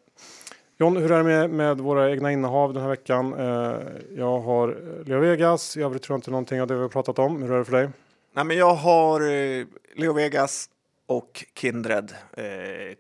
John, 0.79 0.97
hur 0.97 1.13
är 1.13 1.19
det 1.19 1.25
med, 1.25 1.51
med 1.51 1.81
våra 1.81 2.11
egna 2.11 2.33
innehav 2.33 2.73
den 2.73 2.83
här 2.83 2.89
veckan? 2.89 3.35
Eh, 3.35 3.75
jag 4.17 4.39
har 4.41 4.79
Leo 5.05 5.21
Vegas. 5.21 5.77
I 5.77 5.83
övrigt 5.83 6.03
tror 6.03 6.15
jag 6.15 6.19
inte 6.19 6.31
någonting 6.31 6.61
av 6.61 6.67
det 6.67 6.75
vi 6.75 6.81
har 6.81 6.89
pratat 6.89 7.19
om. 7.19 7.43
Hur 7.43 7.53
är 7.53 7.59
det 7.59 7.65
för 7.65 7.73
dig? 7.73 7.89
Nej, 8.37 8.45
men 8.45 8.57
jag 8.57 8.75
har 8.75 9.21
eh, 9.21 9.67
Leo 9.95 10.13
Vegas 10.13 10.69
och 11.07 11.45
Kindred. 11.55 12.15
Eh, 12.37 12.45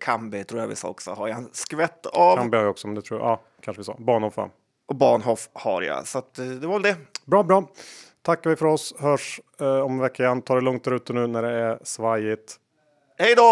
Kambi 0.00 0.44
tror 0.44 0.60
jag 0.60 0.68
vi 0.68 0.76
sa 0.76 0.88
också. 0.88 1.10
Har 1.10 1.28
jag 1.28 1.38
en 1.38 1.48
skvätt 1.52 2.06
av. 2.06 2.36
Kambi 2.36 2.56
har 2.56 2.64
jag 2.64 2.70
också, 2.70 2.86
men 2.88 2.94
det 2.94 3.02
tror 3.02 3.20
jag. 3.20 3.28
Ja, 3.28 3.40
kanske 3.60 3.80
vi 3.80 3.84
sa. 3.84 3.96
Bahnhof 3.98 4.38
Och 4.86 4.96
Bahnhof 4.96 5.48
har 5.52 5.82
jag. 5.82 6.06
Så 6.06 6.18
att, 6.18 6.38
eh, 6.38 6.46
det 6.46 6.66
var 6.66 6.74
väl 6.74 6.82
det. 6.82 6.96
Bra, 7.24 7.42
bra. 7.42 7.68
Tackar 8.22 8.50
vi 8.50 8.56
för 8.56 8.66
oss. 8.66 8.94
Hörs 8.98 9.40
eh, 9.60 9.78
om 9.78 9.92
en 9.92 9.98
vecka 9.98 10.22
igen. 10.22 10.42
Ta 10.42 10.54
det 10.54 10.60
lugnt 10.60 10.84
där 10.84 10.92
ute 10.92 11.12
nu 11.12 11.26
när 11.26 11.42
det 11.42 11.52
är 11.52 11.78
svajigt. 11.82 12.56
Hej 13.18 13.34
då! 13.34 13.42